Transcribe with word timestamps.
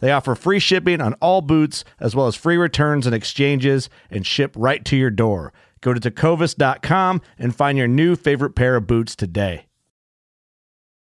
They 0.00 0.12
offer 0.12 0.34
free 0.34 0.58
shipping 0.60 1.00
on 1.00 1.14
all 1.14 1.40
boots, 1.42 1.84
as 2.00 2.14
well 2.14 2.26
as 2.26 2.34
free 2.36 2.56
returns 2.56 3.06
and 3.06 3.14
exchanges, 3.14 3.88
and 4.10 4.26
ship 4.26 4.52
right 4.56 4.84
to 4.84 4.96
your 4.96 5.10
door. 5.10 5.52
Go 5.80 5.94
to 5.94 6.00
tecovas.com 6.00 7.20
and 7.38 7.54
find 7.54 7.78
your 7.78 7.88
new 7.88 8.16
favorite 8.16 8.54
pair 8.56 8.76
of 8.76 8.86
boots 8.86 9.14
today. 9.16 9.64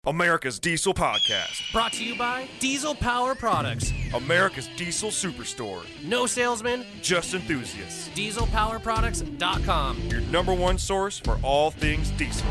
America's 0.05 0.59
Diesel 0.59 0.95
Podcast. 0.95 1.73
Brought 1.73 1.93
to 1.93 2.05
you 2.05 2.17
by 2.19 2.49
Diesel 2.59 2.93
Power 2.97 3.37
Products. 3.37 3.93
America's 4.13 4.69
Diesel 4.77 5.11
Superstore. 5.11 5.85
No 6.05 6.27
salesman, 6.27 6.85
Just 7.03 7.35
enthusiasts. 7.35 8.09
dieselpowerproducts.com. 8.09 10.01
Your 10.09 10.21
number 10.23 10.55
one 10.55 10.77
source 10.77 11.21
for 11.21 11.39
all 11.45 11.71
things 11.71 12.11
diesel. 12.13 12.49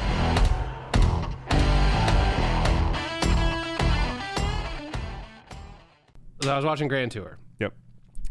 I 6.47 6.55
was 6.55 6.65
watching 6.65 6.87
Grand 6.87 7.11
Tour. 7.11 7.37
Yep. 7.59 7.73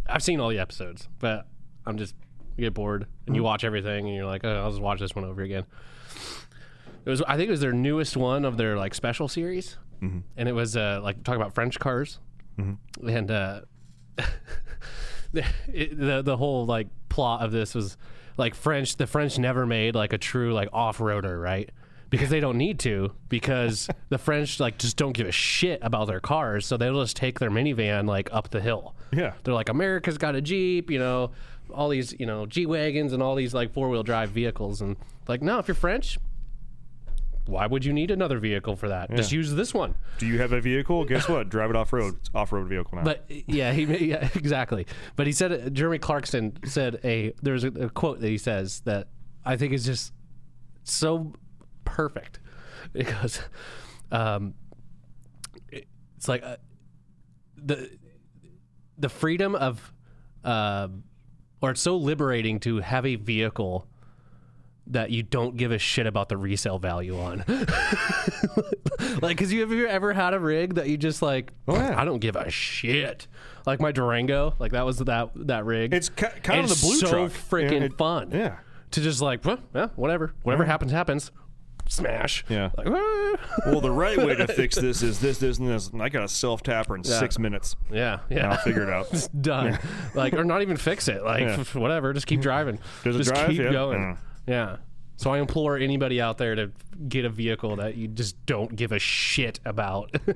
I've 0.08 0.22
seen 0.22 0.41
all 0.41 0.48
the 0.48 0.58
episodes, 0.58 1.08
but 1.19 1.47
I'm 1.86 1.97
just 1.98 2.14
you 2.56 2.64
get 2.66 2.75
bored 2.75 3.03
and 3.03 3.11
Mm-hmm. 3.27 3.34
you 3.36 3.42
watch 3.42 3.64
everything 3.64 4.06
and 4.06 4.14
you're 4.16 4.27
like, 4.27 4.44
oh, 4.44 4.62
I'll 4.62 4.70
just 4.70 4.83
watch 4.83 4.98
this 5.00 5.14
one 5.14 5.25
over 5.25 5.42
again. 5.42 5.64
It 7.05 7.11
was 7.11 7.22
I 7.22 7.36
think 7.36 7.48
it 7.48 7.50
was 7.53 7.61
their 7.61 7.72
newest 7.72 8.16
one 8.16 8.44
of 8.44 8.56
their 8.56 8.77
like 8.77 8.94
special 8.94 9.28
series, 9.28 9.77
Mm-hmm. 10.03 10.19
and 10.37 10.48
it 10.48 10.53
was 10.53 10.76
uh, 10.76 11.00
like 11.03 11.22
talking 11.25 11.41
about 11.41 11.54
French 11.54 11.78
cars, 11.78 12.19
and 12.59 13.31
uh, 13.31 13.60
the, 15.32 15.44
it, 15.72 15.98
the 15.98 16.22
the 16.22 16.37
whole 16.37 16.66
like 16.66 16.88
plot 17.09 17.42
of 17.42 17.53
this 17.53 17.75
was 17.75 17.97
like 18.37 18.54
French. 18.54 18.97
The 18.97 19.06
French 19.06 19.38
never 19.38 19.66
made 19.66 19.94
like 19.94 20.12
a 20.12 20.19
true 20.19 20.53
like 20.53 20.69
off 20.72 20.98
roader, 20.98 21.41
right? 21.41 21.71
Because 22.10 22.28
they 22.28 22.41
don't 22.41 22.59
need 22.59 22.81
to, 22.81 23.12
because 23.28 23.88
the 24.09 24.19
French 24.19 24.59
like 24.59 24.78
just 24.78 24.97
don't 24.97 25.12
give 25.12 25.28
a 25.28 25.32
shit 25.32 25.78
about 25.82 26.09
their 26.09 26.21
cars, 26.21 26.66
so 26.66 26.76
they'll 26.76 27.00
just 27.00 27.16
take 27.16 27.38
their 27.38 27.50
minivan 27.50 28.06
like 28.09 28.28
up 28.32 28.50
the 28.50 28.60
hill. 28.60 28.94
Yeah. 29.12 29.34
They're 29.44 29.54
like, 29.54 29.69
America's 29.69 30.19
got 30.19 30.34
a 30.34 30.41
Jeep, 30.41 30.91
you 30.91 30.98
know, 30.98 31.31
all 31.72 31.88
these, 31.88 32.15
you 32.19 32.26
know, 32.26 32.47
G 32.47 32.66
Wagons 32.66 33.12
and 33.12 33.22
all 33.22 33.37
these 33.37 33.54
like 33.54 33.72
four 33.72 33.88
wheel 33.88 34.03
drive 34.03 34.31
vehicles. 34.31 34.81
And 34.81 34.97
like, 35.28 35.41
no, 35.41 35.59
if 35.60 35.69
you're 35.69 35.75
French, 35.76 36.19
why 37.47 37.66
would 37.66 37.84
you 37.84 37.93
need 37.93 38.10
another 38.10 38.38
vehicle 38.38 38.77
for 38.77 38.88
that? 38.88 39.15
Just 39.15 39.32
use 39.32 39.53
this 39.53 39.75
one. 39.75 39.94
Do 40.19 40.27
you 40.27 40.38
have 40.38 40.53
a 40.53 40.60
vehicle? 40.60 41.04
Guess 41.04 41.28
what? 41.28 41.48
Drive 41.48 41.71
it 41.71 41.77
off 41.77 41.92
road. 41.92 42.15
It's 42.21 42.31
off 42.34 42.53
road 42.53 42.69
vehicle 42.69 42.98
now. 42.98 43.04
But 43.04 43.25
yeah, 43.28 43.72
he 43.72 43.84
yeah, 44.06 44.28
exactly. 44.34 44.87
But 45.16 45.27
he 45.27 45.32
said 45.32 45.53
uh, 45.53 45.71
Jeremy 45.71 45.98
Clarkson 45.98 46.56
said 46.65 47.00
a 47.04 47.32
there's 47.42 47.65
a, 47.65 47.69
a 47.69 47.91
quote 47.91 48.21
that 48.21 48.28
he 48.28 48.38
says 48.38 48.81
that 48.81 49.09
I 49.44 49.56
think 49.56 49.72
is 49.72 49.84
just 49.84 50.12
so 50.84 51.32
perfect 51.95 52.39
because 52.93 53.41
um, 54.12 54.55
it- 55.71 55.87
it's 56.17 56.28
like 56.28 56.43
uh, 56.43 56.56
the 57.56 57.91
the 58.99 59.09
freedom 59.09 59.55
of 59.55 59.93
uh, 60.45 60.89
or 61.62 61.71
it's 61.73 61.81
so 61.81 61.97
liberating 61.97 62.61
to 62.61 62.78
have 62.81 63.05
a 63.06 63.17
vehicle 63.17 63.87
that 64.87 65.11
you 65.11 65.23
don't 65.23 65.56
give 65.56 65.71
a 65.73 65.78
shit 65.78 66.06
about 66.06 66.28
the 66.28 66.37
resale 66.37 66.78
value 66.78 67.19
on. 67.21 67.45
like, 69.22 69.39
cause 69.39 69.53
you 69.53 69.61
have 69.61 69.71
you 69.71 69.87
ever 69.87 70.12
had 70.12 70.34
a 70.34 70.39
rig 70.41 70.75
that 70.75 70.89
you 70.89 70.97
just 70.97 71.22
like, 71.22 71.53
Oh, 71.69 71.75
yeah. 71.77 72.01
I 72.01 72.05
don't 72.05 72.19
give 72.19 72.34
a 72.37 72.51
shit. 72.51 73.27
Like 73.67 73.81
my 73.81 73.93
Durango, 73.93 74.55
like 74.59 74.72
that 74.72 74.84
was 74.84 74.99
that 74.99 75.31
that 75.47 75.65
rig. 75.65 75.95
It's 75.95 76.09
ki- 76.09 76.27
kind 76.43 76.61
of 76.61 76.69
the 76.69 76.78
blue 76.87 76.97
so 76.97 77.09
truck. 77.09 77.31
freaking 77.33 77.81
Yeah, 77.81 77.84
it- 77.87 77.97
fun. 77.97 78.31
yeah. 78.33 78.57
To 78.93 79.01
just 79.01 79.21
like, 79.21 79.45
well, 79.45 79.59
yeah, 79.75 79.89
whatever, 79.95 80.33
whatever 80.43 80.65
happens, 80.65 80.91
happens. 80.91 81.31
Smash. 81.91 82.45
Yeah. 82.49 82.71
Like, 82.78 82.87
ah. 82.89 83.37
well, 83.67 83.81
the 83.81 83.91
right 83.91 84.17
way 84.17 84.37
to 84.37 84.47
fix 84.47 84.77
this 84.77 85.03
is 85.03 85.19
this, 85.19 85.39
this, 85.39 85.59
and 85.59 85.69
this. 85.69 85.89
And 85.89 86.01
I 86.01 86.09
got 86.09 86.23
a 86.23 86.28
self 86.28 86.62
tapper 86.62 86.95
in 86.95 87.03
six 87.03 87.37
minutes. 87.37 87.75
yeah, 87.93 88.21
And 88.31 88.39
yeah. 88.39 88.51
I'll 88.53 88.59
figure 88.59 88.84
it 88.84 88.89
out. 88.91 89.09
It's 89.12 89.27
done. 89.28 89.77
Like, 90.15 90.34
or 90.34 90.45
not 90.45 90.62
even 90.62 90.77
fix 90.77 91.09
it. 91.09 91.25
Like, 91.25 91.41
Yeah. 91.43 91.65
whatever. 91.75 92.12
Just 92.12 92.28
keep 92.28 92.41
driving. 92.41 92.78
Does 93.03 93.17
just 93.17 93.31
drive? 93.31 93.49
keep 93.51 93.59
Yeah. 93.59 93.73
going. 93.73 93.99
Mm. 93.99 94.19
Yeah. 94.47 94.77
So 95.17 95.33
I 95.33 95.39
implore 95.41 95.77
anybody 95.77 96.21
out 96.21 96.39
there 96.39 96.55
to 96.55 96.71
get 97.09 97.25
a 97.25 97.28
vehicle 97.28 97.77
that 97.77 97.97
you 97.97 98.07
just 98.09 98.47
don't 98.47 98.75
give 98.75 98.93
a 98.93 98.99
shit 99.01 99.59
about. 99.65 100.15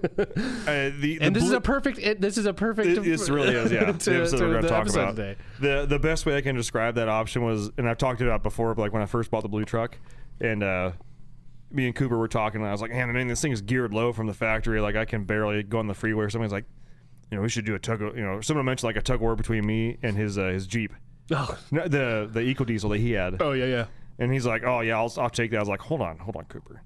Uh, 0.66 0.90
the, 0.98 1.18
and 1.20 1.34
the 1.36 1.40
this 1.40 1.44
is 1.44 1.52
a 1.52 1.60
perfect. 1.60 1.98
It, 1.98 2.20
this 2.20 2.38
is 2.38 2.46
a 2.46 2.54
perfect. 2.54 2.88
It, 2.88 3.02
this 3.04 3.28
really 3.28 3.54
is, 3.54 3.70
yeah. 3.70 3.92
to- 3.92 3.92
the 4.10 4.16
episode 4.16 4.38
to 4.38 4.44
we're 4.44 4.50
going 4.52 4.62
to 4.62 4.68
talk 4.68 4.88
about. 4.88 5.14
today. 5.14 5.36
The 5.60 5.84
the 5.86 5.98
best 5.98 6.24
way 6.26 6.36
I 6.36 6.40
can 6.40 6.56
describe 6.56 6.94
that 6.96 7.08
option 7.08 7.42
was, 7.44 7.70
and 7.76 7.88
I've 7.88 7.98
talked 7.98 8.20
about 8.22 8.36
it 8.36 8.42
before, 8.42 8.74
but 8.74 8.82
like 8.82 8.92
when 8.92 9.02
I 9.02 9.06
first 9.06 9.30
bought 9.30 9.42
the 9.42 9.48
blue 9.48 9.64
truck, 9.66 9.98
and 10.40 10.62
uh, 10.62 10.92
me 11.74 11.86
and 11.86 11.94
Cooper 11.94 12.16
were 12.16 12.28
talking, 12.28 12.60
and 12.60 12.68
I 12.68 12.72
was 12.72 12.80
like, 12.80 12.90
man, 12.92 13.10
I 13.10 13.12
mean, 13.12 13.26
this 13.26 13.42
thing 13.42 13.52
is 13.52 13.60
geared 13.60 13.92
low 13.92 14.12
from 14.12 14.26
the 14.26 14.34
factory. 14.34 14.80
Like 14.80 14.96
I 14.96 15.04
can 15.04 15.24
barely 15.24 15.62
go 15.62 15.78
on 15.78 15.86
the 15.86 15.94
freeway. 15.94 16.24
Or 16.24 16.30
somebody's 16.30 16.52
like, 16.52 16.64
you 17.30 17.36
know, 17.36 17.42
we 17.42 17.48
should 17.48 17.64
do 17.64 17.74
a 17.74 17.78
tug. 17.78 18.00
of- 18.02 18.16
You 18.16 18.22
know, 18.22 18.40
someone 18.40 18.64
mentioned 18.66 18.88
like 18.88 18.96
a 18.96 19.02
tug 19.02 19.16
of 19.16 19.20
war 19.22 19.36
between 19.36 19.66
me 19.66 19.98
and 20.02 20.16
his 20.16 20.38
uh, 20.38 20.44
his 20.48 20.66
Jeep, 20.66 20.92
Oh, 21.30 21.58
No, 21.70 21.86
the 21.88 22.28
the 22.32 22.40
EcoDiesel 22.40 22.90
that 22.90 22.98
he 23.00 23.12
had. 23.12 23.40
oh 23.42 23.52
yeah, 23.52 23.66
yeah. 23.66 23.86
And 24.18 24.32
he's 24.32 24.46
like, 24.46 24.62
"Oh 24.64 24.80
yeah, 24.80 24.96
I'll, 24.96 25.12
I'll 25.18 25.28
take 25.30 25.50
that." 25.50 25.56
I 25.56 25.60
was 25.60 25.68
like, 25.68 25.80
"Hold 25.80 26.00
on, 26.00 26.18
hold 26.18 26.36
on, 26.36 26.44
Cooper. 26.44 26.82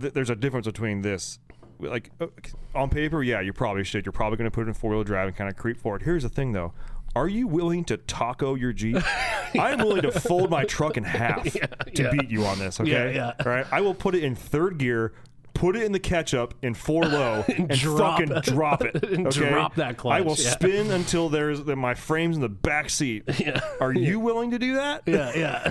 Th- 0.00 0.12
there's 0.12 0.30
a 0.30 0.36
difference 0.36 0.66
between 0.66 1.02
this. 1.02 1.40
Like 1.80 2.10
uh, 2.20 2.26
on 2.74 2.88
paper, 2.90 3.22
yeah, 3.22 3.40
you 3.40 3.52
probably 3.52 3.82
should. 3.84 4.04
You're 4.06 4.12
probably 4.12 4.36
going 4.36 4.50
to 4.50 4.54
put 4.54 4.62
it 4.62 4.68
in 4.68 4.74
four 4.74 4.90
wheel 4.92 5.02
drive 5.04 5.26
and 5.28 5.36
kind 5.36 5.48
of 5.50 5.56
creep 5.56 5.76
forward. 5.80 6.02
Here's 6.02 6.22
the 6.22 6.28
thing, 6.28 6.52
though. 6.52 6.72
Are 7.16 7.28
you 7.28 7.46
willing 7.46 7.84
to 7.84 7.96
taco 7.96 8.54
your 8.54 8.72
Jeep? 8.72 8.96
I'm 9.58 9.78
willing 9.78 10.02
to 10.02 10.12
fold 10.12 10.50
my 10.50 10.64
truck 10.64 10.96
in 10.96 11.04
half 11.04 11.42
to 11.44 11.68
yeah. 11.94 12.10
beat 12.12 12.30
you 12.30 12.44
on 12.44 12.58
this. 12.58 12.80
Okay, 12.80 12.90
Yeah, 12.90 13.10
yeah. 13.10 13.44
All 13.44 13.50
right. 13.50 13.66
I 13.72 13.80
will 13.80 13.94
put 13.94 14.14
it 14.14 14.22
in 14.22 14.34
third 14.34 14.78
gear, 14.78 15.12
put 15.58 15.74
it 15.76 15.82
in 15.82 15.90
the 15.90 15.98
catch-up 15.98 16.54
in 16.62 16.72
four 16.72 17.04
low, 17.04 17.44
and, 17.48 17.68
drop- 17.68 18.20
fucking 18.20 18.40
drop 18.42 18.82
it. 18.82 18.94
and 19.02 19.26
okay? 19.28 19.48
drop 19.48 19.74
that 19.74 20.04
I 20.06 20.20
will 20.20 20.36
yeah. 20.36 20.50
spin 20.50 20.90
until 20.92 21.28
there's 21.28 21.64
that 21.64 21.76
my 21.76 21.94
frame's 21.94 22.36
in 22.36 22.42
the 22.42 22.48
back 22.48 22.88
seat. 22.90 23.24
Are 23.80 23.92
you 23.92 24.20
willing 24.20 24.52
to 24.52 24.58
do 24.58 24.74
that? 24.74 25.02
Yeah, 25.06 25.32
yeah. 25.34 25.62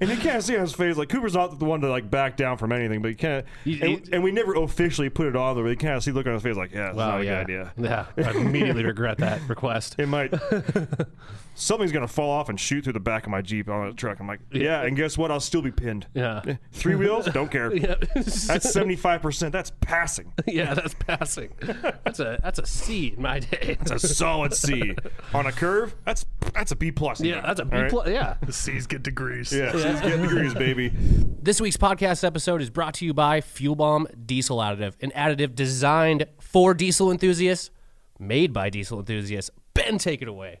And 0.00 0.08
you 0.08 0.16
can't 0.16 0.42
see 0.42 0.54
on 0.54 0.62
his 0.62 0.72
face 0.72 0.96
like 0.96 1.08
Cooper's 1.08 1.34
not 1.34 1.58
the 1.58 1.64
one 1.64 1.80
to 1.80 1.90
like 1.90 2.10
back 2.10 2.36
down 2.36 2.56
from 2.58 2.70
anything, 2.70 3.02
but 3.02 3.08
you 3.08 3.16
can't. 3.16 3.44
And, 3.64 4.08
and 4.12 4.22
we 4.22 4.30
never 4.30 4.54
officially 4.54 5.10
put 5.10 5.26
it 5.26 5.34
on 5.34 5.56
there, 5.56 5.64
but 5.64 5.70
you 5.70 5.76
kind 5.76 5.94
of 5.94 6.04
see 6.04 6.12
look 6.12 6.26
on 6.26 6.34
his 6.34 6.42
face 6.42 6.56
like, 6.56 6.72
yeah, 6.72 6.86
that's 6.86 6.96
wow, 6.96 7.10
not 7.10 7.20
a 7.20 7.24
yeah. 7.24 7.44
good 7.44 7.72
idea. 7.76 8.06
Yeah, 8.16 8.24
I 8.24 8.30
immediately 8.38 8.84
regret 8.84 9.18
that 9.18 9.40
request. 9.48 9.96
It 9.98 10.06
might. 10.06 10.32
Something's 11.60 11.92
gonna 11.92 12.08
fall 12.08 12.30
off 12.30 12.48
and 12.48 12.58
shoot 12.58 12.84
through 12.84 12.94
the 12.94 13.00
back 13.00 13.24
of 13.24 13.30
my 13.30 13.42
Jeep 13.42 13.68
on 13.68 13.88
the 13.88 13.94
truck. 13.94 14.18
I'm 14.20 14.26
like, 14.26 14.40
yeah, 14.52 14.82
and 14.82 14.96
guess 14.96 15.16
what? 15.18 15.30
I'll 15.30 15.40
still 15.40 15.62
be 15.62 15.70
pinned. 15.70 16.06
Yeah. 16.14 16.42
Three 16.72 16.94
wheels, 16.94 17.26
don't 17.26 17.50
care. 17.50 17.70
Yeah. 17.80 17.94
That's 18.14 18.72
75. 18.72 19.22
percent 19.22 19.52
That's 19.52 19.70
passing. 19.80 20.32
yeah, 20.46 20.74
that's 20.74 20.94
passing. 20.94 21.52
That's 22.04 22.20
a 22.20 22.38
that's 22.42 22.58
a 22.58 22.66
C 22.66 23.14
in 23.16 23.22
my 23.22 23.38
day. 23.40 23.76
It's 23.80 23.90
a 23.90 23.98
solid 23.98 24.52
C. 24.54 24.94
On 25.32 25.46
a 25.46 25.52
curve, 25.52 25.94
that's 26.04 26.26
that's 26.52 26.72
a 26.72 26.76
B 26.76 26.90
plus. 26.90 27.20
yeah, 27.20 27.40
that's 27.40 27.60
a 27.60 27.64
B 27.64 27.76
All 27.76 27.82
right? 27.82 27.90
plus. 27.90 28.08
Yeah. 28.08 28.34
The 28.44 28.52
C's 28.52 28.86
get 28.86 29.02
degrees. 29.02 29.52
Yeah, 29.52 29.72
she's 29.72 29.82
getting 30.00 30.22
degrees, 30.22 30.54
baby. 30.54 30.92
This 31.42 31.60
week's 31.60 31.76
podcast 31.76 32.24
episode 32.24 32.60
is 32.60 32.70
brought 32.70 32.94
to 32.94 33.06
you 33.06 33.14
by 33.14 33.40
Fuel 33.40 33.76
Bomb 33.76 34.06
Diesel 34.26 34.58
Additive, 34.58 34.94
an 35.00 35.10
additive 35.12 35.54
designed 35.54 36.26
for 36.40 36.74
diesel 36.74 37.10
enthusiasts, 37.10 37.70
made 38.18 38.52
by 38.52 38.68
diesel 38.70 38.98
enthusiasts. 38.98 39.50
Ben, 39.74 39.98
take 39.98 40.20
it 40.22 40.28
away. 40.28 40.60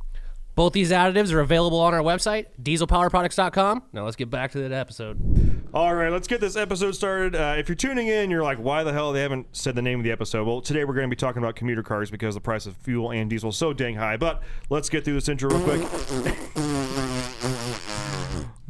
Both 0.55 0.73
these 0.73 0.91
additives 0.91 1.31
are 1.31 1.39
available 1.39 1.79
on 1.79 1.93
our 1.93 2.01
website, 2.01 2.47
dieselpowerproducts.com. 2.61 3.83
Now 3.93 4.03
let's 4.03 4.15
get 4.15 4.29
back 4.29 4.51
to 4.51 4.59
that 4.59 4.71
episode. 4.71 5.69
All 5.73 5.95
right, 5.95 6.11
let's 6.11 6.27
get 6.27 6.41
this 6.41 6.57
episode 6.57 6.91
started. 6.95 7.35
Uh, 7.35 7.55
if 7.57 7.69
you're 7.69 7.75
tuning 7.77 8.07
in, 8.07 8.29
you're 8.29 8.43
like, 8.43 8.57
why 8.57 8.83
the 8.83 8.91
hell 8.91 9.13
they 9.13 9.21
haven't 9.21 9.47
said 9.53 9.75
the 9.75 9.81
name 9.81 9.99
of 9.99 10.03
the 10.03 10.11
episode? 10.11 10.45
Well, 10.45 10.59
today 10.59 10.83
we're 10.83 10.93
going 10.93 11.09
to 11.09 11.09
be 11.09 11.15
talking 11.15 11.41
about 11.41 11.55
commuter 11.55 11.83
cars 11.83 12.11
because 12.11 12.35
the 12.35 12.41
price 12.41 12.65
of 12.65 12.75
fuel 12.77 13.11
and 13.11 13.29
diesel 13.29 13.51
is 13.51 13.57
so 13.57 13.71
dang 13.71 13.95
high. 13.95 14.17
But 14.17 14.43
let's 14.69 14.89
get 14.89 15.05
through 15.05 15.13
this 15.13 15.29
intro 15.29 15.49
real 15.49 15.63
quick. 15.63 15.87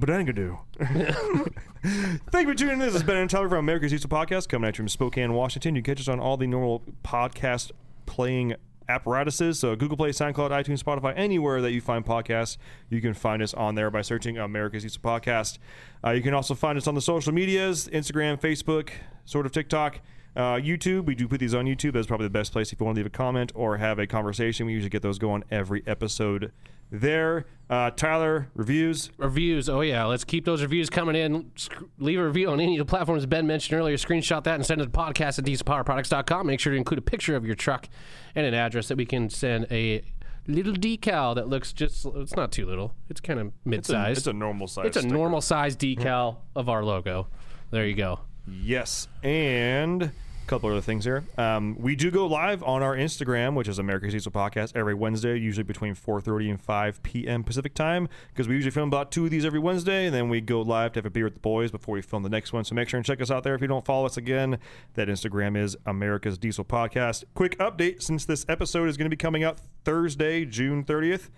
But 0.02 0.10
I 0.10 0.24
do. 0.24 0.58
Thank 0.80 2.48
you 2.48 2.54
for 2.54 2.56
tuning 2.56 2.74
in. 2.74 2.80
This 2.80 2.96
is 2.96 3.04
Ben 3.04 3.18
and 3.18 3.30
Tyler 3.30 3.48
from 3.48 3.60
America's 3.60 3.92
Diesel 3.92 4.10
Podcast, 4.10 4.50
coming 4.50 4.68
at 4.68 4.74
you 4.74 4.78
from 4.78 4.88
Spokane, 4.90 5.34
Washington. 5.34 5.76
You 5.76 5.84
can 5.84 5.94
catch 5.94 6.02
us 6.02 6.08
on 6.08 6.20
all 6.20 6.38
the 6.38 6.48
normal 6.48 6.82
podcast 7.04 7.70
playing 8.08 8.56
apparatuses. 8.92 9.60
So 9.60 9.76
Google 9.76 9.98
Play, 9.98 10.10
SoundCloud, 10.10 10.52
iTunes, 10.52 10.84
Spotify, 10.84 11.14
anywhere 11.16 11.62
that 11.62 11.72
you 11.72 11.82
find 11.82 12.06
podcasts, 12.06 12.58
you 12.90 13.02
can 13.02 13.14
find 13.14 13.42
us 13.42 13.54
on 13.54 13.76
there 13.76 13.90
by 13.90 14.02
searching 14.02 14.38
America's 14.38 14.84
Diesel 14.84 15.02
Podcast. 15.02 15.58
Uh, 16.04 16.12
you 16.12 16.22
can 16.22 16.34
also 16.34 16.54
find 16.54 16.78
us 16.78 16.88
on 16.88 16.96
the 16.96 17.02
social 17.02 17.34
medias, 17.34 17.88
Instagram, 17.88 18.40
Facebook, 18.40 18.90
sort 19.26 19.46
of 19.46 19.52
TikTok. 19.52 20.00
Uh, 20.36 20.56
YouTube, 20.56 21.06
we 21.06 21.16
do 21.16 21.28
put 21.28 21.40
these 21.40 21.54
on 21.54 21.66
YouTube. 21.66 21.94
That's 21.94 22.08
probably 22.08 22.26
the 22.26 22.32
best 22.32 22.52
place 22.54 22.72
if 22.72 22.80
you 22.80 22.86
want 22.86 22.96
to 22.96 23.00
leave 23.00 23.08
a 23.08 23.10
comment 23.10 23.52
or 23.54 23.78
have 23.78 24.00
a 24.00 24.08
conversation. 24.08 24.66
We 24.66 24.74
usually 24.74 24.90
get 24.90 25.02
those 25.02 25.20
going 25.20 25.44
every 25.52 25.84
episode 25.86 26.52
there. 26.92 27.46
Uh, 27.70 27.90
Tyler, 27.90 28.50
reviews. 28.54 29.10
Reviews. 29.18 29.70
Oh 29.70 29.80
yeah, 29.80 30.04
let's 30.06 30.26
keep 30.26 30.44
those 30.44 30.62
reviews 30.62 30.90
coming 30.90 31.16
in. 31.16 31.52
Sc- 31.56 31.72
leave 32.00 32.20
a 32.20 32.26
review 32.26 32.50
on 32.50 32.60
any 32.60 32.78
of 32.78 32.86
the 32.86 32.90
platforms 32.90 33.26
Ben 33.26 33.48
mentioned 33.48 33.80
earlier. 33.80 33.96
Screenshot 33.96 34.44
that 34.44 34.56
and 34.56 34.66
send 34.66 34.82
it 34.82 34.86
to 34.86 34.90
podcast 34.92 35.40
at 35.40 35.46
dieselpowerproducts.com. 35.46 36.48
Make 36.48 36.60
sure 36.60 36.72
to 36.74 36.78
include 36.78 36.98
a 36.98 37.02
picture 37.02 37.36
of 37.38 37.46
your 37.46 37.56
truck 37.56 37.88
and 38.36 38.46
an 38.46 38.54
address 38.54 38.90
that 38.90 38.98
we 38.98 39.06
can 39.06 39.30
send 39.30 39.68
a 39.72 40.02
little 40.48 40.74
decal 40.74 41.34
that 41.36 41.48
looks 41.48 41.72
just. 41.72 42.06
It's 42.16 42.36
not 42.36 42.52
too 42.52 42.66
little. 42.66 42.94
It's 43.10 43.22
kind 43.22 43.40
of 43.40 43.54
mid-sized. 43.64 44.18
it's 44.18 44.28
a 44.28 44.34
normal 44.34 44.68
size. 44.68 44.88
It's 44.88 44.98
a 44.98 45.02
sticker. 45.02 45.16
normal 45.16 45.40
size 45.40 45.78
decal 45.78 46.38
of 46.58 46.68
our 46.68 46.84
logo. 46.84 47.28
There 47.70 47.88
you 47.88 47.96
go. 47.96 48.20
Yes, 48.48 49.08
and 49.24 50.12
couple 50.48 50.70
other 50.70 50.82
things 50.82 51.06
here. 51.06 51.24
Um, 51.38 51.76
we 51.80 51.96
do 51.96 52.12
go 52.12 52.26
live 52.28 52.64
on 52.64 52.84
our 52.84 52.96
Instagram, 52.96 53.56
which 53.56 53.68
is 53.68 53.80
America's 53.80 54.14
Diesel 54.14 54.32
Podcast, 54.32 54.76
every 54.76 54.94
Wednesday, 54.94 55.38
usually 55.38 55.64
between 55.64 55.96
4:30 55.96 56.50
and 56.50 56.62
5 56.62 57.04
p.m. 57.04 57.44
Pacific 57.44 57.74
time, 57.74 58.10
because 58.30 58.48
we 58.48 58.56
usually 58.56 58.72
film 58.72 58.88
about 58.90 59.12
two 59.12 59.26
of 59.26 59.32
these 59.32 59.46
every 59.46 59.60
Wednesday, 59.60 60.06
and 60.06 60.16
then 60.16 60.30
we 60.30 60.42
go 60.42 60.62
live 60.62 60.92
to 60.94 60.98
have 61.00 61.06
a 61.06 61.10
beer 61.10 61.26
with 61.26 61.36
the 61.36 61.40
boys 61.40 61.72
before 61.72 61.94
we 61.94 62.02
film 62.02 62.24
the 62.24 62.30
next 62.30 62.54
one. 62.54 62.64
So 62.64 62.76
make 62.76 62.90
sure 62.90 62.98
and 62.98 63.06
check 63.06 63.22
us 63.22 63.32
out 63.32 63.44
there 63.44 63.56
if 63.56 63.62
you 63.62 63.68
don't 63.68 63.86
follow 63.86 64.06
us 64.06 64.18
again. 64.18 64.60
That 64.96 65.08
Instagram 65.08 65.58
is 65.58 65.78
America's 65.86 66.38
Diesel 66.38 66.66
Podcast. 66.66 67.24
Quick 67.34 67.58
update: 67.60 68.02
since 68.02 68.26
this 68.26 68.46
episode 68.50 68.90
is 68.90 68.98
going 68.98 69.06
to 69.06 69.16
be 69.16 69.18
coming 69.18 69.44
out 69.44 69.60
Thursday, 69.86 70.46
June 70.46 70.84
30th. 70.84 71.30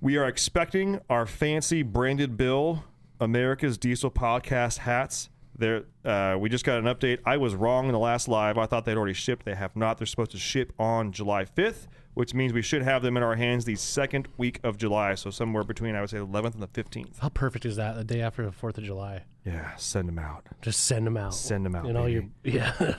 We 0.00 0.16
are 0.16 0.28
expecting 0.28 1.00
our 1.10 1.26
fancy 1.26 1.82
branded 1.82 2.36
bill 2.36 2.84
America's 3.20 3.76
Diesel 3.76 4.10
Podcast 4.10 4.78
hats. 4.78 5.28
There, 5.58 5.84
uh, 6.04 6.36
we 6.38 6.48
just 6.48 6.64
got 6.64 6.78
an 6.78 6.84
update. 6.84 7.18
I 7.26 7.36
was 7.36 7.54
wrong 7.56 7.86
in 7.86 7.92
the 7.92 7.98
last 7.98 8.28
live. 8.28 8.56
I 8.56 8.66
thought 8.66 8.84
they'd 8.84 8.96
already 8.96 9.12
shipped. 9.12 9.44
They 9.44 9.56
have 9.56 9.74
not. 9.74 9.98
They're 9.98 10.06
supposed 10.06 10.30
to 10.30 10.38
ship 10.38 10.72
on 10.78 11.10
July 11.10 11.44
5th, 11.44 11.88
which 12.14 12.32
means 12.32 12.52
we 12.52 12.62
should 12.62 12.82
have 12.82 13.02
them 13.02 13.16
in 13.16 13.24
our 13.24 13.34
hands 13.34 13.64
the 13.64 13.74
second 13.74 14.28
week 14.36 14.60
of 14.62 14.78
July. 14.78 15.16
So 15.16 15.30
somewhere 15.30 15.64
between, 15.64 15.96
I 15.96 16.00
would 16.00 16.10
say, 16.10 16.18
the 16.18 16.26
11th 16.26 16.54
and 16.54 16.62
the 16.62 16.68
15th. 16.68 17.18
How 17.18 17.28
perfect 17.28 17.66
is 17.66 17.74
that? 17.74 17.96
The 17.96 18.04
day 18.04 18.20
after 18.20 18.44
the 18.44 18.52
Fourth 18.52 18.78
of 18.78 18.84
July. 18.84 19.24
Yeah, 19.44 19.74
send 19.76 20.06
them 20.06 20.18
out. 20.20 20.46
Just 20.62 20.84
send 20.84 21.04
them 21.06 21.16
out. 21.16 21.34
Send 21.34 21.66
them 21.66 21.74
out, 21.74 21.86
In 21.86 21.96
all 21.96 22.08
your 22.08 22.24
yeah, 22.44 22.94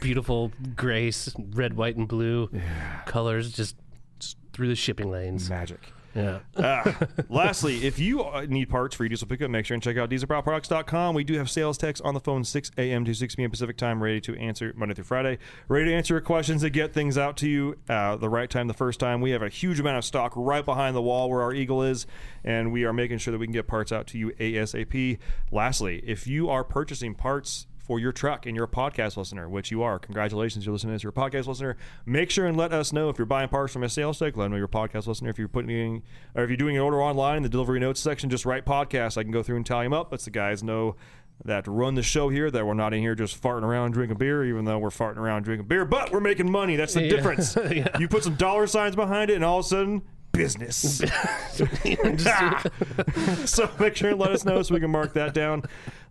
beautiful 0.00 0.52
grace, 0.74 1.34
red, 1.52 1.74
white, 1.76 1.96
and 1.96 2.08
blue 2.08 2.48
colors, 3.04 3.52
just, 3.52 3.76
just 4.18 4.38
through 4.54 4.68
the 4.68 4.76
shipping 4.76 5.10
lanes. 5.10 5.50
Magic. 5.50 5.80
Yeah. 6.14 6.40
Ah, 6.56 6.98
lastly, 7.28 7.86
if 7.86 7.98
you 7.98 8.22
uh, 8.22 8.46
need 8.48 8.68
parts 8.68 8.94
for 8.94 9.04
your 9.04 9.08
diesel 9.10 9.28
pickup, 9.28 9.50
make 9.50 9.66
sure 9.66 9.74
and 9.74 9.82
check 9.82 9.96
out 9.96 10.10
dieselpowerproducts.com. 10.10 11.14
We 11.14 11.24
do 11.24 11.34
have 11.34 11.48
sales 11.48 11.78
techs 11.78 12.00
on 12.00 12.14
the 12.14 12.20
phone 12.20 12.44
6 12.44 12.70
a.m. 12.76 13.04
to 13.04 13.14
6 13.14 13.34
p.m. 13.36 13.50
Pacific 13.50 13.76
time, 13.76 14.02
ready 14.02 14.20
to 14.22 14.36
answer 14.36 14.72
Monday 14.76 14.94
through 14.94 15.04
Friday, 15.04 15.38
ready 15.68 15.90
to 15.90 15.94
answer 15.94 16.14
your 16.14 16.20
questions 16.20 16.62
and 16.62 16.72
get 16.72 16.92
things 16.92 17.16
out 17.16 17.36
to 17.38 17.48
you 17.48 17.78
uh, 17.88 18.16
the 18.16 18.28
right 18.28 18.50
time 18.50 18.66
the 18.66 18.74
first 18.74 18.98
time. 18.98 19.20
We 19.20 19.30
have 19.30 19.42
a 19.42 19.48
huge 19.48 19.78
amount 19.78 19.98
of 19.98 20.04
stock 20.04 20.32
right 20.34 20.64
behind 20.64 20.96
the 20.96 21.02
wall 21.02 21.30
where 21.30 21.42
our 21.42 21.54
Eagle 21.54 21.82
is, 21.82 22.06
and 22.44 22.72
we 22.72 22.84
are 22.84 22.92
making 22.92 23.18
sure 23.18 23.32
that 23.32 23.38
we 23.38 23.46
can 23.46 23.52
get 23.52 23.66
parts 23.66 23.92
out 23.92 24.06
to 24.08 24.18
you 24.18 24.30
ASAP. 24.40 25.18
Lastly, 25.52 26.02
if 26.04 26.26
you 26.26 26.50
are 26.50 26.64
purchasing 26.64 27.14
parts 27.14 27.66
for 27.90 27.98
your 27.98 28.12
truck 28.12 28.46
and 28.46 28.54
you're 28.54 28.66
a 28.66 28.68
podcast 28.68 29.16
listener, 29.16 29.48
which 29.48 29.72
you 29.72 29.82
are. 29.82 29.98
Congratulations, 29.98 30.64
you're 30.64 30.72
listening 30.72 30.94
as 30.94 31.02
you're 31.02 31.10
a 31.10 31.12
podcast 31.12 31.48
listener. 31.48 31.76
Make 32.06 32.30
sure 32.30 32.46
and 32.46 32.56
let 32.56 32.72
us 32.72 32.92
know 32.92 33.08
if 33.08 33.18
you're 33.18 33.26
buying 33.26 33.48
parts 33.48 33.72
from 33.72 33.82
a 33.82 33.88
sales 33.88 34.16
tech. 34.20 34.36
Let 34.36 34.44
us 34.44 34.50
know 34.52 34.56
you're 34.58 34.66
a 34.66 34.68
podcast 34.68 35.08
listener. 35.08 35.28
If 35.28 35.40
you're 35.40 35.48
putting 35.48 35.70
in, 35.72 36.02
or 36.36 36.44
if 36.44 36.50
you're 36.50 36.56
doing 36.56 36.76
an 36.76 36.82
order 36.82 37.02
online 37.02 37.38
in 37.38 37.42
the 37.42 37.48
delivery 37.48 37.80
notes 37.80 37.98
section, 37.98 38.30
just 38.30 38.46
write 38.46 38.64
podcast. 38.64 39.18
I 39.18 39.24
can 39.24 39.32
go 39.32 39.42
through 39.42 39.56
and 39.56 39.66
tally 39.66 39.86
them 39.86 39.92
up. 39.92 40.12
Lets 40.12 40.24
the 40.24 40.30
guys 40.30 40.62
know 40.62 40.94
that 41.44 41.66
run 41.66 41.96
the 41.96 42.02
show 42.04 42.28
here 42.28 42.48
that 42.48 42.64
we're 42.64 42.74
not 42.74 42.94
in 42.94 43.00
here 43.00 43.16
just 43.16 43.42
farting 43.42 43.64
around 43.64 43.90
drinking 43.90 44.18
beer, 44.18 44.44
even 44.44 44.66
though 44.66 44.78
we're 44.78 44.90
farting 44.90 45.16
around 45.16 45.42
drinking 45.42 45.66
beer, 45.66 45.84
but 45.84 46.12
we're 46.12 46.20
making 46.20 46.48
money. 46.48 46.76
That's 46.76 46.94
the 46.94 47.02
Yeah. 47.02 47.10
difference. 47.10 47.56
You 47.98 48.06
put 48.06 48.22
some 48.22 48.36
dollar 48.36 48.68
signs 48.68 48.94
behind 48.94 49.30
it, 49.32 49.34
and 49.34 49.44
all 49.44 49.58
of 49.58 49.64
a 49.64 49.68
sudden, 49.68 50.02
business. 50.32 50.98
so 53.50 53.70
make 53.78 53.96
sure 53.96 54.10
and 54.10 54.18
let 54.18 54.30
us 54.30 54.44
know 54.44 54.62
so 54.62 54.74
we 54.74 54.80
can 54.80 54.90
mark 54.90 55.14
that 55.14 55.34
down. 55.34 55.64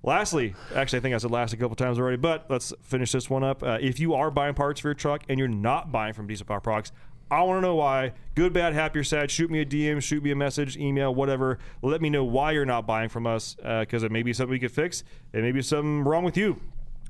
Lastly, 0.04 0.56
actually, 0.76 1.00
I 1.00 1.02
think 1.02 1.16
I 1.16 1.18
said 1.18 1.32
last 1.32 1.54
a 1.54 1.58
couple 1.58 1.76
times 1.76 2.00
already, 2.00 2.18
but 2.18 2.46
let's 2.50 2.74
finish 2.82 3.12
this 3.12 3.30
one 3.30 3.44
up. 3.44 3.64
Uh, 3.64 3.78
if 3.82 4.00
you 4.00 4.14
are 4.14 4.32
buying 4.32 4.54
parts 4.54 4.80
for 4.80 4.88
your 4.90 4.96
truck 4.96 5.24
and 5.28 5.38
you're 5.38 5.48
not 5.48 5.92
buying 5.92 6.14
from 6.14 6.28
Diesel 6.28 6.46
Power 6.46 6.62
Products, 6.62 6.92
I 7.32 7.44
want 7.44 7.58
to 7.58 7.62
know 7.62 7.76
why. 7.76 8.14
Good, 8.34 8.54
bad, 8.54 8.74
happy, 8.74 9.00
or 9.00 9.04
sad. 9.04 9.30
Shoot 9.30 9.52
me 9.52 9.62
a 9.62 9.66
DM, 9.66 10.02
shoot 10.02 10.24
me 10.24 10.32
a 10.32 10.36
message, 10.36 10.78
email, 10.78 11.14
whatever. 11.14 11.60
Let 11.82 12.02
me 12.02 12.10
know 12.10 12.24
why 12.24 12.54
you're 12.54 12.66
not 12.66 12.88
buying 12.88 13.10
from 13.10 13.28
us 13.28 13.56
because 13.56 14.04
it 14.04 14.12
may 14.12 14.24
be 14.24 14.34
something 14.34 14.52
we 14.52 14.60
could 14.60 14.72
fix. 14.72 15.04
It 15.34 15.44
may 15.44 15.52
be 15.52 15.62
something 15.62 16.04
wrong 16.04 16.24
with 16.24 16.38
you. 16.38 16.60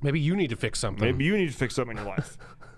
Maybe 0.01 0.19
you 0.19 0.35
need 0.35 0.49
to 0.49 0.55
fix 0.55 0.79
something. 0.79 1.03
Maybe 1.03 1.23
you 1.25 1.37
need 1.37 1.51
to 1.51 1.55
fix 1.55 1.75
something 1.75 1.97
in 1.97 2.03
your 2.03 2.13
life. 2.15 2.37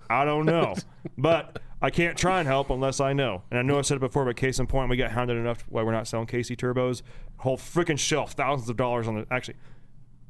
I 0.09 0.25
don't 0.25 0.45
know. 0.45 0.75
But 1.17 1.61
I 1.81 1.89
can't 1.89 2.17
try 2.17 2.39
and 2.39 2.47
help 2.47 2.69
unless 2.69 2.99
I 2.99 3.13
know. 3.13 3.41
And 3.49 3.59
I 3.59 3.63
know 3.63 3.79
I've 3.79 3.85
said 3.85 3.97
it 3.97 4.01
before, 4.01 4.23
but 4.25 4.35
case 4.35 4.59
in 4.59 4.67
point, 4.67 4.89
we 4.89 4.97
got 4.97 5.11
hounded 5.11 5.37
enough 5.37 5.65
why 5.67 5.81
we're 5.83 5.91
not 5.91 6.07
selling 6.07 6.27
KC 6.27 6.55
turbos. 6.55 7.01
Whole 7.37 7.57
freaking 7.57 7.97
shelf, 7.97 8.33
thousands 8.33 8.69
of 8.69 8.77
dollars 8.77 9.07
on 9.07 9.15
the. 9.15 9.25
Actually, 9.31 9.55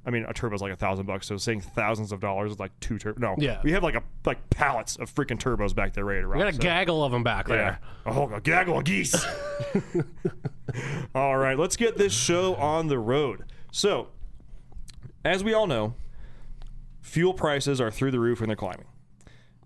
I 0.05 0.11
mean, 0.11 0.25
a 0.27 0.33
turbo's 0.33 0.61
like 0.61 0.71
a 0.71 0.77
thousand 0.77 1.05
bucks, 1.07 1.27
so 1.27 1.35
saying 1.37 1.61
thousands 1.61 2.11
of 2.13 2.21
dollars 2.21 2.53
is 2.53 2.59
like 2.59 2.71
two 2.79 2.97
turbo. 2.97 3.19
No, 3.19 3.35
Yeah. 3.37 3.59
we 3.63 3.71
have 3.73 3.83
like 3.83 3.95
a 3.95 4.03
like 4.25 4.49
pallets 4.49 4.95
of 4.95 5.13
freaking 5.13 5.37
turbos 5.37 5.75
back 5.75 5.93
there 5.93 6.05
ready 6.05 6.21
to 6.21 6.27
rock. 6.27 6.37
We 6.37 6.43
got 6.43 6.49
a 6.53 6.55
so- 6.55 6.59
gaggle 6.61 7.03
of 7.03 7.11
them 7.11 7.23
back 7.23 7.49
yeah, 7.49 7.55
there. 7.55 7.79
a 8.05 8.13
whole 8.13 8.33
a 8.33 8.39
gaggle 8.39 8.77
of 8.77 8.85
geese. 8.85 9.13
all 11.15 11.37
right, 11.37 11.59
let's 11.59 11.75
get 11.75 11.97
this 11.97 12.13
show 12.13 12.55
on 12.55 12.87
the 12.87 12.97
road. 12.97 13.43
So, 13.71 14.07
as 15.25 15.43
we 15.43 15.53
all 15.53 15.67
know, 15.67 15.95
fuel 17.01 17.33
prices 17.33 17.81
are 17.81 17.91
through 17.91 18.11
the 18.11 18.19
roof 18.19 18.39
and 18.39 18.49
they're 18.49 18.55
climbing. 18.55 18.85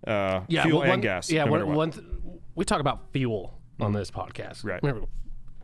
Uh, 0.06 0.40
Yeah, 0.48 0.62
fuel 0.62 0.78
well, 0.78 0.82
and 0.84 0.90
one, 0.90 1.00
gas. 1.00 1.30
Yeah, 1.30 1.44
no 1.44 1.50
one, 1.52 1.66
what. 1.68 1.76
one 1.76 1.90
th- 1.92 2.04
we 2.54 2.64
talk 2.64 2.80
about 2.80 3.12
fuel 3.12 3.58
on 3.80 3.92
this 3.92 4.10
podcast. 4.10 4.64
Right. 4.64 4.82
Remember, 4.82 5.06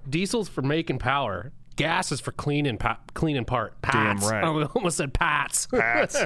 diesel's 0.08 0.48
for 0.48 0.62
making 0.62 0.98
power. 0.98 1.52
Gas 1.76 2.12
is 2.12 2.20
for 2.20 2.32
cleaning, 2.32 2.76
pa- 2.76 3.00
cleaning 3.14 3.46
part. 3.46 3.80
Damn 3.82 4.18
Pats. 4.18 4.26
right. 4.30 4.44
I 4.44 4.46
almost 4.74 4.98
said 4.98 5.14
pats. 5.14 5.66
Pats. 5.72 6.16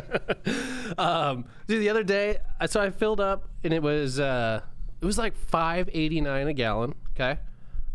um, 0.99 1.45
dude, 1.67 1.81
the 1.81 1.89
other 1.89 2.03
day, 2.03 2.39
I- 2.61 2.67
so 2.67 2.81
I 2.81 2.91
filled 2.91 3.21
up, 3.21 3.49
and 3.65 3.73
it 3.73 3.83
was 3.83 4.19
uh, 4.19 4.61
it 5.01 5.05
was 5.07 5.19
like 5.19 5.37
five 5.37 5.89
eighty 5.93 6.21
nine 6.21 6.49
a 6.49 6.53
gallon. 6.53 6.95
Okay. 7.15 7.39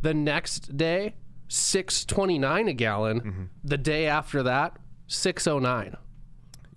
The 0.02 0.14
next 0.14 0.78
day, 0.78 1.16
six 1.48 2.06
twenty 2.06 2.40
nine 2.40 2.68
a 2.68 2.74
gallon. 2.74 3.22
Mm-hmm. 3.22 3.44
The 3.66 3.78
day 3.78 4.08
after 4.08 4.44
that, 4.44 4.78
six 5.08 5.46
oh 5.48 5.60
nine. 5.60 5.96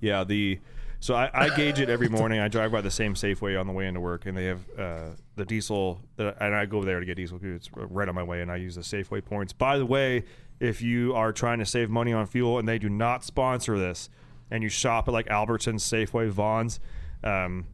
Yeah, 0.00 0.24
the 0.24 0.58
so 1.04 1.14
I, 1.14 1.28
I 1.34 1.54
gauge 1.54 1.80
it 1.80 1.90
every 1.90 2.08
morning. 2.18 2.40
I 2.40 2.48
drive 2.48 2.72
by 2.72 2.80
the 2.80 2.90
same 2.90 3.12
Safeway 3.12 3.60
on 3.60 3.66
the 3.66 3.74
way 3.74 3.86
into 3.86 4.00
work, 4.00 4.24
and 4.24 4.34
they 4.34 4.46
have 4.46 4.60
uh, 4.78 5.08
the 5.36 5.44
diesel. 5.44 6.00
That, 6.16 6.38
and 6.40 6.54
I 6.54 6.64
go 6.64 6.82
there 6.82 6.98
to 6.98 7.04
get 7.04 7.16
diesel 7.16 7.38
because 7.38 7.56
it's 7.56 7.70
right 7.74 8.08
on 8.08 8.14
my 8.14 8.22
way, 8.22 8.40
and 8.40 8.50
I 8.50 8.56
use 8.56 8.76
the 8.76 8.80
Safeway 8.80 9.22
points. 9.22 9.52
By 9.52 9.76
the 9.76 9.84
way, 9.84 10.24
if 10.60 10.80
you 10.80 11.14
are 11.14 11.30
trying 11.30 11.58
to 11.58 11.66
save 11.66 11.90
money 11.90 12.14
on 12.14 12.24
fuel, 12.26 12.58
and 12.58 12.66
they 12.66 12.78
do 12.78 12.88
not 12.88 13.22
sponsor 13.22 13.78
this, 13.78 14.08
and 14.50 14.62
you 14.62 14.70
shop 14.70 15.06
at 15.06 15.12
like 15.12 15.26
Albertsons, 15.26 15.80
Safeway, 15.80 16.30
Vons. 16.30 16.80
Um, 17.22 17.66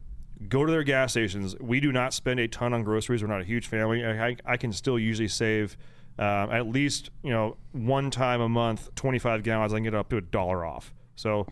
Go 0.49 0.65
to 0.65 0.71
their 0.71 0.83
gas 0.83 1.11
stations. 1.11 1.55
We 1.61 1.79
do 1.79 1.93
not 1.93 2.13
spend 2.13 2.39
a 2.41 2.49
ton 2.49 2.73
on 2.73 2.83
groceries. 2.83 3.21
We're 3.21 3.29
not 3.29 3.41
a 3.41 3.45
huge 3.45 3.67
family. 3.67 4.03
I, 4.03 4.27
I, 4.27 4.35
I 4.45 4.57
can 4.57 4.73
still 4.73 4.99
usually 4.99 5.27
save 5.29 5.77
um, 6.19 6.51
at 6.51 6.67
least 6.67 7.11
you 7.23 7.29
know 7.29 7.55
one 7.71 8.11
time 8.11 8.41
a 8.41 8.49
month, 8.49 8.93
twenty 8.95 9.19
five 9.19 9.41
gallons. 9.43 9.71
I 9.71 9.77
can 9.77 9.83
get 9.83 9.95
up 9.95 10.09
to 10.09 10.17
a 10.17 10.21
dollar 10.21 10.65
off. 10.65 10.93
So 11.15 11.45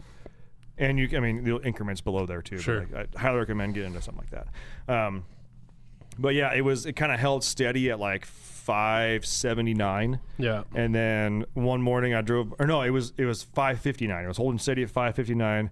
and 0.79 0.97
you 0.97 1.07
i 1.15 1.19
mean 1.19 1.43
the 1.43 1.59
increments 1.61 2.01
below 2.01 2.25
there 2.25 2.41
too 2.41 2.55
but, 2.55 2.63
Sure. 2.63 2.87
like, 2.91 3.15
i 3.15 3.19
highly 3.19 3.37
recommend 3.37 3.73
getting 3.75 3.89
into 3.91 4.01
something 4.01 4.23
like 4.31 4.45
that. 4.87 4.93
Um, 4.93 5.25
but 6.17 6.33
yeah 6.35 6.53
it 6.53 6.61
was 6.61 6.85
it 6.85 6.93
kind 6.93 7.11
of 7.11 7.19
held 7.19 7.43
steady 7.43 7.89
at 7.91 7.99
like 7.99 8.25
579 8.25 10.19
Yeah. 10.37 10.63
and 10.75 10.93
then 10.93 11.45
one 11.53 11.81
morning 11.81 12.13
i 12.13 12.21
drove 12.21 12.53
or 12.59 12.65
no 12.67 12.81
it 12.81 12.89
was 12.91 13.13
it 13.17 13.25
was 13.25 13.43
559 13.43 14.23
it 14.23 14.27
was 14.27 14.37
holding 14.37 14.59
steady 14.59 14.83
at 14.83 14.89
559 14.89 15.69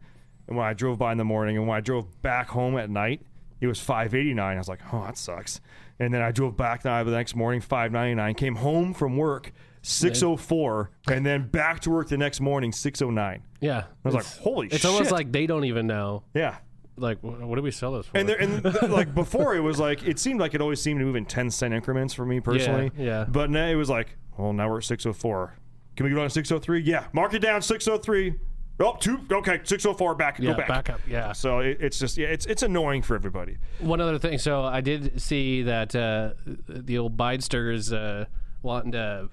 and 0.48 0.58
when 0.58 0.66
i 0.66 0.74
drove 0.74 0.98
by 0.98 1.12
in 1.12 1.18
the 1.18 1.26
morning 1.26 1.58
and 1.58 1.68
when 1.68 1.78
i 1.78 1.82
drove 1.82 2.22
back 2.22 2.50
home 2.50 2.78
at 2.78 2.90
night 2.90 3.22
it 3.62 3.68
was 3.68 3.80
589 3.80 4.56
i 4.56 4.58
was 4.58 4.68
like 4.68 4.80
oh 4.94 5.04
that 5.04 5.18
sucks. 5.18 5.60
And 6.00 6.14
then 6.14 6.22
i 6.22 6.32
drove 6.32 6.56
back 6.58 6.84
the 6.84 7.04
the 7.04 7.12
next 7.12 7.36
morning 7.36 7.62
599 7.62 8.36
came 8.36 8.56
home 8.56 8.94
from 8.94 9.18
work 9.18 9.52
604 9.82 10.92
and 11.12 11.26
then 11.26 11.48
back 11.48 11.80
to 11.82 11.90
work 11.90 12.10
the 12.10 12.18
next 12.18 12.40
morning 12.42 12.72
609 12.72 13.44
Yeah. 13.62 13.78
I 13.80 13.84
was 14.04 14.14
like, 14.16 14.22
It's- 14.24 14.38
holy 14.38 14.68
shit 14.68 14.76
It's 14.76 14.86
almost 14.86 15.12
like 15.12 15.32
they 15.32 15.46
don't 15.48 15.66
even 15.66 15.88
know. 15.88 16.24
Yeah. 16.34 16.58
Like, 17.00 17.20
wh- 17.22 17.48
what 17.48 17.56
do 17.58 17.62
we 17.62 17.72
sell 17.72 17.94
this 17.94 18.08
for? 18.08 18.18
And 18.18 18.28
there, 18.28 18.38
and 18.42 18.64
th- 18.64 18.82
like 18.90 19.14
before, 19.14 19.56
it 19.56 19.60
was 19.60 19.80
like 19.80 20.02
it 20.08 20.18
seemed 20.18 20.40
like 20.40 20.56
it 20.56 20.62
always 20.62 20.82
seemed 20.82 21.00
to 21.00 21.06
move 21.06 21.16
in 21.16 21.26
ten 21.26 21.52
cent 21.52 21.72
increments 21.74 22.14
for 22.14 22.26
me 22.26 22.40
personally. 22.40 22.92
yeah. 22.98 23.26
But 23.28 23.52
now 23.52 23.68
it 23.68 23.76
was 23.76 23.88
like, 23.90 24.18
well, 24.38 24.52
now 24.52 24.68
we're 24.70 24.80
at 24.80 24.84
six 24.84 25.06
oh 25.06 25.14
four. 25.14 25.56
Can 25.96 26.06
we 26.06 26.10
go 26.10 26.16
down 26.18 26.26
to 26.26 26.30
six 26.32 26.52
oh 26.52 26.58
three? 26.58 26.82
Yeah. 26.82 27.06
Mark 27.14 27.34
it 27.36 27.40
down 27.40 27.62
six 27.62 27.88
oh 27.88 27.98
three. 28.00 28.34
Oh, 28.80 28.96
two. 29.00 29.20
Okay, 29.32 29.60
six 29.64 29.86
oh 29.86 29.94
four. 29.94 30.16
Back. 30.16 30.40
yeah, 30.40 30.52
go 30.52 30.58
back. 30.58 30.68
back 30.68 30.90
up. 30.90 31.00
Yeah. 31.08 31.34
So 31.34 31.60
it, 31.60 31.78
it's 31.82 32.00
just 32.00 32.18
yeah, 32.18 32.28
it's 32.30 32.48
it's 32.48 32.64
annoying 32.64 33.04
for 33.04 33.14
everybody. 33.16 33.58
One 33.80 34.02
other 34.02 34.18
thing. 34.18 34.40
So 34.40 34.64
I 34.64 34.82
did 34.82 35.22
see 35.22 35.62
that 35.64 35.96
uh, 35.96 36.32
the 36.68 36.98
old 36.98 37.16
Bidester 37.16 37.72
is 37.74 37.94
uh, 37.94 38.26
wanting 38.64 38.94
to. 38.94 39.30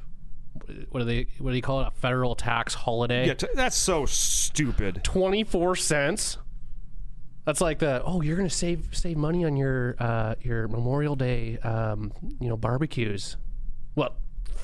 What 0.91 1.01
do 1.01 1.05
they? 1.05 1.27
What 1.39 1.51
do 1.51 1.57
you 1.57 1.63
call 1.63 1.83
it? 1.83 1.89
A 1.89 1.91
federal 1.91 2.35
tax 2.35 2.75
holiday. 2.75 3.27
Yeah, 3.27 3.35
t- 3.35 3.47
that's 3.55 3.77
so 3.77 4.07
stupid. 4.07 5.01
Twenty 5.03 5.45
four 5.45 5.77
cents. 5.77 6.39
That's 7.45 7.61
like 7.61 7.79
the 7.81 8.03
oh 8.05 8.23
you're 8.23 8.37
gonna 8.37 8.49
save 8.49 8.89
save 8.93 9.17
money 9.17 9.45
on 9.45 9.57
your 9.57 9.97
uh, 9.99 10.35
your 10.41 10.69
Memorial 10.69 11.17
Day 11.17 11.59
um, 11.59 12.13
you 12.41 12.49
know 12.49 12.57
barbecues. 12.57 13.37
What 13.95 14.15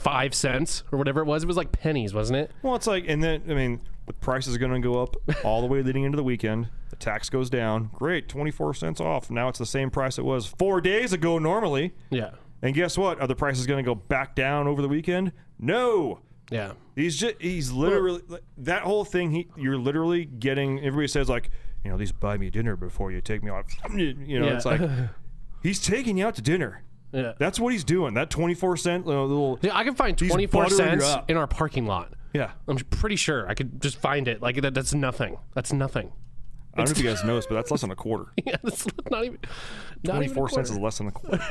five 0.00 0.35
cents 0.35 0.82
or 0.90 0.99
whatever 0.99 1.20
it 1.20 1.26
was? 1.26 1.42
It 1.42 1.47
was 1.47 1.56
like 1.56 1.73
pennies, 1.73 2.14
wasn't 2.14 2.38
it? 2.38 2.50
Well, 2.62 2.75
it's 2.75 2.87
like, 2.87 3.04
and 3.06 3.23
then 3.23 3.42
I 3.49 3.54
mean, 3.54 3.80
the 4.06 4.14
price 4.14 4.47
is 4.47 4.56
going 4.56 4.73
to 4.73 4.80
go 4.80 5.02
up 5.02 5.16
all 5.44 5.61
the 5.61 5.66
way 5.66 5.82
leading 5.82 6.04
into 6.04 6.16
the 6.16 6.25
weekend. 6.25 6.68
The 6.88 6.97
tax 6.97 7.28
goes 7.28 7.50
down. 7.50 7.90
Great, 7.92 8.28
twenty 8.28 8.50
four 8.50 8.73
cents 8.73 9.00
off. 9.00 9.30
Now 9.30 9.49
it's 9.49 9.59
the 9.59 9.66
same 9.66 9.90
price 9.90 10.18
it 10.18 10.25
was 10.25 10.47
four 10.47 10.80
days 10.80 11.12
ago 11.12 11.38
normally. 11.38 11.92
Yeah. 12.11 12.30
And 12.62 12.75
guess 12.75 12.99
what? 12.99 13.20
Are 13.20 13.26
the 13.26 13.37
prices 13.37 13.66
going 13.66 13.82
to 13.82 13.88
go 13.88 13.94
back 13.94 14.35
down 14.35 14.66
over 14.66 14.82
the 14.82 14.88
weekend? 14.88 15.32
No. 15.61 16.21
Yeah. 16.50 16.73
He's 16.97 17.17
just 17.17 17.37
he's 17.40 17.71
literally 17.71 18.23
that 18.59 18.83
whole 18.83 19.05
thing. 19.05 19.31
He 19.31 19.49
you're 19.57 19.79
literally 19.79 20.25
getting. 20.25 20.79
Everybody 20.81 21.09
says 21.09 21.29
like, 21.29 21.50
you 21.85 21.90
know, 21.90 21.97
these 21.97 22.12
buy 22.12 22.37
me 22.37 22.50
dinner 22.50 22.76
before 22.76 23.12
you 23.12 23.21
take 23.21 23.43
me 23.43 23.50
out. 23.50 23.67
You 23.95 24.14
know, 24.40 24.47
Yeah. 24.47 24.57
it's 24.57 24.64
like 24.67 24.81
he's 25.62 25.81
taking 25.81 26.19
you 26.19 26.26
out 26.26 26.35
to 26.37 26.43
dinner. 26.43 26.83
Yeah. 27.12 27.33
That's 27.38 27.59
what 27.61 27.73
he's 27.73 27.85
doing. 27.85 28.14
That 28.14 28.31
twenty 28.31 28.55
four 28.55 28.76
cent 28.76 29.07
uh, 29.07 29.23
little. 29.23 29.59
Yeah, 29.62 29.76
I 29.76 29.85
can 29.85 29.95
find 29.95 30.17
twenty 30.17 30.47
four 30.47 30.69
cents 30.71 31.05
in 31.29 31.37
our 31.37 31.47
parking 31.47 31.87
lot. 31.87 32.14
Yeah. 32.33 32.52
I'm 32.69 32.76
pretty 32.76 33.17
sure 33.17 33.49
I 33.49 33.55
could 33.55 33.81
just 33.83 33.97
find 33.97 34.29
it. 34.29 34.40
Like 34.43 34.61
that, 34.62 34.75
that's 34.75 34.95
nothing. 34.95 35.38
That's 35.55 35.73
nothing. 35.73 36.12
I 36.73 36.76
don't 36.79 36.87
know 36.87 36.93
if 36.93 36.99
you 36.99 37.11
guys 37.11 37.25
noticed, 37.25 37.49
but 37.49 37.57
that's 37.57 37.73
less 37.73 37.81
than 37.81 37.90
a 37.90 37.97
quarter. 37.97 38.26
Yeah, 38.47 38.57
that's 38.62 38.87
not 39.11 39.25
even. 39.25 39.38
Not 40.05 40.12
Twenty 40.14 40.26
even 40.31 40.49
cents 40.49 40.71
is 40.71 40.79
less 40.79 40.99
than 40.99 41.09
a 41.09 41.11
quarter. 41.12 41.45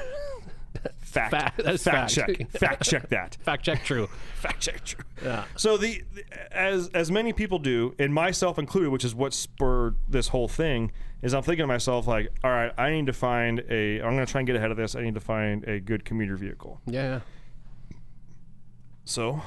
Fact. 0.99 1.31
Fact- 1.31 1.57
that's 1.63 1.83
fact 1.83 2.11
fact. 2.11 2.37
check. 2.37 2.51
Fact 2.51 2.83
check 2.83 3.09
that. 3.09 3.35
Fact 3.43 3.65
check 3.65 3.83
true. 3.83 4.07
fact 4.35 4.61
check 4.61 4.83
true. 4.85 5.03
Yeah. 5.23 5.45
So 5.57 5.75
the, 5.77 6.03
the- 6.13 6.55
as 6.55 6.89
as 6.89 7.11
many 7.11 7.33
people 7.33 7.57
do, 7.59 7.95
and 7.99 8.13
myself 8.13 8.59
included, 8.59 8.91
which 8.91 9.03
is 9.03 9.15
what 9.15 9.33
spurred 9.33 9.95
this 10.07 10.27
whole 10.29 10.47
thing, 10.47 10.91
is 11.23 11.33
I'm 11.33 11.41
thinking 11.43 11.63
to 11.63 11.67
myself 11.67 12.05
like, 12.07 12.29
all 12.43 12.51
right, 12.51 12.71
I 12.77 12.91
need 12.91 13.07
to 13.07 13.13
find 13.13 13.59
a. 13.69 13.99
I'm 14.01 14.13
going 14.15 14.25
to 14.25 14.31
try 14.31 14.39
and 14.41 14.47
get 14.47 14.55
ahead 14.55 14.69
of 14.71 14.77
this. 14.77 14.95
I 14.95 15.01
need 15.01 15.15
to 15.15 15.19
find 15.19 15.63
a 15.67 15.79
good 15.79 16.05
commuter 16.05 16.35
vehicle. 16.37 16.79
Yeah. 16.85 17.21
So, 19.05 19.41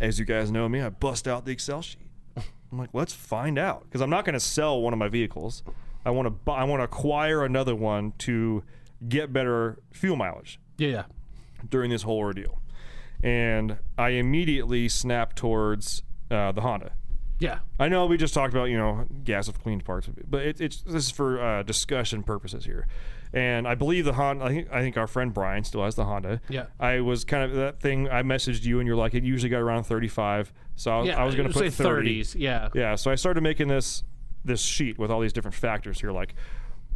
as 0.00 0.18
you 0.18 0.24
guys 0.24 0.50
know 0.50 0.68
me, 0.68 0.80
I 0.80 0.88
bust 0.88 1.28
out 1.28 1.44
the 1.44 1.52
Excel 1.52 1.82
sheet. 1.82 2.00
I'm 2.36 2.78
like, 2.78 2.90
let's 2.92 3.12
find 3.12 3.58
out 3.58 3.84
because 3.84 4.00
I'm 4.00 4.10
not 4.10 4.24
going 4.24 4.32
to 4.34 4.40
sell 4.40 4.80
one 4.80 4.92
of 4.92 4.98
my 4.98 5.08
vehicles. 5.08 5.62
I 6.04 6.10
want 6.10 6.26
to 6.26 6.30
buy. 6.30 6.56
I 6.56 6.64
want 6.64 6.80
to 6.80 6.84
acquire 6.84 7.44
another 7.44 7.74
one 7.76 8.12
to 8.18 8.64
get 9.08 9.32
better 9.32 9.78
fuel 9.92 10.16
mileage 10.16 10.58
Yeah. 10.78 10.88
Yeah. 10.88 11.02
during 11.70 11.90
this 11.90 12.02
whole 12.02 12.18
ordeal. 12.18 12.60
And 13.22 13.78
I 13.96 14.10
immediately 14.10 14.88
snapped 14.88 15.36
towards 15.36 16.02
uh, 16.30 16.52
the 16.52 16.60
Honda. 16.60 16.92
Yeah. 17.40 17.60
I 17.78 17.88
know 17.88 18.06
we 18.06 18.16
just 18.16 18.34
talked 18.34 18.52
about 18.54 18.66
you 18.66 18.76
know 18.76 19.06
gas 19.24 19.48
of 19.48 19.62
cleaned 19.62 19.84
parts, 19.84 20.08
but 20.28 20.42
it, 20.42 20.60
it's 20.60 20.82
this 20.82 21.04
is 21.06 21.10
for 21.10 21.40
uh, 21.42 21.62
discussion 21.62 22.22
purposes 22.22 22.64
here. 22.64 22.86
And 23.32 23.66
I 23.66 23.74
believe 23.74 24.04
the 24.04 24.12
Honda. 24.12 24.44
I 24.44 24.48
think 24.48 24.72
I 24.72 24.80
think 24.80 24.96
our 24.96 25.06
friend 25.06 25.32
Brian 25.34 25.64
still 25.64 25.82
has 25.84 25.94
the 25.96 26.04
Honda. 26.04 26.40
Yeah. 26.48 26.66
I 26.78 27.00
was 27.00 27.24
kind 27.24 27.42
of 27.42 27.56
that 27.56 27.80
thing. 27.80 28.08
I 28.08 28.22
messaged 28.22 28.64
you, 28.64 28.78
and 28.78 28.86
you're 28.86 28.96
like, 28.96 29.14
it 29.14 29.24
usually 29.24 29.50
got 29.50 29.60
around 29.60 29.84
35. 29.84 30.52
So 30.76 30.90
I 30.92 30.98
was, 30.98 31.08
Yeah. 31.08 31.20
I 31.20 31.24
was 31.24 31.34
going 31.34 31.48
to 31.48 31.54
say 31.54 31.64
put 31.64 31.72
30. 31.74 32.20
30s. 32.22 32.34
Yeah. 32.38 32.68
Yeah, 32.74 32.94
so 32.94 33.10
I 33.10 33.14
started 33.16 33.40
making 33.42 33.68
this 33.68 34.04
this 34.44 34.60
sheet 34.60 34.98
with 34.98 35.10
all 35.10 35.20
these 35.20 35.32
different 35.32 35.54
factors 35.56 36.00
here, 36.00 36.12
like 36.12 36.34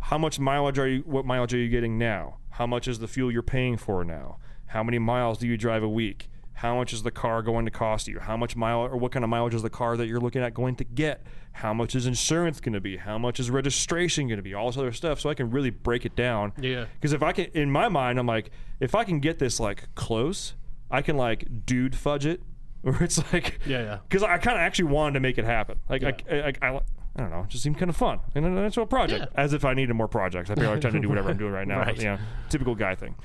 how 0.00 0.18
much 0.18 0.38
mileage 0.38 0.78
are 0.78 0.88
you? 0.88 1.00
What 1.00 1.24
mileage 1.26 1.54
are 1.54 1.58
you 1.58 1.68
getting 1.68 1.98
now? 1.98 2.38
How 2.50 2.66
much 2.66 2.88
is 2.88 2.98
the 2.98 3.08
fuel 3.08 3.30
you're 3.30 3.42
paying 3.42 3.76
for 3.76 4.04
now? 4.04 4.38
How 4.66 4.82
many 4.82 4.98
miles 4.98 5.38
do 5.38 5.46
you 5.46 5.56
drive 5.56 5.82
a 5.82 5.88
week? 5.88 6.28
How 6.54 6.74
much 6.74 6.92
is 6.92 7.04
the 7.04 7.12
car 7.12 7.40
going 7.42 7.66
to 7.66 7.70
cost 7.70 8.08
you? 8.08 8.18
How 8.18 8.36
much 8.36 8.56
mile 8.56 8.80
or 8.80 8.96
what 8.96 9.12
kind 9.12 9.24
of 9.24 9.28
mileage 9.30 9.54
is 9.54 9.62
the 9.62 9.70
car 9.70 9.96
that 9.96 10.08
you're 10.08 10.18
looking 10.20 10.42
at 10.42 10.54
going 10.54 10.74
to 10.76 10.84
get? 10.84 11.24
How 11.52 11.72
much 11.72 11.94
is 11.94 12.04
insurance 12.06 12.58
going 12.60 12.72
to 12.72 12.80
be? 12.80 12.96
How 12.96 13.16
much 13.16 13.38
is 13.38 13.48
registration 13.50 14.26
going 14.26 14.38
to 14.38 14.42
be? 14.42 14.54
All 14.54 14.66
this 14.66 14.76
other 14.76 14.92
stuff, 14.92 15.20
so 15.20 15.30
I 15.30 15.34
can 15.34 15.50
really 15.50 15.70
break 15.70 16.04
it 16.04 16.16
down. 16.16 16.52
Yeah. 16.60 16.86
Because 16.94 17.12
if 17.12 17.22
I 17.22 17.30
can, 17.32 17.44
in 17.54 17.70
my 17.70 17.88
mind, 17.88 18.18
I'm 18.18 18.26
like, 18.26 18.50
if 18.80 18.94
I 18.96 19.04
can 19.04 19.20
get 19.20 19.38
this 19.38 19.60
like 19.60 19.88
close, 19.94 20.54
I 20.90 21.00
can 21.00 21.16
like 21.16 21.64
dude 21.64 21.94
fudge 21.94 22.26
it, 22.26 22.42
where 22.82 23.02
it's 23.04 23.18
like, 23.32 23.60
Yeah, 23.64 23.82
yeah. 23.82 23.98
because 24.08 24.24
I 24.24 24.38
kind 24.38 24.56
of 24.56 24.62
actually 24.62 24.86
wanted 24.86 25.14
to 25.14 25.20
make 25.20 25.38
it 25.38 25.44
happen. 25.44 25.78
Like, 25.88 26.02
I, 26.02 26.14
I, 26.30 26.52
I, 26.60 26.80
I 27.18 27.22
don't 27.22 27.30
know, 27.30 27.40
it 27.40 27.48
just 27.48 27.64
seemed 27.64 27.76
kind 27.78 27.90
of 27.90 27.96
fun. 27.96 28.20
And 28.36 28.44
then 28.44 28.54
that's 28.54 28.76
a 28.76 28.86
project. 28.86 29.32
As 29.34 29.52
if 29.52 29.64
I 29.64 29.74
needed 29.74 29.92
more 29.94 30.06
projects. 30.06 30.50
I 30.50 30.54
feel 30.54 30.70
like 30.70 30.80
trying 30.80 30.92
to 30.92 31.00
do 31.00 31.08
whatever 31.08 31.30
I'm 31.30 31.36
doing 31.36 31.52
right 31.52 31.66
now. 31.66 31.78
Right. 31.88 31.96
You 31.96 32.04
know, 32.04 32.18
typical 32.48 32.74
guy 32.74 32.94
thing. 32.94 33.16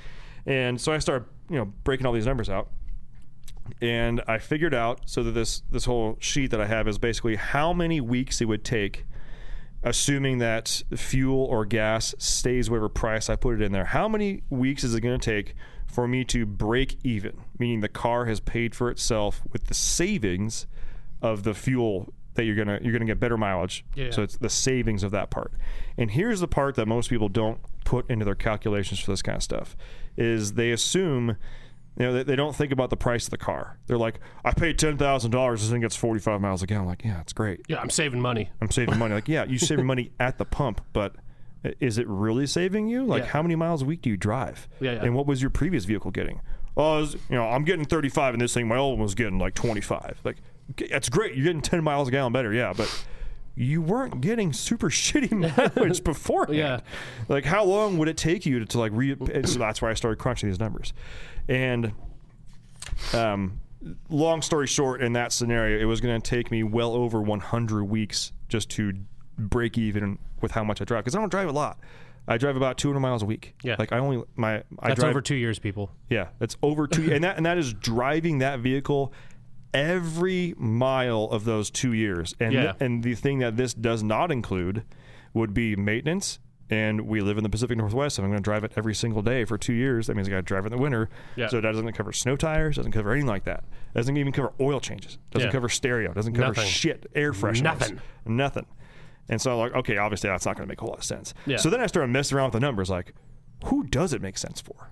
And 0.46 0.82
so 0.82 0.92
I 0.92 0.98
started, 0.98 1.28
you 1.50 1.58
know, 1.58 1.66
breaking 1.84 2.06
all 2.06 2.14
these 2.14 2.26
numbers 2.26 2.50
out. 2.50 2.70
And 3.82 4.22
I 4.28 4.40
figured 4.40 4.74
out 4.74 5.02
so 5.06 5.22
that 5.24 5.32
this 5.32 5.62
this 5.70 5.86
whole 5.86 6.18
sheet 6.20 6.52
that 6.52 6.60
I 6.60 6.66
have 6.66 6.88
is 6.88 6.98
basically 6.98 7.36
how 7.36 7.72
many 7.72 8.02
weeks 8.02 8.42
it 8.42 8.46
would 8.46 8.64
take, 8.64 9.06
assuming 9.84 10.40
that 10.40 10.82
fuel 10.96 11.46
or 11.46 11.66
gas 11.66 12.16
stays 12.18 12.70
whatever 12.70 12.90
price 12.90 13.30
I 13.30 13.36
put 13.36 13.56
it 13.56 13.62
in 13.62 13.72
there. 13.72 13.86
How 13.86 14.08
many 14.08 14.44
weeks 14.50 14.84
is 14.84 14.96
it 14.96 15.02
going 15.02 15.20
to 15.20 15.26
take 15.26 15.56
for 15.88 16.08
me 16.08 16.24
to 16.26 16.46
break 16.46 16.98
even? 17.04 17.42
Meaning 17.60 17.82
the 17.82 17.90
car 17.90 18.26
has 18.26 18.40
paid 18.40 18.76
for 18.76 18.90
itself 18.90 19.42
with 19.52 19.66
the 19.66 19.74
savings 19.76 20.68
of 21.22 21.44
the 21.44 21.54
fuel 21.54 22.14
that 22.36 22.46
you're 22.46 22.56
gonna 22.56 22.80
you're 22.82 22.94
gonna 22.94 23.06
get 23.06 23.20
better 23.20 23.38
mileage. 23.38 23.86
Yeah. 23.96 24.12
So 24.12 24.24
it's 24.24 24.38
the 24.38 24.50
savings 24.50 25.04
of 25.04 25.12
that 25.12 25.30
part. 25.30 25.52
And 25.98 26.12
here's 26.12 26.40
the 26.40 26.48
part 26.48 26.76
that 26.76 26.88
most 26.88 27.10
people 27.10 27.30
don't 27.30 27.60
put 27.86 28.10
into 28.10 28.26
their 28.26 28.36
calculations 28.36 29.00
for 29.00 29.12
this 29.12 29.22
kind 29.22 29.36
of 29.36 29.44
stuff 29.44 29.76
is 30.18 30.54
they 30.54 30.72
assume 30.72 31.38
you 31.96 32.06
know, 32.08 32.14
they, 32.14 32.24
they 32.24 32.36
don't 32.36 32.56
think 32.56 32.72
about 32.72 32.90
the 32.90 32.98
price 32.98 33.26
of 33.26 33.30
the 33.30 33.38
car. 33.38 33.78
They're 33.86 34.00
like, 34.00 34.20
I 34.44 34.52
paid 34.52 34.80
ten 34.80 34.98
thousand 34.98 35.30
dollars, 35.30 35.62
this 35.62 35.70
thing 35.70 35.82
gets 35.82 35.96
forty 35.96 36.20
five 36.20 36.42
miles 36.42 36.64
a 36.64 36.66
gallon. 36.66 36.88
Like, 36.88 37.04
yeah, 37.06 37.22
it's 37.22 37.34
great. 37.34 37.62
Yeah, 37.68 37.80
I'm 37.80 37.92
saving 37.92 38.20
money. 38.20 38.50
I'm 38.62 38.72
saving 38.72 38.98
money. 38.98 39.14
Like, 39.14 39.28
yeah, 39.28 39.44
you 39.46 39.60
saving 39.60 39.86
money 39.86 40.12
at 40.20 40.40
the 40.40 40.46
pump, 40.46 40.82
but 40.92 41.16
is 41.80 41.98
it 42.00 42.08
really 42.08 42.48
saving 42.48 42.88
you? 42.90 43.06
Like, 43.06 43.24
Yeah. 43.24 43.30
how 43.30 43.42
many 43.44 43.56
miles 43.56 43.84
a 43.84 43.86
week 43.86 44.02
do 44.02 44.10
you 44.10 44.18
drive? 44.18 44.68
Yeah, 44.80 44.94
yeah. 44.94 45.04
And 45.04 45.14
what 45.16 45.28
was 45.28 45.40
your 45.42 45.52
previous 45.52 45.86
vehicle 45.86 46.10
getting? 46.12 46.42
Oh, 46.76 47.00
was- 47.02 47.14
you 47.14 47.36
know, 47.38 47.46
I'm 47.48 47.64
getting 47.64 47.86
35, 47.86 48.34
in 48.34 48.40
this 48.40 48.54
thing, 48.56 48.68
my 48.68 48.76
old 48.78 48.98
one 48.98 49.04
was 49.04 49.14
getting 49.16 49.38
like 49.38 49.54
25. 49.54 50.20
Like, 50.24 50.38
that's 50.90 51.10
great. 51.10 51.36
You're 51.36 51.46
getting 51.46 51.62
10 51.62 51.84
miles 51.84 52.08
a 52.08 52.12
gallon 52.12 52.34
better, 52.34 52.54
yeah, 52.54 52.74
but 52.76 53.06
you 53.56 53.82
weren't 53.82 54.22
getting 54.22 54.52
super 54.54 54.90
shitty 54.90 55.32
mileage 55.32 56.04
beforehand. 56.04 56.58
Yeah. 56.58 56.80
Like, 57.28 57.46
how 57.46 57.64
long 57.64 57.98
would 57.98 58.08
it 58.08 58.18
take 58.18 58.46
you 58.46 58.60
to, 58.60 58.66
to 58.66 58.80
like 58.80 58.92
re? 58.94 59.16
So 59.46 59.60
that's 59.60 59.82
why 59.82 59.92
I 59.92 59.94
started 59.94 60.18
crunching 60.20 60.50
these 60.50 60.60
numbers, 60.60 60.94
and 61.48 61.94
um, 63.14 63.60
long 64.10 64.42
story 64.42 64.68
short, 64.68 65.02
in 65.02 65.14
that 65.14 65.32
scenario, 65.32 65.80
it 65.80 65.86
was 65.86 66.02
going 66.02 66.20
to 66.20 66.30
take 66.30 66.52
me 66.52 66.64
well 66.64 66.94
over 66.94 67.22
100 67.22 67.84
weeks 67.86 68.32
just 68.50 68.70
to 68.72 68.94
break 69.38 69.78
even 69.78 70.20
with 70.42 70.52
how 70.52 70.64
much 70.64 70.82
I 70.82 70.86
drive 70.86 71.04
because 71.04 71.16
I 71.16 71.20
don't 71.20 71.30
drive 71.30 71.50
a 71.50 71.54
lot. 71.54 71.80
I 72.28 72.38
drive 72.38 72.56
about 72.56 72.78
200 72.78 73.00
miles 73.02 73.22
a 73.22 73.26
week. 73.26 73.54
Yeah. 73.64 73.76
like 73.78 73.92
I 73.92 73.98
only 73.98 74.24
my 74.36 74.64
I 74.80 74.90
That's 74.90 75.02
drive 75.02 75.10
over 75.10 75.22
two 75.22 75.36
years, 75.36 75.60
people. 75.60 75.92
yeah, 76.10 76.28
that's 76.40 76.56
over 76.64 76.88
two, 76.88 77.12
and 77.14 77.24
that 77.26 77.36
and 77.38 77.46
that 77.46 77.58
is 77.58 77.74
driving 77.74 78.38
that 78.40 78.60
vehicle 78.60 79.12
every 79.74 80.54
mile 80.58 81.26
of 81.26 81.46
those 81.46 81.70
two 81.72 81.94
years. 81.94 82.36
And 82.40 82.54
Yeah. 82.54 82.74
and 82.80 83.04
the 83.04 83.16
thing 83.16 83.40
that 83.40 83.58
this 83.58 83.74
does 83.74 84.04
not 84.04 84.32
include 84.32 84.84
would 85.34 85.54
be 85.54 85.76
maintenance. 85.76 86.40
And 86.70 87.02
we 87.02 87.20
live 87.22 87.38
in 87.38 87.44
the 87.44 87.50
Pacific 87.50 87.78
Northwest, 87.78 88.18
and 88.18 88.26
I'm 88.26 88.32
going 88.32 88.42
to 88.42 88.44
drive 88.44 88.64
it 88.64 88.72
every 88.78 88.96
single 88.96 89.22
day 89.22 89.46
for 89.46 89.58
two 89.58 89.74
years. 89.74 90.08
That 90.08 90.16
means 90.16 90.28
I 90.28 90.32
got 90.32 90.38
to 90.38 90.42
drive 90.44 90.64
it 90.66 90.72
in 90.72 90.78
the 90.78 90.82
winter. 90.82 91.10
Yeah. 91.36 91.48
So 91.50 91.58
that 91.62 91.72
doesn't 91.72 91.92
cover 91.94 92.12
snow 92.14 92.36
tires, 92.36 92.78
doesn't 92.78 92.94
cover 92.94 93.12
anything 93.12 93.28
like 93.28 93.44
that. 93.44 93.64
Doesn't 93.94 94.16
even 94.18 94.32
cover 94.32 94.54
oil 94.60 94.80
changes. 94.80 95.20
Doesn't 95.32 95.50
Yeah. 95.50 95.52
cover 95.52 95.70
stereo. 95.70 96.14
Doesn't 96.14 96.34
cover 96.34 96.48
Nothing. 96.48 96.66
shit. 96.66 97.06
Air 97.14 97.32
fresheners. 97.34 97.62
Nothing. 97.64 98.00
Nothing. 98.26 98.66
And 99.30 99.40
so 99.42 99.52
I'm 99.52 99.58
like, 99.60 99.76
okay, 99.80 99.98
obviously 99.98 100.30
that's 100.30 100.46
not 100.46 100.56
going 100.56 100.66
to 100.68 100.72
make 100.72 100.80
a 100.80 100.82
whole 100.82 100.92
lot 100.92 101.00
of 101.00 101.04
sense. 101.04 101.34
Yeah. 101.46 101.58
So 101.58 101.70
then 101.70 101.80
I 101.82 101.86
started 101.86 102.12
messing 102.12 102.38
around 102.38 102.48
with 102.48 102.54
the 102.54 102.60
numbers. 102.62 102.90
Like, 102.90 103.14
who 103.66 103.84
does 103.84 104.14
it 104.14 104.22
make 104.22 104.38
sense 104.38 104.60
for? 104.62 104.90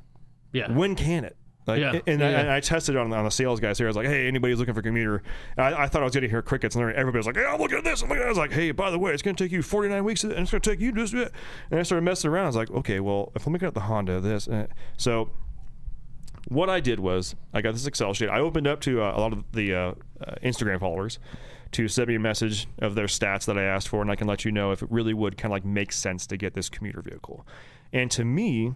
Yeah. 0.53 0.71
when 0.71 0.95
can 0.95 1.23
it? 1.23 1.37
Like, 1.67 1.79
Yeah. 1.79 1.99
and, 2.07 2.23
I, 2.23 2.29
Yeah. 2.31 2.39
and 2.39 2.49
I 2.51 2.59
tested 2.59 2.95
it 2.95 2.97
on, 2.97 3.13
on 3.13 3.23
the 3.23 3.29
sales 3.31 3.59
guys 3.59 3.77
here. 3.77 3.87
I 3.87 3.89
was 3.89 3.95
like, 3.95 4.07
hey, 4.07 4.27
anybody's 4.27 4.57
looking 4.59 4.73
for 4.73 4.79
a 4.79 4.83
commuter? 4.83 5.21
I, 5.57 5.73
I 5.83 5.87
thought 5.87 6.01
I 6.01 6.05
was 6.05 6.13
going 6.13 6.23
to 6.23 6.29
hear 6.29 6.41
crickets, 6.41 6.75
and 6.75 6.83
everybody 6.93 7.19
was 7.19 7.27
like, 7.27 7.35
hey, 7.35 7.45
I'm 7.45 7.59
looking 7.59 7.77
at 7.77 7.83
this. 7.83 8.01
I'm 8.01 8.09
looking 8.09 8.23
at 8.23 8.29
this. 8.29 8.37
I 8.37 8.41
was 8.41 8.49
like, 8.49 8.53
hey, 8.53 8.71
by 8.71 8.89
the 8.89 8.97
way, 8.99 9.11
it's 9.13 9.21
going 9.21 9.35
to 9.35 9.43
take 9.43 9.51
you 9.51 9.61
49 9.61 10.03
weeks, 10.03 10.23
and 10.23 10.33
it's 10.33 10.51
going 10.51 10.61
to 10.61 10.69
take 10.69 10.79
you 10.79 10.91
this. 10.91 11.13
And 11.13 11.29
I 11.79 11.83
started 11.83 12.03
messing 12.03 12.29
around. 12.31 12.45
I 12.45 12.47
was 12.47 12.55
like, 12.55 12.71
okay, 12.71 12.99
well, 12.99 13.31
if 13.35 13.45
I'm 13.45 13.53
looking 13.53 13.67
at 13.67 13.73
the 13.75 13.81
Honda, 13.81 14.19
this. 14.19 14.49
So 14.97 15.29
what 16.47 16.69
I 16.69 16.79
did 16.79 16.99
was 16.99 17.35
I 17.53 17.61
got 17.61 17.73
this 17.73 17.85
Excel 17.85 18.13
sheet. 18.13 18.29
I 18.29 18.39
opened 18.39 18.67
up 18.67 18.81
to 18.81 19.01
uh, 19.01 19.13
a 19.15 19.19
lot 19.19 19.31
of 19.33 19.43
the 19.53 19.73
uh, 19.73 19.79
uh, 20.25 20.35
Instagram 20.43 20.79
followers 20.79 21.19
to 21.73 21.87
send 21.87 22.07
me 22.09 22.15
a 22.15 22.19
message 22.19 22.67
of 22.79 22.95
their 22.95 23.05
stats 23.05 23.45
that 23.45 23.57
I 23.57 23.63
asked 23.63 23.87
for, 23.87 24.01
and 24.01 24.11
I 24.11 24.15
can 24.15 24.27
let 24.27 24.43
you 24.43 24.51
know 24.51 24.71
if 24.71 24.81
it 24.81 24.91
really 24.91 25.13
would 25.13 25.37
kind 25.37 25.51
of 25.51 25.55
like 25.55 25.65
make 25.65 25.91
sense 25.93 26.25
to 26.27 26.37
get 26.37 26.53
this 26.53 26.67
commuter 26.69 27.01
vehicle. 27.01 27.45
And 27.93 28.09
to 28.11 28.25
me, 28.25 28.73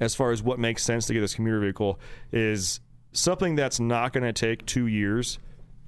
as 0.00 0.14
far 0.14 0.32
as 0.32 0.42
what 0.42 0.58
makes 0.58 0.82
sense 0.82 1.06
to 1.06 1.14
get 1.14 1.20
this 1.20 1.34
commuter 1.34 1.60
vehicle 1.60 1.98
is 2.32 2.80
something 3.12 3.54
that's 3.56 3.80
not 3.80 4.12
going 4.12 4.24
to 4.24 4.32
take 4.32 4.66
two 4.66 4.86
years 4.86 5.38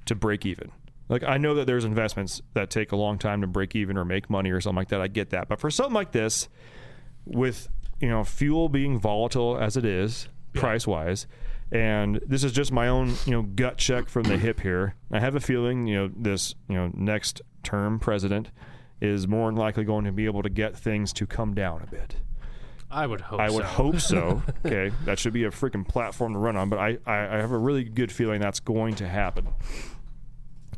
to 0.06 0.14
break 0.14 0.46
even. 0.46 0.72
Like 1.08 1.22
I 1.22 1.38
know 1.38 1.54
that 1.54 1.66
there's 1.66 1.84
investments 1.84 2.42
that 2.54 2.70
take 2.70 2.92
a 2.92 2.96
long 2.96 3.18
time 3.18 3.40
to 3.40 3.46
break 3.46 3.74
even 3.74 3.96
or 3.96 4.04
make 4.04 4.28
money 4.28 4.50
or 4.50 4.60
something 4.60 4.76
like 4.76 4.88
that. 4.88 5.00
I 5.00 5.08
get 5.08 5.30
that, 5.30 5.48
but 5.48 5.60
for 5.60 5.70
something 5.70 5.94
like 5.94 6.12
this, 6.12 6.48
with 7.24 7.68
you 8.00 8.08
know 8.08 8.24
fuel 8.24 8.68
being 8.68 8.98
volatile 8.98 9.58
as 9.58 9.76
it 9.76 9.84
is 9.84 10.28
price 10.52 10.86
wise, 10.86 11.26
and 11.72 12.20
this 12.26 12.44
is 12.44 12.52
just 12.52 12.72
my 12.72 12.88
own 12.88 13.14
you 13.24 13.32
know 13.32 13.42
gut 13.42 13.78
check 13.78 14.08
from 14.08 14.24
the 14.24 14.36
hip 14.36 14.60
here. 14.60 14.94
I 15.10 15.20
have 15.20 15.34
a 15.34 15.40
feeling 15.40 15.86
you 15.86 15.96
know 15.96 16.10
this 16.14 16.54
you 16.68 16.76
know 16.76 16.90
next 16.94 17.40
term 17.62 17.98
president 17.98 18.50
is 19.00 19.26
more 19.26 19.48
than 19.48 19.56
likely 19.56 19.84
going 19.84 20.04
to 20.04 20.12
be 20.12 20.26
able 20.26 20.42
to 20.42 20.50
get 20.50 20.76
things 20.76 21.12
to 21.14 21.26
come 21.26 21.54
down 21.54 21.82
a 21.82 21.86
bit. 21.86 22.16
I 22.90 23.06
would 23.06 23.20
hope. 23.20 23.38
So. 23.38 23.44
I 23.44 23.50
would 23.50 23.64
so. 23.64 23.68
hope 23.68 24.00
so. 24.00 24.42
Okay, 24.66 24.94
that 25.04 25.18
should 25.18 25.32
be 25.32 25.44
a 25.44 25.50
freaking 25.50 25.86
platform 25.86 26.32
to 26.32 26.38
run 26.38 26.56
on. 26.56 26.68
But 26.68 26.78
I, 26.78 26.98
I, 27.06 27.36
I 27.36 27.36
have 27.36 27.52
a 27.52 27.58
really 27.58 27.84
good 27.84 28.10
feeling 28.10 28.40
that's 28.40 28.60
going 28.60 28.94
to 28.96 29.08
happen. 29.08 29.48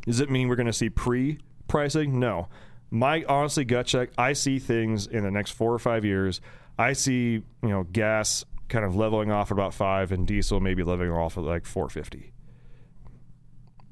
Does 0.05 0.19
it 0.19 0.29
mean 0.29 0.47
we're 0.47 0.55
going 0.55 0.67
to 0.67 0.73
see 0.73 0.89
pre 0.89 1.39
pricing? 1.67 2.19
No. 2.19 2.47
My 2.89 3.23
honestly 3.29 3.63
gut 3.63 3.85
check, 3.85 4.09
I 4.17 4.33
see 4.33 4.59
things 4.59 5.07
in 5.07 5.23
the 5.23 5.31
next 5.31 5.51
four 5.51 5.73
or 5.73 5.79
five 5.79 6.03
years. 6.03 6.41
I 6.77 6.93
see 6.93 7.43
you 7.63 7.69
know 7.69 7.83
gas 7.83 8.43
kind 8.67 8.83
of 8.83 8.95
leveling 8.95 9.31
off 9.31 9.49
at 9.49 9.53
about 9.53 9.73
five, 9.73 10.11
and 10.11 10.27
diesel 10.27 10.59
maybe 10.59 10.83
leveling 10.83 11.11
off 11.11 11.37
at 11.37 11.43
like 11.43 11.65
four 11.65 11.89
fifty. 11.89 12.33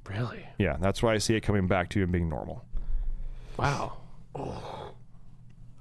Really? 0.09 0.45
Yeah, 0.57 0.77
that's 0.79 1.03
why 1.03 1.13
I 1.13 1.19
see 1.19 1.35
it 1.35 1.41
coming 1.41 1.67
back 1.67 1.89
to 1.91 2.01
and 2.01 2.11
being 2.11 2.29
normal. 2.29 2.65
Wow. 3.57 3.97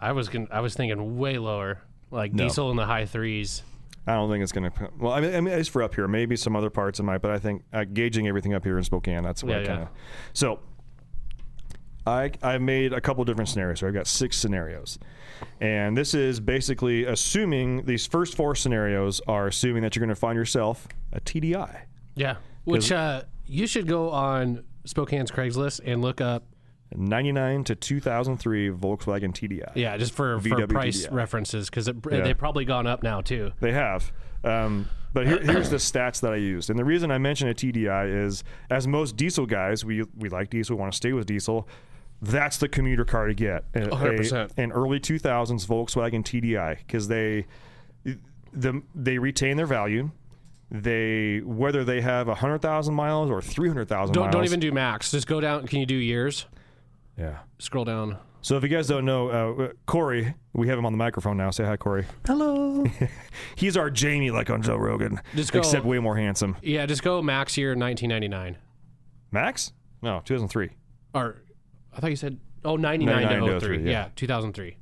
I 0.01 0.13
was 0.13 0.29
gonna, 0.29 0.49
I 0.51 0.61
was 0.61 0.75
thinking 0.75 1.17
way 1.19 1.39
lower, 1.39 1.81
like 2.11 2.33
No. 2.33 2.45
diesel 2.45 2.71
in 2.71 2.77
the 2.77 2.87
high 2.87 3.07
threes. 3.07 3.63
I 4.07 4.15
don't 4.15 4.31
think 4.31 4.43
it's 4.43 4.53
going 4.53 4.71
to. 4.71 4.91
Well, 4.99 5.13
I 5.13 5.21
mean, 5.21 5.35
I 5.35 5.41
mean, 5.43 5.53
it's 5.55 5.69
for 5.69 5.83
up 5.83 5.95
here. 5.95 6.09
Maybe 6.09 6.35
some 6.37 6.57
other 6.57 6.71
parts 6.71 6.99
it 6.99 7.03
might, 7.03 7.19
but 7.19 7.31
I 7.31 7.39
think 7.39 7.63
uh, 7.75 7.85
gauging 7.85 8.27
everything 8.27 8.55
up 8.55 8.65
here 8.65 8.79
in 8.79 8.85
Spokane, 8.85 9.23
that's 9.23 9.45
what 9.45 9.53
Yeah, 9.57 9.61
I 9.63 9.67
kind 9.67 9.83
of. 9.83 9.89
So, 10.33 10.61
I 12.07 12.31
I 12.43 12.57
made 12.59 12.93
a 12.95 13.01
couple 13.01 13.23
different 13.25 13.49
scenarios. 13.51 13.81
So 13.81 13.87
I've 13.87 13.93
got 13.95 14.07
six 14.07 14.39
scenarios, 14.39 14.99
and 15.61 15.95
this 15.97 16.15
is 16.15 16.41
basically 16.41 17.05
assuming 17.05 17.85
these 17.85 18.07
first 18.07 18.35
four 18.35 18.55
scenarios 18.55 19.21
are 19.29 19.47
assuming 19.47 19.83
that 19.83 19.95
you're 19.95 20.01
going 20.01 20.15
to 20.15 20.19
find 20.19 20.37
yourself 20.37 20.89
a 21.13 21.21
TDI. 21.21 21.83
Yeah. 22.15 22.37
Which 22.65 22.91
uh, 22.93 23.23
you 23.47 23.67
should 23.67 23.87
go 23.87 24.11
on 24.11 24.65
Spokane's 24.85 25.31
Craigslist 25.31 25.81
and 25.85 26.01
look 26.03 26.21
up. 26.21 26.45
99 26.95 27.65
to 27.65 27.75
2003 27.75 28.71
Volkswagen 28.71 29.33
TDI. 29.33 29.73
Yeah, 29.75 29.97
just 29.97 30.13
for, 30.13 30.41
for 30.41 30.67
price 30.67 31.07
TDI. 31.07 31.13
references 31.13 31.69
because 31.71 31.89
Yeah. 31.89 32.21
they've 32.23 32.37
probably 32.39 32.65
gone 32.65 32.87
up 32.87 33.03
now 33.03 33.21
too. 33.21 33.53
They 33.61 33.73
have. 33.73 34.11
Um, 34.45 34.89
but 35.13 35.27
here, 35.27 35.41
here's 35.43 35.71
the 35.71 35.77
stats 35.77 36.21
that 36.21 36.33
I 36.33 36.37
used. 36.37 36.71
And 36.71 36.79
the 36.79 36.85
reason 36.85 37.11
I 37.11 37.19
mention 37.19 37.49
a 37.49 37.55
TDI 37.55 38.25
is, 38.27 38.45
as 38.71 38.87
most 38.87 39.17
diesel 39.17 39.47
guys, 39.47 39.85
we, 39.85 40.05
we 40.17 40.29
like 40.29 40.51
diesel, 40.51 40.77
we 40.77 40.81
want 40.81 40.93
to 40.93 40.97
stay 40.97 41.13
with 41.13 41.27
diesel. 41.27 41.69
That's 42.23 42.57
the 42.59 42.69
commuter 42.69 43.05
car 43.05 43.27
to 43.27 43.35
get. 43.35 43.65
A- 43.75 43.81
100%. 43.81 44.33
a- 44.57 44.61
An 44.61 44.73
early 44.73 45.01
2000s 45.01 45.67
Volkswagen 45.67 46.23
TDI 46.25 46.79
because 46.79 47.09
they, 47.09 47.47
the, 48.53 48.83
they 48.95 49.19
retain 49.19 49.57
their 49.57 49.67
value. 49.67 50.11
They 50.71 51.39
whether 51.45 51.83
they 51.83 52.03
have 52.03 52.29
100,000 52.29 52.95
miles 52.95 53.31
or 53.31 53.41
300,000 53.41 54.13
Don't 54.15 54.25
miles. 54.25 54.33
don't 54.35 54.45
even 54.45 54.61
do 54.61 54.71
max. 54.71 55.11
Just 55.11 55.27
go 55.27 55.41
down. 55.41 55.67
Can 55.67 55.81
you 55.81 55.87
do 55.87 55.95
years? 55.95 56.45
Yeah. 57.19 57.39
Scroll 57.59 57.85
down. 57.85 58.19
So 58.41 58.57
if 58.57 58.63
you 58.63 58.69
guys 58.69 58.87
don't 58.87 59.05
know, 59.05 59.29
uh, 59.29 59.69
Corey, 59.87 60.35
we 60.53 60.69
have 60.69 60.79
him 60.79 60.87
on 60.87 60.93
the 60.93 60.99
microphone 60.99 61.37
now. 61.37 61.51
Say 61.51 61.65
hi, 61.65 61.77
Corey. 61.77 62.07
Hello. 62.27 62.85
He's 63.57 63.77
our 63.77 63.91
Jamie, 63.91 64.31
like 64.31 64.49
on 64.49 64.63
Joe 64.63 64.77
Rogan, 64.77 65.21
Just 65.35 65.53
go- 65.53 65.59
except 65.59 65.85
way 65.85 65.99
more 65.99 66.17
handsome. 66.17 66.57
Yeah, 66.63 66.87
just 66.87 67.03
go 67.03 67.21
max 67.21 67.57
year 67.57 67.71
1999. 67.71 68.57
Max? 69.33 69.73
No, 70.03 70.23
2003. 70.25 70.71
Or 71.15 71.43
I 71.93 72.01
thought 72.01 72.11
you 72.11 72.17
said 72.17 72.39
oh 72.65 72.77
99, 72.77 73.23
99 73.23 73.41
to 73.49 73.55
to 73.55 73.61
03. 73.61 73.77
03, 73.79 73.85
yeah. 73.85 73.91
yeah. 73.91 74.09
2003. 74.15 74.77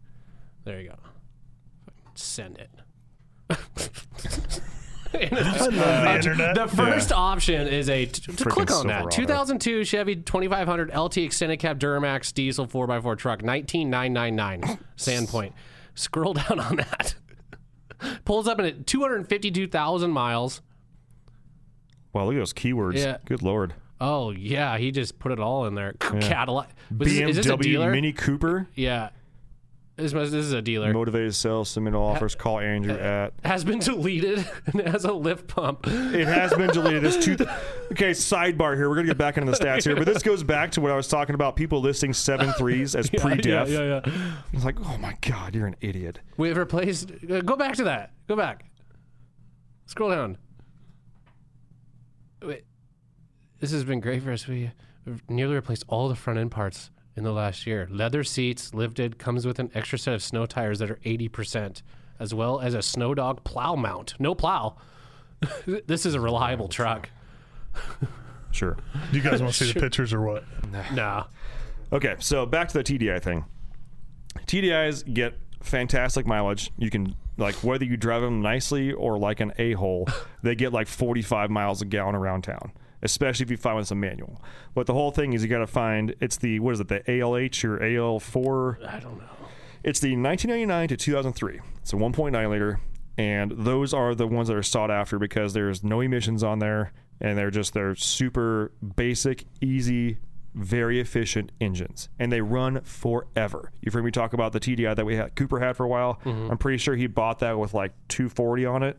There 0.64 0.80
you 0.80 0.88
go. 0.90 0.96
Send 2.14 2.58
it. 2.58 2.70
the 5.18 6.04
uh, 6.08 6.14
internet. 6.14 6.54
The 6.54 6.66
first 6.68 7.12
option 7.12 7.66
is 7.68 7.88
a 7.88 8.06
t- 8.06 8.32
click 8.32 8.70
on 8.70 8.86
that. 8.88 9.10
2002 9.10 9.84
Chevy 9.84 10.16
2500 10.16 10.94
LT 10.96 11.18
extended 11.18 11.58
cab 11.58 11.78
Duramax 11.78 12.32
diesel 12.32 12.66
4x4 12.66 13.16
truck 13.18 13.42
19999 13.42 14.78
Sandpoint. 14.96 15.52
Scroll 15.94 16.34
down 16.34 16.60
on 16.60 16.76
that. 16.76 17.14
Pulls 18.24 18.46
up 18.46 18.58
in 18.58 18.66
at 18.66 18.86
252,000 18.86 20.10
miles. 20.10 20.60
Wow, 22.12 22.26
look 22.26 22.34
at 22.34 22.38
those 22.38 22.52
keywords. 22.52 22.96
Yeah. 22.96 23.18
Good 23.24 23.42
lord. 23.42 23.74
Oh 24.00 24.30
yeah, 24.30 24.76
he 24.76 24.90
just 24.90 25.18
put 25.18 25.32
it 25.32 25.40
all 25.40 25.64
in 25.66 25.74
there. 25.74 25.94
Cadillac. 25.94 26.70
Was 26.96 27.08
this- 27.08 27.18
BMW 27.18 27.28
is 27.30 27.36
this 27.36 27.46
a 27.46 27.56
dealer? 27.56 27.90
Mini 27.90 28.12
Cooper. 28.12 28.68
yeah. 28.74 29.10
This, 29.96 30.12
must- 30.12 30.30
this 30.30 30.44
is 30.44 30.52
a 30.52 30.60
dealer. 30.60 30.92
Motivated 30.92 31.34
sales, 31.34 31.70
submit 31.70 31.94
all 31.94 32.08
offers. 32.08 32.34
Call 32.34 32.60
Andrew 32.60 32.92
at. 32.94 33.32
has 33.44 33.64
been 33.64 33.78
deleted 33.78 34.46
and 34.66 34.80
it 34.80 34.88
has 34.88 35.04
a 35.04 35.12
lift 35.12 35.46
pump. 35.48 35.86
It 35.86 36.26
has 36.26 36.52
been 36.54 36.68
deleted. 36.70 37.02
This 37.02 37.24
two. 37.24 37.36
Okay, 37.92 38.10
sidebar 38.10 38.74
here. 38.76 38.88
We're 38.88 38.96
gonna 38.96 39.06
get 39.06 39.16
back 39.16 39.38
into 39.38 39.50
the 39.52 39.56
stats 39.56 39.84
here, 39.84 39.94
but 39.94 40.06
this 40.06 40.20
goes 40.22 40.42
back 40.42 40.72
to 40.72 40.80
what 40.80 40.90
I 40.90 40.96
was 40.96 41.06
talking 41.06 41.36
about. 41.36 41.54
People 41.54 41.80
listing 41.80 42.12
seven 42.12 42.52
threes 42.54 42.96
as 42.96 43.08
pre-def. 43.18 43.68
Yeah, 43.70 43.78
yeah, 43.80 44.00
yeah. 44.04 44.32
It's 44.52 44.64
like, 44.64 44.76
oh 44.84 44.98
my 44.98 45.16
god, 45.20 45.54
you're 45.54 45.68
an 45.68 45.76
idiot. 45.80 46.18
We've 46.36 46.56
replaced. 46.56 47.12
Uh, 47.30 47.40
go 47.42 47.54
back 47.54 47.76
to 47.76 47.84
that. 47.84 48.10
Go 48.26 48.34
back. 48.34 48.64
Scroll 49.86 50.10
down. 50.10 50.36
Wait. 52.42 52.64
this 53.60 53.70
has 53.70 53.84
been 53.84 54.00
great 54.00 54.22
for 54.22 54.32
us. 54.32 54.46
We 54.48 54.72
nearly 55.28 55.54
replaced 55.54 55.84
all 55.88 56.08
the 56.08 56.16
front 56.16 56.38
end 56.40 56.50
parts 56.50 56.90
in 57.16 57.24
the 57.24 57.32
last 57.32 57.66
year. 57.66 57.88
Leather 57.90 58.22
seats, 58.22 58.74
lifted, 58.74 59.18
comes 59.18 59.46
with 59.46 59.58
an 59.58 59.70
extra 59.74 59.98
set 59.98 60.14
of 60.14 60.22
snow 60.22 60.46
tires 60.46 60.78
that 60.78 60.90
are 60.90 61.00
80%, 61.04 61.82
as 62.20 62.34
well 62.34 62.60
as 62.60 62.74
a 62.74 62.82
Snow 62.82 63.14
Dog 63.14 63.42
plow 63.42 63.74
mount. 63.74 64.14
No 64.18 64.34
plow. 64.34 64.76
this 65.86 66.06
is 66.06 66.14
a 66.14 66.20
reliable 66.20 66.68
truck. 66.68 67.10
Sure. 68.56 68.74
Do 69.10 69.18
you 69.18 69.22
guys 69.22 69.42
want 69.42 69.52
to 69.52 69.64
see 69.64 69.70
the 69.70 69.80
pictures 69.82 70.14
or 70.14 70.22
what? 70.22 70.44
Nah. 70.94 71.24
Okay, 71.92 72.16
so 72.20 72.46
back 72.46 72.68
to 72.68 72.82
the 72.82 72.84
TDI 72.84 73.20
thing. 73.22 73.44
TDIs 74.46 75.12
get 75.12 75.38
fantastic 75.60 76.26
mileage. 76.26 76.70
You 76.78 76.88
can 76.88 77.14
like 77.36 77.56
whether 77.56 77.84
you 77.84 77.98
drive 77.98 78.22
them 78.22 78.40
nicely 78.40 78.92
or 78.92 79.18
like 79.18 79.40
an 79.40 79.52
a 79.58 79.72
hole, 79.74 80.08
they 80.42 80.54
get 80.54 80.72
like 80.72 80.88
45 80.88 81.50
miles 81.50 81.82
a 81.82 81.84
gallon 81.84 82.14
around 82.14 82.44
town. 82.44 82.72
Especially 83.02 83.44
if 83.44 83.50
you 83.50 83.56
find 83.56 83.76
with 83.76 83.88
some 83.88 84.00
manual. 84.00 84.42
But 84.74 84.86
the 84.86 84.94
whole 84.94 85.10
thing 85.10 85.32
is 85.32 85.42
you 85.42 85.48
got 85.48 85.58
to 85.58 85.66
find 85.66 86.14
it's 86.20 86.36
the 86.36 86.60
what 86.60 86.74
is 86.74 86.80
it 86.80 86.88
the 86.88 87.00
ALH 87.00 87.64
or 87.64 87.78
AL4? 87.78 88.88
I 88.88 89.00
don't 89.00 89.18
know. 89.18 89.24
It's 89.84 90.00
the 90.00 90.16
1999 90.16 90.88
to 90.88 90.96
2003. 90.96 91.60
It's 91.78 91.92
a 91.92 91.96
1.9 91.96 92.50
liter, 92.50 92.80
and 93.16 93.52
those 93.52 93.94
are 93.94 94.14
the 94.14 94.26
ones 94.26 94.48
that 94.48 94.56
are 94.56 94.62
sought 94.62 94.90
after 94.90 95.18
because 95.18 95.52
there's 95.52 95.84
no 95.84 96.00
emissions 96.00 96.42
on 96.42 96.58
there, 96.58 96.92
and 97.20 97.38
they're 97.38 97.50
just 97.50 97.72
they're 97.72 97.94
super 97.94 98.72
basic, 98.96 99.44
easy, 99.60 100.18
very 100.54 100.98
efficient 100.98 101.52
engines, 101.60 102.08
and 102.18 102.32
they 102.32 102.40
run 102.40 102.80
forever. 102.80 103.70
You've 103.80 103.94
heard 103.94 104.04
me 104.04 104.10
talk 104.10 104.32
about 104.32 104.52
the 104.52 104.60
TDI 104.60 104.96
that 104.96 105.06
we 105.06 105.14
had 105.16 105.36
Cooper 105.36 105.60
had 105.60 105.76
for 105.76 105.84
a 105.84 105.88
while. 105.88 106.18
Mm-hmm. 106.24 106.50
I'm 106.50 106.58
pretty 106.58 106.78
sure 106.78 106.96
he 106.96 107.06
bought 107.06 107.38
that 107.40 107.58
with 107.58 107.74
like 107.74 107.92
240 108.08 108.66
on 108.66 108.82
it, 108.82 108.98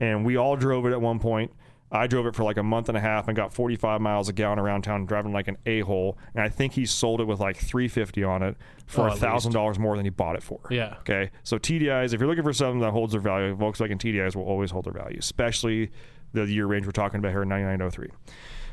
and 0.00 0.24
we 0.24 0.36
all 0.36 0.56
drove 0.56 0.86
it 0.86 0.92
at 0.92 1.00
one 1.00 1.20
point. 1.20 1.52
I 1.94 2.08
drove 2.08 2.26
it 2.26 2.34
for 2.34 2.42
like 2.42 2.56
a 2.56 2.62
month 2.62 2.88
and 2.88 2.98
a 2.98 3.00
half 3.00 3.28
and 3.28 3.36
got 3.36 3.54
45 3.54 4.00
miles 4.00 4.28
a 4.28 4.32
gallon 4.32 4.58
around 4.58 4.82
town 4.82 5.06
driving 5.06 5.32
like 5.32 5.46
an 5.46 5.56
a 5.64 5.80
hole. 5.80 6.18
And 6.34 6.42
I 6.42 6.48
think 6.48 6.72
he 6.72 6.86
sold 6.86 7.20
it 7.20 7.24
with 7.24 7.38
like 7.38 7.56
350 7.56 8.24
on 8.24 8.42
it 8.42 8.56
for 8.86 9.08
Oh, 9.08 9.12
a 9.12 9.16
thousand 9.16 9.52
dollars 9.52 9.78
more 9.78 9.96
than 9.96 10.04
he 10.04 10.10
bought 10.10 10.34
it 10.34 10.42
for. 10.42 10.58
Yeah. 10.70 10.96
Okay. 11.00 11.30
So 11.44 11.56
TDIs, 11.56 12.12
if 12.12 12.18
you're 12.18 12.28
looking 12.28 12.42
for 12.42 12.52
something 12.52 12.80
that 12.80 12.90
holds 12.90 13.12
their 13.12 13.20
value, 13.20 13.56
Volkswagen 13.56 13.96
TDIs 13.96 14.34
will 14.34 14.42
always 14.42 14.72
hold 14.72 14.86
their 14.86 14.92
value, 14.92 15.18
especially 15.20 15.92
the 16.32 16.44
year 16.46 16.66
range 16.66 16.84
we're 16.84 16.90
talking 16.90 17.20
about 17.20 17.30
here, 17.30 17.44
9903. 17.44 18.08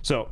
So 0.01 0.29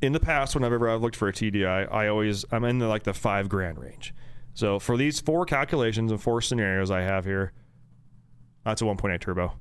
in 0.00 0.12
the 0.12 0.20
past, 0.20 0.54
whenever 0.54 0.88
I've 0.88 1.02
looked 1.02 1.16
for 1.16 1.26
a 1.26 1.32
TDI, 1.32 1.92
I 1.92 2.06
always 2.06 2.44
I'm 2.52 2.62
in 2.62 2.78
the 2.78 2.86
like 2.86 3.02
the 3.02 3.12
five 3.12 3.48
grand 3.48 3.78
range. 3.80 4.14
So 4.54 4.78
for 4.78 4.96
these 4.96 5.20
four 5.20 5.44
calculations 5.46 6.12
and 6.12 6.22
four 6.22 6.40
scenarios 6.42 6.92
I 6.92 7.00
have 7.00 7.24
here, 7.24 7.52
that's 8.64 8.82
a 8.82 8.84
1.8 8.84 9.20
turbo. 9.20 9.52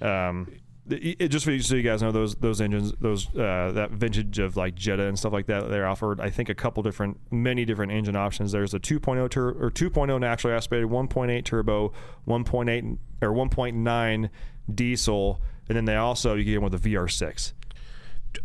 Um, 0.00 0.50
it, 0.92 1.28
just 1.28 1.44
for 1.44 1.52
you, 1.52 1.60
so 1.60 1.74
you 1.74 1.82
guys 1.82 2.02
know 2.02 2.12
those 2.12 2.34
those 2.36 2.60
engines, 2.60 2.92
those 3.00 3.28
uh, 3.36 3.72
that 3.74 3.90
vintage 3.90 4.38
of 4.38 4.56
like 4.56 4.74
Jetta 4.74 5.04
and 5.04 5.18
stuff 5.18 5.32
like 5.32 5.46
that, 5.46 5.68
they're 5.68 5.86
offered. 5.86 6.20
I 6.20 6.30
think 6.30 6.48
a 6.48 6.54
couple 6.54 6.82
different, 6.82 7.18
many 7.30 7.64
different 7.64 7.92
engine 7.92 8.16
options. 8.16 8.52
There's 8.52 8.74
a 8.74 8.80
2.0 8.80 9.30
tur- 9.30 9.50
or 9.50 9.70
2.0 9.70 10.20
naturally 10.20 10.56
aspirated, 10.56 10.88
1.8 10.88 11.44
turbo, 11.44 11.92
1.8 12.26 12.98
or 13.22 13.28
1.9 13.28 14.30
diesel, 14.74 15.40
and 15.68 15.76
then 15.76 15.84
they 15.84 15.96
also 15.96 16.34
you 16.34 16.44
get 16.44 16.60
one 16.60 16.70
with 16.70 16.84
a 16.84 16.88
VR6. 16.88 17.52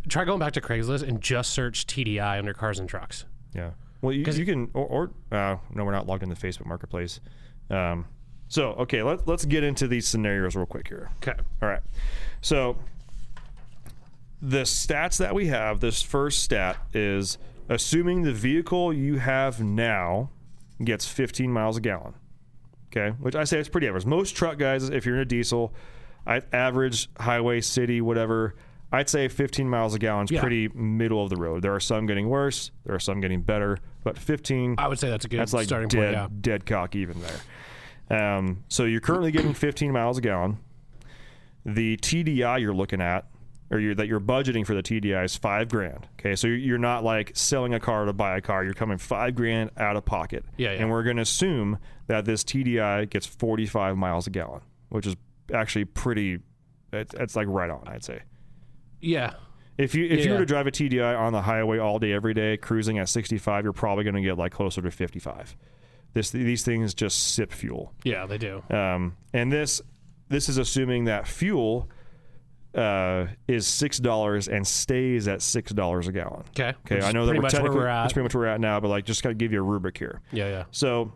Try 0.10 0.26
going 0.26 0.40
back 0.40 0.54
to 0.54 0.62
Craigslist 0.62 1.08
and 1.08 1.22
just 1.22 1.52
search 1.52 1.86
TDI 1.86 2.40
under 2.40 2.54
cars 2.54 2.80
and 2.80 2.90
trucks. 2.90 3.26
Yeah. 3.54 3.72
Well, 4.02 4.14
you, 4.14 4.26
you 4.26 4.46
can, 4.46 4.70
or, 4.74 4.86
or 4.86 5.12
uh, 5.32 5.58
no, 5.74 5.84
we're 5.84 5.92
not 5.92 6.08
logged 6.08 6.24
in 6.24 6.30
the 6.30 6.36
Facebook 6.36 6.66
Marketplace. 6.66 7.20
Um, 7.70 8.06
so, 8.48 8.72
okay, 8.74 9.02
let, 9.04 9.28
let's 9.28 9.46
get 9.46 9.64
into 9.64 9.88
these 9.88 10.08
scenarios 10.08 10.56
real 10.56 10.66
quick 10.66 10.88
here. 10.88 11.10
Okay. 11.18 11.38
All 11.62 11.70
right. 11.70 11.82
So, 12.42 12.78
the 14.42 14.62
stats 14.62 15.18
that 15.18 15.34
we 15.34 15.48
have, 15.48 15.80
this 15.80 16.02
first 16.02 16.44
stat 16.44 16.78
is 16.94 17.38
assuming 17.70 18.22
the 18.22 18.34
vehicle 18.34 18.94
you 18.94 19.18
have 19.18 19.60
now 19.62 20.30
gets 20.84 21.08
15 21.08 21.52
miles 21.52 21.78
a 21.78 21.82
gallon. 21.82 22.14
Okay. 22.96 23.16
Which 23.20 23.36
I 23.36 23.44
say 23.46 23.60
it's 23.60 23.70
pretty 23.70 23.88
average. 23.88 24.06
Most 24.06 24.36
truck 24.36 24.58
guys, 24.58 24.90
if 24.90 25.06
you're 25.06 25.16
in 25.16 25.22
a 25.22 25.26
diesel, 25.26 25.74
I 26.28 26.42
average 26.54 27.10
highway, 27.20 27.62
city, 27.62 28.02
whatever, 28.02 28.56
I'd 28.92 29.10
say 29.10 29.28
15 29.28 29.68
miles 29.70 29.94
a 29.96 30.00
gallon 30.00 30.26
is 30.26 30.32
Yeah. 30.32 30.42
pretty 30.42 30.68
middle 30.70 31.24
of 31.24 31.30
the 31.30 31.36
road. 31.38 31.62
There 31.64 31.74
are 31.74 31.80
some 31.80 32.06
getting 32.06 32.30
worse, 32.30 32.72
there 32.86 32.96
are 32.96 33.00
some 33.00 33.20
getting 33.22 33.42
better, 33.42 33.80
but 34.04 34.18
15 34.18 34.76
I 34.78 34.88
would 34.88 35.00
say 35.00 35.10
that's 35.10 35.26
a 35.26 35.28
good 35.28 35.40
that's 35.40 35.54
like 35.54 35.66
starting 35.66 35.90
dead, 35.90 36.14
point. 36.16 36.32
Yeah. 36.32 36.38
dead 36.42 36.66
cock 36.66 36.96
even 36.96 37.20
there. 37.22 37.40
Um, 38.10 38.64
so 38.68 38.86
you're 38.86 39.02
currently 39.02 39.32
getting 39.32 39.54
15 39.54 39.92
miles 39.92 40.18
a 40.18 40.22
gallon. 40.22 40.58
The 41.66 41.98
TDI 41.98 42.62
you're 42.62 42.74
looking 42.76 43.02
at, 43.02 43.26
or 43.72 43.80
you're, 43.80 43.96
that 43.96 44.08
you're 44.08 44.20
budgeting 44.20 44.66
for 44.66 44.76
the 44.76 44.84
TDI 44.84 45.26
is 45.26 45.36
five 45.36 45.70
grand. 45.70 46.08
Okay, 46.20 46.36
so 46.36 46.48
you're- 46.48 46.62
you're 46.62 46.78
not 46.78 47.04
like 47.04 47.32
selling 47.36 47.74
a 47.74 47.80
car 47.80 48.06
to 48.06 48.14
buy 48.14 48.38
a 48.38 48.42
car. 48.42 48.64
You're 48.64 48.76
coming 48.76 49.00
five 49.00 49.34
grand 49.36 49.72
out 49.78 49.96
of 49.96 50.06
pocket. 50.06 50.46
Yeah, 50.58 50.74
yeah. 50.74 50.82
And 50.82 50.92
we're 50.92 51.02
going 51.04 51.16
to 51.16 51.24
assume 51.24 51.80
that 52.08 52.26
this 52.26 52.44
TDI 52.44 53.10
gets 53.10 53.26
45 53.26 53.98
miles 53.98 54.28
a 54.28 54.30
gallon, 54.30 54.62
which 54.90 55.08
is 55.08 55.16
actually 55.54 55.86
pretty. 55.86 56.40
It's, 56.94 57.14
it's 57.16 57.36
like 57.36 57.48
right 57.50 57.70
on, 57.72 57.84
I'd 57.88 58.04
say. 58.04 58.22
Yeah. 59.02 59.34
If 59.78 59.94
you 59.96 60.06
if 60.06 60.24
you 60.24 60.32
were 60.32 60.38
to 60.38 60.46
drive 60.46 60.68
a 60.68 60.72
TDI 60.72 61.20
on 61.20 61.34
the 61.34 61.42
highway 61.42 61.80
all 61.80 62.00
day 62.00 62.14
every 62.14 62.34
day, 62.34 62.56
cruising 62.56 62.98
at 63.00 63.10
65, 63.10 63.66
you're 63.66 63.74
probably 63.74 64.06
going 64.06 64.16
to 64.16 64.22
get 64.22 64.38
like 64.38 64.54
closer 64.54 64.82
to 64.82 64.90
55. 64.90 65.56
This 66.16 66.32
these 66.32 66.64
things 66.64 66.94
just 66.96 67.34
sip 67.36 67.52
fuel, 67.52 67.94
Yeah, 68.04 68.26
they 68.26 68.38
do. 68.40 68.64
um, 68.72 69.16
and 69.34 69.52
this 69.52 69.82
this 70.30 70.50
is 70.50 70.58
assuming 70.58 71.06
that 71.06 71.28
fuel 71.28 71.90
uh, 72.74 73.28
is 73.48 73.68
six 73.68 74.00
dollars 74.00 74.48
and 74.48 74.66
stays 74.66 75.28
at 75.28 75.42
six 75.42 75.72
dollars 75.74 76.08
a 76.08 76.12
gallon. 76.14 76.44
Okay. 76.50 76.74
Okay, 76.90 77.06
I 77.06 77.12
know 77.12 77.26
that 77.26 77.36
we're 77.36 77.42
much 77.42 77.54
where 77.54 77.72
we're 77.72 77.88
at. 77.88 78.04
that's 78.04 78.14
pretty 78.14 78.24
much 78.24 78.34
where 78.34 78.44
we're 78.46 78.48
at 78.54 78.60
now, 78.62 78.80
but 78.80 78.88
like 78.88 79.06
just 79.06 79.24
kind 79.24 79.32
of 79.32 79.38
give 79.38 79.52
you 79.52 79.60
a 79.60 79.64
rubric 79.64 79.98
here. 79.98 80.22
Yeah, 80.32 80.48
yeah. 80.48 80.64
So, 80.72 81.12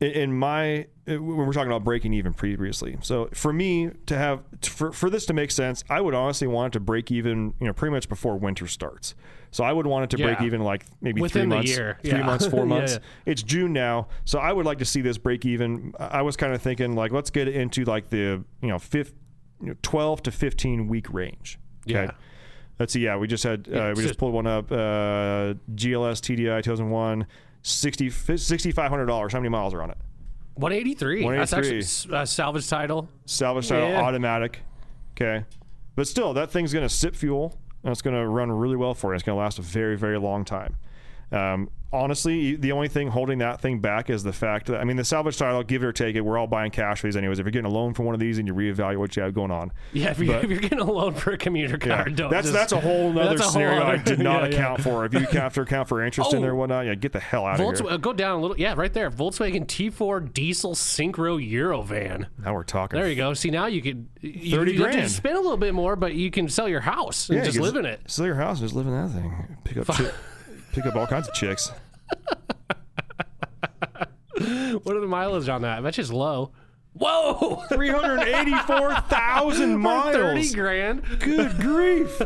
in, 0.00 0.32
my 0.36 0.86
when 1.06 1.36
we're 1.36 1.52
talking 1.52 1.70
about 1.70 1.84
breaking 1.84 2.12
even 2.12 2.34
previously, 2.34 2.96
so 3.00 3.28
for 3.32 3.52
me 3.52 3.90
to 4.06 4.16
have 4.18 4.42
for 4.62 4.92
for 4.92 5.08
this 5.08 5.24
to 5.26 5.32
make 5.32 5.50
sense, 5.50 5.84
I 5.88 6.00
would 6.00 6.14
honestly 6.14 6.46
want 6.48 6.72
it 6.74 6.78
to 6.78 6.80
break 6.80 7.10
even, 7.10 7.54
you 7.60 7.66
know, 7.66 7.72
pretty 7.72 7.92
much 7.92 8.08
before 8.08 8.36
winter 8.36 8.66
starts. 8.66 9.14
So 9.52 9.64
I 9.64 9.72
would 9.72 9.86
want 9.86 10.04
it 10.04 10.16
to 10.16 10.22
break 10.22 10.40
even 10.42 10.60
like 10.62 10.84
maybe 11.00 11.20
Within 11.22 11.42
three 11.48 11.56
months, 11.56 11.70
year. 11.70 11.98
three 12.02 12.10
Yeah. 12.10 12.26
months, 12.26 12.46
four 12.56 12.66
months. 12.66 12.94
yeah. 12.94 12.98
It's 13.24 13.42
June 13.42 13.72
now, 13.72 14.08
so 14.26 14.38
I 14.38 14.52
would 14.52 14.66
like 14.66 14.78
to 14.78 14.84
see 14.84 15.00
this 15.00 15.16
break 15.16 15.46
even. 15.46 15.94
I 15.98 16.20
was 16.22 16.36
kind 16.36 16.52
of 16.52 16.60
thinking 16.60 16.94
like 16.94 17.12
let's 17.12 17.30
get 17.30 17.48
into 17.48 17.84
like 17.84 18.10
the 18.10 18.42
you 18.60 18.68
know 18.68 18.78
fifth, 18.78 19.14
you 19.62 19.68
know, 19.68 19.74
twelve 19.82 20.22
to 20.24 20.30
fifteen 20.30 20.88
week 20.88 21.10
range. 21.12 21.58
Okay. 21.88 22.02
Yeah. 22.04 22.10
Let's 22.78 22.92
see. 22.92 23.00
Yeah, 23.00 23.16
we 23.16 23.26
just 23.26 23.44
had 23.44 23.66
uh, 23.72 23.94
we 23.96 24.02
just 24.02 24.18
pulled 24.18 24.34
one 24.34 24.46
up. 24.46 24.70
Uh, 24.70 25.54
GLS 25.74 26.20
TDI 26.20 26.62
2001, 26.62 27.26
60 27.66 28.10
$6,500. 28.10 29.32
How 29.32 29.38
many 29.38 29.48
miles 29.48 29.74
are 29.74 29.82
on 29.82 29.90
it? 29.90 29.98
183. 30.54 31.22
That's 31.36 31.52
183. 31.52 31.78
actually 31.78 32.16
uh, 32.16 32.24
salvage 32.24 32.68
title. 32.68 33.08
Salvage 33.26 33.68
title, 33.68 33.88
Yeah. 33.90 34.00
automatic. 34.02 34.60
Okay, 35.12 35.44
but 35.96 36.06
still, 36.06 36.32
that 36.34 36.50
thing's 36.50 36.72
going 36.72 36.86
to 36.86 36.94
sip 36.94 37.16
fuel 37.16 37.58
and 37.82 37.90
it's 37.90 38.02
going 38.02 38.14
to 38.16 38.26
run 38.26 38.50
really 38.52 38.76
well 38.76 38.94
for 38.94 39.12
you. 39.12 39.14
It's 39.14 39.22
going 39.24 39.36
to 39.36 39.40
last 39.40 39.58
a 39.58 39.62
very, 39.62 39.96
very 39.96 40.18
long 40.18 40.44
time. 40.44 40.76
Um, 41.32 41.70
honestly, 41.96 42.56
the 42.56 42.72
only 42.72 42.88
thing 42.88 43.08
holding 43.08 43.38
that 43.38 43.60
thing 43.60 43.80
back 43.80 44.10
is 44.10 44.22
the 44.22 44.32
fact 44.32 44.66
that 44.66 44.80
I 44.80 44.84
mean, 44.84 44.96
the 44.96 45.04
salvage 45.04 45.36
title, 45.36 45.62
give 45.62 45.82
it 45.82 45.86
or 45.86 45.92
take 45.92 46.16
it, 46.16 46.20
we're 46.20 46.38
all 46.38 46.46
buying 46.46 46.70
cash 46.70 47.00
for 47.00 47.06
these 47.06 47.16
anyways. 47.16 47.38
If 47.38 47.44
you're 47.46 47.50
getting 47.52 47.70
a 47.70 47.74
loan 47.74 47.94
for 47.94 48.02
one 48.04 48.14
of 48.14 48.20
these 48.20 48.38
and 48.38 48.46
you 48.46 48.54
reevaluate 48.54 48.98
what 48.98 49.16
you 49.16 49.22
have 49.22 49.34
going 49.34 49.50
on, 49.50 49.72
Yeah, 49.92 50.10
if, 50.10 50.18
you, 50.18 50.26
But- 50.28 50.44
if 50.44 50.50
you're 50.50 50.60
getting 50.60 50.80
a 50.80 50.84
loan 50.90 51.14
for 51.14 51.32
a 51.32 51.38
commuter 51.38 51.78
Yeah, 51.80 51.96
car, 52.02 52.04
don't 52.10 52.30
that's 52.30 52.44
just- 52.48 52.52
that's 52.54 52.72
a 52.72 52.80
whole 52.80 53.10
other 53.18 53.36
a 53.36 53.42
whole 53.42 53.50
scenario 53.50 53.82
I 53.84 53.96
did 53.96 54.18
not 54.20 54.42
yeah, 54.42 54.48
yeah. 54.48 54.54
account 54.54 54.82
for. 54.82 55.04
If 55.04 55.14
you 55.14 55.20
have 55.32 55.54
to 55.54 55.62
account 55.62 55.88
for 55.88 56.02
interest 56.02 56.32
in 56.32 56.38
Oh. 56.38 56.40
there 56.42 56.50
and 56.50 56.58
whatnot, 56.58 56.86
yeah, 56.86 56.94
get 56.94 57.12
the 57.12 57.20
hell 57.20 57.44
out 57.46 57.60
of 57.60 57.78
here. 57.78 57.88
Uh, 57.88 57.96
go 57.96 58.12
down 58.12 58.38
a 58.38 58.40
little. 58.42 58.58
Yeah, 58.58 58.74
right 58.76 58.92
there. 58.92 59.10
Volkswagen 59.10 59.66
T4 59.66 60.32
diesel 60.32 60.74
synchro 60.74 61.38
Eurovan. 61.42 62.26
Now 62.44 62.54
we're 62.54 62.62
talking. 62.62 62.98
There 62.98 63.08
you 63.08 63.16
go. 63.16 63.34
See, 63.34 63.50
now 63.50 63.66
you 63.66 63.82
could 63.82 64.06
you, 64.20 64.56
30 64.56 64.72
you 64.72 64.78
grand. 64.78 65.10
spend 65.10 65.36
a 65.36 65.40
little 65.40 65.56
bit 65.56 65.74
more, 65.74 65.96
but 65.96 66.14
you 66.14 66.30
can 66.30 66.48
sell 66.48 66.68
your 66.68 66.80
house 66.80 67.28
and 67.28 67.38
Yeah, 67.38 67.44
just 67.44 67.56
you 67.56 67.62
live 67.62 67.76
in 67.76 67.86
it. 67.86 68.00
Sell 68.06 68.26
your 68.26 68.34
house 68.34 68.58
and 68.58 68.64
just 68.66 68.74
live 68.74 68.86
in 68.86 68.92
that 68.92 69.10
thing. 69.10 69.56
Pick 69.64 69.76
up, 69.78 69.86
pick 70.72 70.86
up 70.86 70.96
all 70.96 71.06
kinds 71.06 71.28
of 71.28 71.34
chicks. 71.34 71.70
What 74.82 74.94
are 74.96 75.00
the 75.00 75.06
mileage 75.06 75.48
on 75.48 75.62
that? 75.62 75.78
I 75.78 75.80
bet 75.80 75.96
you 75.96 76.02
it's 76.02 76.12
low. 76.12 76.52
Whoa! 76.92 77.64
Three 77.68 77.88
hundred 77.88 78.20
eighty-four 78.28 78.94
thousand 79.08 79.82
For 79.82 80.12
Thirty 80.12 80.34
miles. 80.40 80.54
grand. 80.54 81.02
Good 81.20 81.58
grief! 81.58 82.20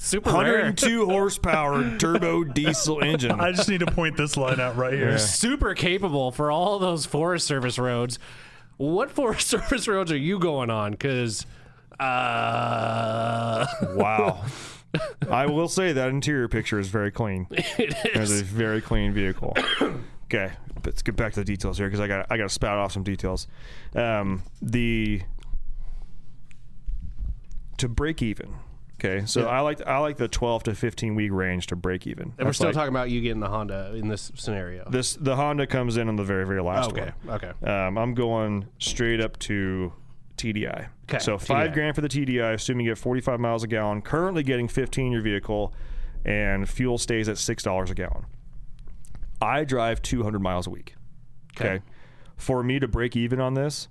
Super 0.00 0.30
102 0.32 0.98
rare. 0.98 1.06
horsepower 1.06 1.96
turbo 1.98 2.44
diesel 2.44 3.00
engine. 3.02 3.32
I 3.32 3.50
just 3.52 3.68
need 3.68 3.80
to 3.80 3.86
point 3.86 4.16
this 4.16 4.36
line 4.36 4.60
out 4.60 4.76
right 4.76 4.92
here. 4.94 5.18
Super 5.18 5.74
capable 5.74 6.30
for 6.30 6.50
all 6.52 6.78
those 6.78 7.04
Forest 7.04 7.46
Service 7.48 7.78
roads. 7.78 8.18
What 8.76 9.10
Forest 9.10 9.48
Service 9.48 9.88
roads 9.88 10.12
are 10.12 10.16
you 10.16 10.38
going 10.38 10.70
on? 10.70 10.92
Because, 10.92 11.46
uh, 11.98 13.66
Wow. 13.94 14.44
I 15.30 15.46
will 15.46 15.68
say 15.68 15.92
that 15.92 16.08
interior 16.08 16.48
picture 16.48 16.78
is 16.78 16.88
very 16.88 17.10
clean. 17.10 17.46
it 17.50 17.94
It's 18.04 18.40
a 18.40 18.44
very 18.44 18.80
clean 18.80 19.12
vehicle. 19.12 19.56
okay, 20.24 20.52
let's 20.84 21.02
get 21.02 21.16
back 21.16 21.32
to 21.34 21.40
the 21.40 21.44
details 21.44 21.78
here 21.78 21.86
because 21.88 22.00
I 22.00 22.08
got 22.08 22.26
I 22.30 22.36
got 22.36 22.44
to 22.44 22.48
spout 22.48 22.78
off 22.78 22.92
some 22.92 23.02
details. 23.02 23.46
Um, 23.94 24.42
the 24.62 25.22
to 27.78 27.88
break 27.88 28.22
even. 28.22 28.54
Okay, 29.00 29.26
so 29.26 29.46
I 29.46 29.60
like 29.60 29.86
I 29.86 29.98
like 29.98 30.16
the 30.16 30.26
12 30.26 30.64
to 30.64 30.74
15 30.74 31.14
week 31.14 31.30
range 31.32 31.68
to 31.68 31.76
break 31.76 32.06
even. 32.08 32.32
And 32.36 32.46
we're 32.46 32.52
still 32.52 32.66
like- 32.66 32.74
talking 32.74 32.88
about 32.88 33.10
you 33.10 33.20
getting 33.20 33.38
the 33.38 33.48
Honda 33.48 33.94
in 33.94 34.08
this 34.08 34.32
scenario. 34.34 34.88
this 34.90 35.14
the 35.14 35.36
Honda 35.36 35.68
comes 35.68 35.96
in 35.96 36.08
on 36.08 36.16
the 36.16 36.24
very 36.24 36.44
very 36.44 36.62
last 36.62 36.90
okay. 36.90 37.12
one. 37.22 37.36
Okay. 37.36 37.52
Um, 37.70 37.96
I'm 37.96 38.14
going 38.14 38.66
straight 38.78 39.20
up 39.20 39.38
to 39.40 39.92
TDI. 40.38 40.88
'Kay, 41.06 41.18
So 41.18 41.36
five 41.38 41.70
TDI. 41.70 41.74
grand 41.74 41.94
for 41.94 42.00
the 42.00 42.08
TDI, 42.08 42.52
assuming 42.54 42.86
you 42.86 42.92
get 42.92 42.98
45 42.98 43.40
miles 43.40 43.62
a 43.64 43.66
gallon. 43.66 44.00
Currently 44.02 44.42
getting 44.42 44.68
15 44.68 45.06
in 45.06 45.12
your 45.12 45.22
vehicle, 45.22 45.74
and 46.24 46.68
fuel 46.68 46.98
stays 46.98 47.28
at 47.28 47.38
six 47.38 47.62
dollars 47.62 47.90
a 47.90 47.94
gallon. 47.94 48.26
I 49.40 49.64
drive 49.64 50.02
200 50.02 50.40
miles 50.40 50.66
a 50.66 50.70
week. 50.70 50.94
Okay. 51.60 51.80
For 52.36 52.62
me 52.62 52.78
to 52.78 52.88
break 52.88 53.16
even 53.16 53.40
on 53.40 53.54
this, 53.54 53.88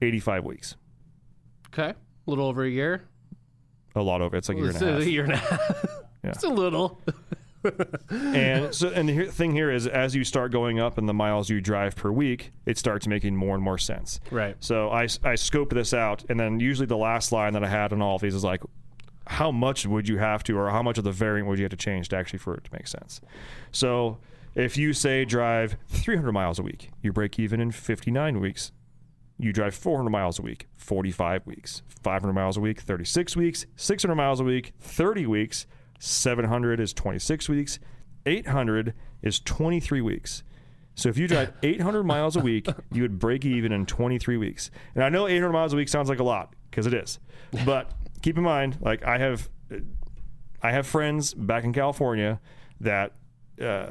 85 0.00 0.44
weeks. 0.44 0.76
Okay. 1.72 1.90
A 1.90 1.96
little 2.30 2.46
over 2.46 2.64
a 2.64 2.68
year. 2.70 3.04
A 3.94 4.02
lot 4.02 4.20
over. 4.22 4.36
It's 4.36 4.48
like 4.48 4.58
a 4.58 4.60
year 4.60 4.70
and 4.70 4.82
a 4.82 4.92
half. 4.92 5.00
a 5.02 5.10
year 5.10 5.24
and 5.24 5.32
a 5.32 5.36
half. 5.36 5.60
Yeah. 6.24 6.30
It's 6.30 6.44
a 6.44 6.48
little. 6.48 7.00
And 8.10 8.74
so 8.74 8.88
and 8.88 9.08
the 9.08 9.26
thing 9.26 9.52
here 9.52 9.70
is 9.70 9.86
as 9.86 10.14
you 10.14 10.24
start 10.24 10.52
going 10.52 10.80
up 10.80 10.98
in 10.98 11.06
the 11.06 11.14
miles 11.14 11.48
you 11.48 11.60
drive 11.60 11.94
per 11.96 12.10
week 12.10 12.52
it 12.66 12.78
starts 12.78 13.06
making 13.06 13.36
more 13.36 13.54
and 13.54 13.62
more 13.62 13.78
sense. 13.78 14.20
Right. 14.30 14.56
so 14.60 14.90
i, 14.90 15.06
I 15.22 15.34
scope 15.34 15.70
this 15.70 15.94
out 15.94 16.24
and 16.28 16.38
then 16.38 16.60
usually 16.60 16.86
the 16.86 16.96
last 16.96 17.32
line 17.32 17.52
that 17.54 17.64
i 17.64 17.68
had 17.68 17.92
on 17.92 18.02
all 18.02 18.16
of 18.16 18.22
these 18.22 18.34
is 18.34 18.44
like 18.44 18.62
how 19.26 19.50
much 19.50 19.86
would 19.86 20.08
you 20.08 20.18
have 20.18 20.42
to 20.44 20.56
or 20.58 20.70
how 20.70 20.82
much 20.82 20.98
of 20.98 21.04
the 21.04 21.12
variant 21.12 21.48
would 21.48 21.58
you 21.58 21.64
have 21.64 21.70
to 21.70 21.76
change 21.76 22.08
to 22.08 22.16
actually 22.16 22.38
for 22.40 22.54
it 22.54 22.64
to 22.64 22.70
make 22.72 22.86
sense? 22.88 23.20
So 23.70 24.18
if 24.54 24.76
you 24.76 24.92
say 24.92 25.24
drive 25.24 25.76
300 25.88 26.32
miles 26.32 26.58
a 26.58 26.62
week 26.62 26.90
you 27.02 27.12
break 27.12 27.38
even 27.38 27.60
in 27.60 27.70
59 27.70 28.40
weeks. 28.40 28.72
You 29.38 29.52
drive 29.52 29.74
400 29.74 30.10
miles 30.10 30.38
a 30.38 30.42
week 30.42 30.68
45 30.76 31.46
weeks. 31.46 31.82
500 32.02 32.32
miles 32.32 32.56
a 32.56 32.60
week 32.60 32.80
36 32.80 33.36
weeks. 33.36 33.66
600 33.76 34.14
miles 34.14 34.40
a 34.40 34.44
week 34.44 34.72
30 34.80 35.26
weeks 35.26 35.66
700 36.02 36.80
is 36.80 36.92
26 36.92 37.48
weeks 37.48 37.78
800 38.26 38.94
is 39.22 39.40
23 39.40 40.00
weeks 40.00 40.42
so 40.94 41.08
if 41.08 41.16
you 41.16 41.28
drive 41.28 41.52
800 41.62 42.02
miles 42.04 42.36
a 42.36 42.40
week 42.40 42.66
you 42.92 43.02
would 43.02 43.18
break 43.18 43.44
even 43.44 43.72
in 43.72 43.86
23 43.86 44.36
weeks 44.36 44.70
and 44.94 45.04
i 45.04 45.08
know 45.08 45.28
800 45.28 45.52
miles 45.52 45.72
a 45.72 45.76
week 45.76 45.88
sounds 45.88 46.08
like 46.08 46.18
a 46.18 46.24
lot 46.24 46.54
because 46.70 46.86
it 46.86 46.94
is 46.94 47.18
but 47.64 47.90
keep 48.20 48.36
in 48.36 48.42
mind 48.42 48.78
like 48.80 49.04
i 49.04 49.18
have 49.18 49.48
I 50.62 50.70
have 50.70 50.86
friends 50.86 51.34
back 51.34 51.64
in 51.64 51.72
California 51.72 52.40
that 52.80 53.12
uh, 53.60 53.88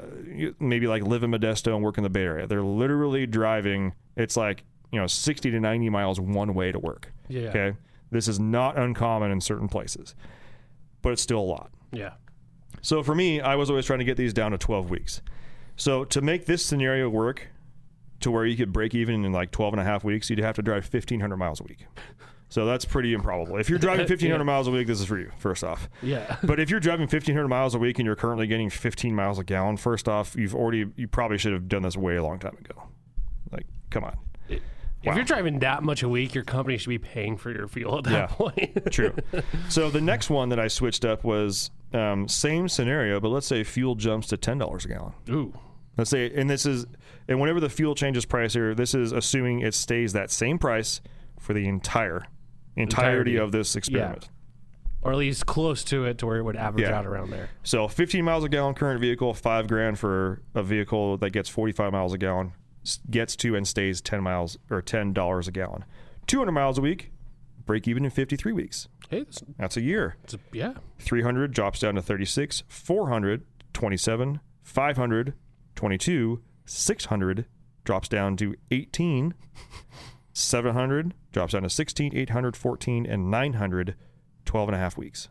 maybe 0.60 0.88
like 0.88 1.04
live 1.04 1.24
in 1.24 1.32
Modesto 1.32 1.76
and 1.76 1.84
work 1.84 1.98
in 1.98 2.04
the 2.04 2.10
Bay 2.10 2.24
Area. 2.24 2.48
They're 2.48 2.64
literally 2.64 3.28
driving. 3.28 3.94
It's 4.16 4.38
like 4.38 4.64
you 4.92 5.00
know 5.00 5.08
60 5.08 5.52
to 5.52 5.60
90 5.60 5.90
miles 5.90 6.20
one 6.20 6.54
way 6.54 6.72
to 6.72 6.80
work. 6.80 7.12
Yeah. 7.28 7.50
Okay. 7.50 7.74
This 8.10 8.28
is 8.28 8.40
not 8.40 8.78
uncommon 8.78 9.32
in 9.32 9.40
certain 9.40 9.68
places, 9.68 10.16
but 11.02 11.14
it's 11.14 11.22
still 11.22 11.40
a 11.40 11.42
lot. 11.42 11.72
Yeah. 11.92 12.12
So 12.82 13.04
for 13.04 13.14
me, 13.16 13.42
I 13.42 13.56
was 13.56 13.70
always 13.70 13.86
trying 13.86 14.00
to 14.00 14.06
get 14.06 14.18
these 14.18 14.34
down 14.34 14.52
to 14.52 14.58
12 14.58 14.90
weeks. 14.90 15.22
So 15.76 16.04
to 16.06 16.22
make 16.22 16.46
this 16.46 16.66
scenario 16.66 17.10
work 17.10 17.48
to 18.22 18.32
where 18.32 18.46
you 18.46 18.56
could 18.56 18.72
break 18.72 18.94
even 18.96 19.26
in 19.26 19.32
like 19.32 19.52
12 19.52 19.74
and 19.74 19.82
a 19.82 19.84
half 19.84 20.04
weeks, 20.04 20.30
you'd 20.30 20.40
have 20.40 20.56
to 20.56 20.62
drive 20.62 20.92
1,500 20.92 21.38
miles 21.38 21.60
a 21.60 21.64
week. 21.64 21.86
So 22.50 22.66
that's 22.66 22.84
pretty 22.86 23.14
improbable. 23.14 23.58
If 23.58 23.70
you're 23.70 23.80
driving 23.80 24.02
1,500 24.08 24.44
miles 24.44 24.68
a 24.68 24.72
week, 24.72 24.88
this 24.88 25.00
is 25.00 25.06
for 25.06 25.18
you, 25.18 25.32
first 25.38 25.64
off. 25.64 25.90
Yeah. 26.02 26.38
But 26.44 26.60
if 26.60 26.70
you're 26.70 26.80
driving 26.82 27.04
1,500 27.08 27.48
miles 27.48 27.74
a 27.76 27.80
week 27.80 27.98
and 28.00 28.06
you're 28.06 28.16
currently 28.16 28.46
getting 28.48 28.70
15 28.70 29.16
miles 29.16 29.40
a 29.40 29.44
gallon, 29.44 29.78
first 29.78 30.08
off, 30.10 30.36
you've 30.36 30.54
already, 30.56 30.86
you 30.96 31.08
probably 31.08 31.38
should 31.38 31.54
have 31.54 31.68
done 31.68 31.84
this 31.84 31.96
way 31.98 32.16
a 32.18 32.24
long 32.24 32.40
time 32.40 32.58
ago. 32.58 32.84
Like, 33.52 33.66
come 33.90 34.04
on. 34.04 34.18
If 34.50 34.60
Wow. 35.04 35.16
you're 35.16 35.24
driving 35.26 35.60
that 35.60 35.82
much 35.82 36.04
a 36.04 36.10
week, 36.10 36.36
your 36.36 36.44
company 36.44 36.78
should 36.78 36.90
be 36.90 37.00
paying 37.00 37.36
for 37.36 37.52
your 37.52 37.68
fuel 37.68 37.98
at 38.00 38.04
that 38.04 38.12
Yeah. 38.12 38.28
point. 38.28 38.92
True. 38.92 39.16
So 39.70 39.90
the 39.90 40.02
next 40.02 40.30
one 40.30 40.50
that 40.50 40.60
I 40.60 40.68
switched 40.68 41.06
up 41.06 41.24
was 41.24 41.72
um, 41.94 42.28
same 42.28 42.68
scenario, 42.70 43.20
but 43.20 43.30
let's 43.30 43.48
say 43.48 43.64
fuel 43.64 43.96
jumps 43.96 44.28
to 44.28 44.38
$10 44.38 44.86
a 44.86 44.88
gallon. 44.88 45.14
Ooh. 45.30 45.54
Let's 45.98 46.10
say, 46.10 46.32
and 46.34 46.50
this 46.50 46.66
is, 46.66 46.86
and 47.28 47.40
whenever 47.40 47.60
the 47.60 47.70
fuel 47.70 47.96
changes 47.96 48.26
price 48.26 48.54
here, 48.54 48.74
this 48.74 48.94
is 48.96 49.12
assuming 49.12 49.60
it 49.60 49.74
stays 49.74 50.14
that 50.14 50.32
same 50.32 50.58
price 50.58 51.02
for 51.40 51.54
the 51.54 51.68
entire 51.68 52.26
entirety 52.78 53.32
Entirety. 53.32 53.36
of 53.38 53.52
this 53.52 53.76
experiment. 53.76 54.30
Or 55.02 55.12
at 55.12 55.18
least 55.18 55.46
close 55.48 55.84
to 55.86 56.06
it 56.06 56.20
to 56.20 56.28
where 56.28 56.38
it 56.38 56.44
would 56.44 56.56
average 56.56 56.88
Yeah. 56.88 56.98
out 56.98 57.06
around 57.06 57.32
there. 57.32 57.50
So 57.64 57.88
15 57.88 58.24
miles 58.24 58.44
a 58.46 58.50
gallon 58.50 58.76
current 58.76 59.02
vehicle, 59.02 59.34
five 59.34 59.68
grand 59.68 60.00
for 60.00 60.42
a 60.56 60.64
vehicle 60.64 61.18
that 61.18 61.32
gets 61.32 61.50
45 61.50 61.92
miles 61.92 62.14
a 62.14 62.18
gallon, 62.18 62.54
gets 63.10 63.36
to 63.38 63.56
and 63.56 63.68
stays 63.68 64.00
10 64.00 64.22
miles 64.24 64.58
or 64.70 64.82
10 64.82 65.12
dollars 65.14 65.48
a 65.48 65.52
gallon. 65.52 65.84
200 66.28 66.52
miles 66.52 66.78
a 66.78 66.82
week, 66.82 67.12
break 67.66 67.88
even 67.88 68.06
in 68.06 68.12
53 68.12 68.54
weeks. 68.54 68.88
Hey, 69.12 69.20
that's, 69.24 69.44
That's 69.60 69.78
a 69.78 69.82
year. 69.82 70.16
that's 70.22 70.34
a, 70.36 70.40
yeah. 70.54 70.74
300 71.00 71.52
drops 71.54 71.80
down 71.80 71.96
to 71.96 72.02
36, 72.02 72.64
400 72.68 73.44
27, 73.74 74.40
500 74.64 75.34
22, 75.76 76.42
600 76.66 77.46
drops 77.84 78.08
down 78.08 78.38
to 78.38 78.56
18, 78.72 79.34
700 80.34 81.14
drops 81.32 81.54
down 81.54 81.64
to 81.64 81.70
16, 81.70 82.16
800 82.16 82.56
14 82.56 83.06
and 83.06 83.30
900 83.30 83.96
12 84.46 84.70
and 84.70 84.76
a 84.76 84.80
half 84.80 84.98
weeks. 84.98 85.30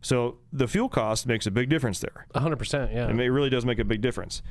So 0.00 0.38
the 0.52 0.68
fuel 0.68 0.88
cost 0.88 1.26
makes 1.26 1.46
a 1.46 1.50
big 1.50 1.68
difference 1.68 1.98
there. 2.00 2.26
100%. 2.34 2.94
Yeah. 2.94 3.08
Mean, 3.08 3.20
it 3.20 3.28
really 3.28 3.50
does 3.50 3.64
make 3.66 3.78
a 3.80 3.84
big 3.84 4.00
difference. 4.00 4.42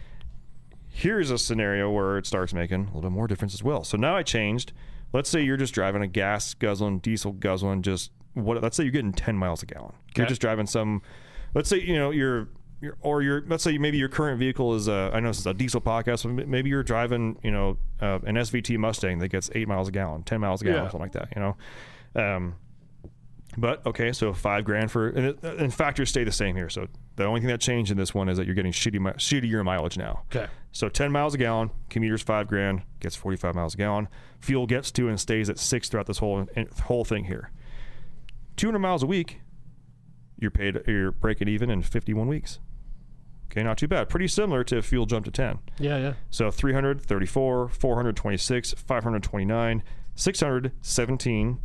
Here's 0.90 1.32
a 1.32 1.38
scenario 1.38 1.90
where 1.90 2.18
it 2.18 2.26
starts 2.26 2.54
making 2.54 2.82
a 2.82 2.86
little 2.88 3.02
bit 3.04 3.12
more 3.12 3.28
difference 3.28 3.54
as 3.54 3.64
well. 3.64 3.84
So 3.84 3.96
now 3.98 4.16
I 4.18 4.24
changed. 4.24 4.74
Let's 5.14 5.30
say 5.30 5.42
you're 5.42 5.58
just 5.58 5.74
driving 5.74 6.02
a 6.02 6.08
gas 6.08 6.54
guzzling, 6.54 7.00
diesel 7.00 7.32
guzzling, 7.34 7.82
just 7.82 8.12
what? 8.34 8.62
Let's 8.62 8.76
say 8.78 8.84
you're 8.84 8.92
getting 8.92 9.14
10 9.14 9.36
miles 9.38 9.64
a 9.64 9.66
gallon. 9.66 9.94
You're 10.16 10.26
just 10.28 10.42
driving 10.42 10.68
some. 10.68 11.02
Let's 11.54 11.70
say 11.70 11.80
you 11.80 11.96
know 11.96 12.12
you're. 12.12 12.50
You're, 12.80 12.96
or 13.02 13.24
your 13.24 13.44
let's 13.48 13.64
say 13.64 13.80
maybe 13.80 13.98
your 13.98 14.08
current 14.08 14.38
vehicle 14.38 14.76
is 14.76 14.88
a 14.88 15.10
I 15.12 15.20
know 15.20 15.30
this 15.30 15.40
is 15.40 15.48
a 15.48 15.54
diesel 15.56 15.82
podcast 15.82 16.36
but 16.36 16.48
maybe 16.48 16.70
you're 16.70 16.84
driving 16.84 17.40
you 17.42 17.50
know 17.50 17.80
uh, 18.00 18.20
an 18.24 18.36
SVT 18.36 18.78
Mustang 18.78 19.18
that 19.18 19.30
gets 19.30 19.50
eight 19.56 19.68
miles 19.68 19.88
a 19.88 19.92
gallon 19.92 20.22
ten 20.22 20.40
miles 20.42 20.62
a 20.62 20.66
gallon 20.66 20.84
Yeah. 20.84 20.90
something 20.92 21.00
like 21.02 21.14
that 21.14 21.30
you 21.36 21.42
know 21.42 21.58
um, 22.24 22.54
but 23.58 23.86
okay, 23.86 24.12
so 24.14 24.34
five 24.34 24.64
grand 24.66 24.92
for, 24.92 25.10
and, 25.10 25.26
it, 25.26 25.44
and 25.44 25.74
factors 25.74 26.10
stay 26.10 26.24
the 26.24 26.32
same 26.32 26.56
here. 26.56 26.70
So 26.70 26.88
the 27.16 27.26
only 27.26 27.42
thing 27.42 27.50
that 27.50 27.60
changed 27.60 27.90
in 27.92 27.98
this 27.98 28.14
one 28.14 28.30
is 28.30 28.38
that 28.38 28.46
you're 28.46 28.54
getting 28.56 28.72
shitty, 28.72 29.00
mi- 29.00 29.12
shittier 29.14 29.64
mileage 29.66 29.98
now. 29.98 30.24
Okay. 30.34 30.48
So 30.72 30.90
10 30.90 31.12
miles 31.12 31.34
a 31.34 31.38
gallon, 31.40 31.72
commuters 31.90 32.22
five 32.22 32.48
grand, 32.48 32.84
gets 33.00 33.16
45 33.16 33.56
miles 33.56 33.74
a 33.74 33.78
gallon. 33.78 34.08
Fuel 34.42 34.68
gets 34.68 34.92
to 34.92 35.10
and 35.10 35.20
stays 35.20 35.50
at 35.50 35.58
six 35.58 35.90
throughout 35.90 36.06
this 36.06 36.20
whole 36.20 36.48
whole 36.84 37.04
thing 37.04 37.26
here. 37.26 37.52
200 38.58 38.78
miles 38.80 39.02
a 39.02 39.08
week, 39.08 39.42
you're 40.40 40.52
paid, 40.52 40.80
you're 40.88 41.12
breaking 41.12 41.48
even 41.48 41.70
in 41.72 41.82
51 41.82 42.28
weeks. 42.28 42.60
Okay, 43.52 43.64
not 43.64 43.78
too 43.78 43.88
bad. 43.88 44.10
Pretty 44.10 44.28
similar 44.28 44.64
to 44.66 44.82
fuel 44.84 45.06
jump 45.08 45.26
to 45.26 45.32
10. 45.32 45.58
yeah. 45.80 45.98
Yeah. 45.98 46.14
So 46.30 46.52
334, 46.52 47.70
426, 47.70 48.74
529, 48.74 49.84
617, 50.16 51.60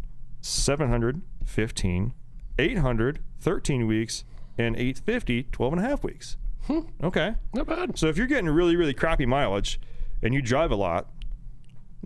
715, 1.47 2.13
800, 2.59 3.21
13 3.41 3.87
weeks, 3.87 4.25
and 4.59 4.77
850, 4.77 5.45
12 5.45 5.73
and 5.73 5.85
a 5.85 5.89
half 5.89 6.05
weeks. 6.05 6.37
Hmm. 6.67 6.81
Okay. 7.03 7.35
Not 7.55 7.67
bad. 7.67 7.99
So 7.99 8.07
if 8.09 8.17
you're 8.17 8.27
getting 8.27 8.49
really, 8.49 8.77
really 8.77 8.95
crappy 8.95 9.27
mileage 9.27 9.81
and 10.23 10.33
you 10.35 10.41
drive 10.43 10.71
a 10.71 10.77
lot, 10.77 11.09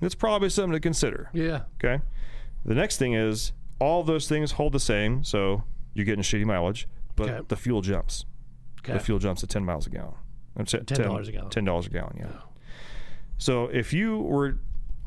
that's 0.00 0.14
probably 0.14 0.48
something 0.48 0.72
to 0.72 0.80
consider. 0.80 1.30
Yeah. 1.32 1.62
Okay. 1.82 2.02
The 2.64 2.74
next 2.74 2.96
thing 2.98 3.14
is 3.14 3.52
all 3.80 4.02
those 4.02 4.28
things 4.28 4.52
hold 4.52 4.72
the 4.72 4.80
same. 4.80 5.24
So 5.24 5.64
you're 5.94 6.06
getting 6.06 6.22
shitty 6.22 6.44
mileage, 6.46 6.88
but 7.16 7.28
Okay. 7.28 7.44
the 7.48 7.56
fuel 7.56 7.82
jumps. 7.82 8.24
Okay. 8.80 8.92
The 8.94 9.00
fuel 9.00 9.18
jumps 9.18 9.40
to 9.42 9.46
10 9.46 9.64
miles 9.64 9.86
a 9.86 9.90
gallon. 9.90 10.14
It, 10.58 10.66
$10 10.66 11.28
a 11.28 11.32
gallon. 11.32 11.50
$10 11.50 11.86
a 11.86 11.90
gallon, 11.90 12.16
yeah. 12.18 12.26
Oh. 12.32 12.42
So 13.38 13.64
if 13.66 13.92
you 13.92 14.18
were 14.18 14.58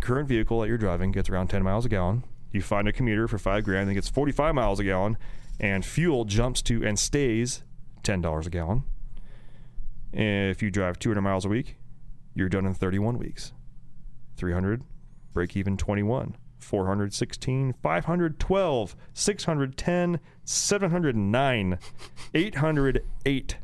current 0.02 0.28
vehicle 0.28 0.62
that 0.62 0.68
you're 0.68 0.78
driving 0.78 1.12
gets 1.12 1.30
around 1.30 1.48
10 1.48 1.64
miles 1.64 1.86
a 1.86 1.90
gallon, 1.90 2.24
you 2.52 2.62
find 2.62 2.88
a 2.88 2.94
commuter 2.94 3.28
for 3.28 3.38
five 3.38 3.64
grand 3.64 3.90
that 3.90 3.94
gets 3.94 4.10
45 4.10 4.56
miles 4.56 4.80
a 4.80 4.84
gallon, 4.84 5.18
and 5.60 5.86
fuel 5.86 6.26
jumps 6.26 6.62
to 6.64 6.86
and 6.86 6.98
stays 6.98 7.64
$10 8.04 8.46
a 8.46 8.50
gallon. 8.50 8.84
If 10.12 10.62
you 10.62 10.72
drive 10.72 11.00
200 11.00 11.22
miles 11.22 11.46
a 11.46 11.50
week, 11.50 11.76
you're 12.34 12.50
done 12.50 12.66
in 12.66 12.74
31 12.74 13.18
weeks. 13.18 13.54
300, 14.38 14.84
break 15.34 15.56
even 15.56 15.78
21. 15.78 16.36
416, 16.60 17.74
512, 17.82 18.96
610, 19.14 20.20
709, 20.44 21.80
808. 22.34 23.58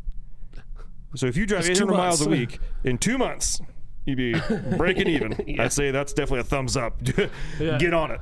So 1.15 1.28
if 1.28 1.38
you 1.38 1.45
drive 1.45 1.65
That's 1.65 1.80
800 1.80 1.93
miles 1.95 2.26
a 2.26 2.30
week 2.30 2.60
in 2.84 2.98
two 2.98 3.17
months, 3.17 3.62
you'd 4.06 4.17
be 4.17 4.36
breaking 4.78 5.08
even. 5.10 5.60
I'd 5.60 5.74
say 5.74 5.91
that's 5.91 6.13
definitely 6.13 6.41
a 6.41 6.43
thumbs 6.43 6.76
up. 6.78 7.02
Get 7.58 7.93
on 7.93 8.12
it. 8.12 8.21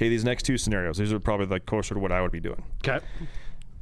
Okay, 0.00 0.08
these 0.08 0.24
next 0.24 0.44
two 0.44 0.56
scenarios, 0.56 0.96
these 0.96 1.12
are 1.12 1.20
probably 1.20 1.44
like 1.44 1.66
closer 1.66 1.92
to 1.92 2.00
what 2.00 2.10
I 2.10 2.22
would 2.22 2.32
be 2.32 2.40
doing. 2.40 2.64
Okay. 2.82 3.04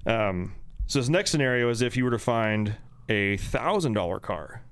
Um, 0.05 0.53
so 0.89 0.99
this 0.99 1.09
next 1.09 1.31
scenario 1.31 1.69
is 1.71 1.81
if 1.81 1.97
you 1.97 2.03
were 2.05 2.11
to 2.11 2.19
find 2.19 2.75
a 3.09 3.37
thousand 3.37 3.93
dollar 3.93 4.19
car, 4.19 4.63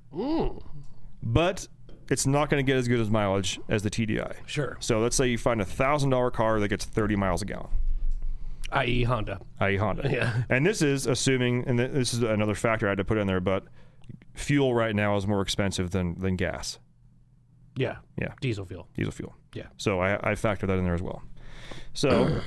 but 1.23 1.69
it's 2.11 2.27
not 2.27 2.51
going 2.51 2.65
to 2.65 2.69
get 2.69 2.77
as 2.77 2.89
good 2.89 2.99
as 2.99 3.11
mileage 3.11 3.61
as 3.69 3.85
the 3.85 3.91
TDI. 3.91 4.35
Sure. 4.47 4.77
So 4.81 4.99
let's 4.99 5.15
say 5.15 5.29
you 5.29 5.39
find 5.39 5.61
a 5.61 5.65
thousand 5.65 6.11
dollar 6.11 6.33
car 6.33 6.59
that 6.59 6.67
gets 6.67 6.85
30 6.85 7.15
miles 7.15 7.43
a 7.43 7.45
gallon, 7.45 7.69
i.e. 8.73 9.05
Honda. 9.05 9.41
i.e. 9.61 9.77
Honda. 9.77 10.09
Yeah. 10.13 10.43
And 10.51 10.67
this 10.67 10.83
is 10.83 11.07
assuming, 11.07 11.63
and 11.69 11.79
th- 11.79 11.93
this 11.93 12.13
is 12.13 12.23
another 12.25 12.57
factor 12.57 12.87
I 12.87 12.91
had 12.91 12.99
to 12.99 13.05
put 13.05 13.19
in 13.19 13.29
there, 13.29 13.41
but 13.41 13.63
fuel 14.35 14.75
right 14.75 14.97
now 14.97 15.17
is 15.17 15.29
more 15.29 15.43
expensive 15.43 15.93
than 15.93 16.19
than 16.19 16.35
gas, 16.35 16.81
Yeah. 17.77 17.99
Yeah. 18.21 18.33
Diesel 18.41 18.65
fuel. 18.65 18.89
diesel 18.97 19.13
fuel. 19.13 19.35
Yeah. 19.55 19.67
So 19.77 20.01
I, 20.01 20.31
I 20.33 20.35
factor 20.35 20.67
that 20.67 20.77
in 20.77 20.85
there 20.85 20.95
as 20.95 21.03
well. 21.03 21.23
So 21.95 22.41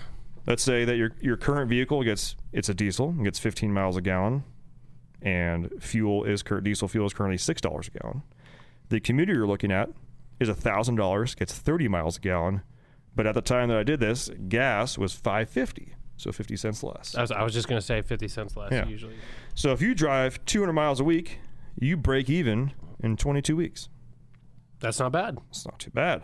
let's 0.47 0.63
say 0.63 0.85
that 0.85 0.95
your 0.97 1.11
your 1.21 1.37
current 1.37 1.69
vehicle 1.69 2.03
gets 2.03 2.35
it's 2.53 2.69
a 2.69 2.73
diesel 2.73 3.09
and 3.09 3.23
gets 3.23 3.39
15 3.39 3.73
miles 3.73 3.97
a 3.97 4.01
gallon, 4.01 4.43
and 5.21 5.69
fuel 5.79 6.23
is 6.23 6.43
current 6.43 6.63
diesel 6.63 6.87
fuel 6.87 7.05
is 7.05 7.13
currently 7.13 7.37
six 7.37 7.61
dollars 7.61 7.87
a 7.93 7.99
gallon. 7.99 8.23
The 8.89 8.99
commuter 8.99 9.33
you're 9.33 9.47
looking 9.47 9.71
at 9.71 9.89
is 10.39 10.49
thousand 10.49 10.95
dollars, 10.95 11.35
gets 11.35 11.53
30 11.53 11.87
miles 11.87 12.17
a 12.17 12.19
gallon, 12.21 12.61
but 13.15 13.27
at 13.27 13.35
the 13.35 13.41
time 13.41 13.69
that 13.69 13.77
I 13.77 13.83
did 13.83 13.99
this, 13.99 14.29
gas 14.47 14.97
was 14.97 15.13
550, 15.13 15.93
so 16.17 16.31
50 16.31 16.55
cents 16.55 16.81
less. 16.81 17.13
I 17.15 17.21
was, 17.21 17.31
I 17.31 17.43
was 17.43 17.53
just 17.53 17.67
going 17.67 17.79
to 17.79 17.85
say 17.85 18.01
50 18.01 18.27
cents 18.29 18.55
less 18.55 18.71
Yeah. 18.71 18.87
usually. 18.87 19.15
So 19.53 19.73
if 19.73 19.81
you 19.81 19.93
drive 19.93 20.43
200 20.45 20.71
miles 20.73 20.99
a 20.99 21.03
week, 21.03 21.39
you 21.77 21.97
break 21.97 22.29
even 22.29 22.71
in 23.01 23.17
22 23.17 23.55
weeks. 23.55 23.89
That's 24.79 24.99
not 24.99 25.11
bad. 25.11 25.37
It's 25.49 25.65
not 25.65 25.77
too 25.77 25.91
bad. 25.91 26.23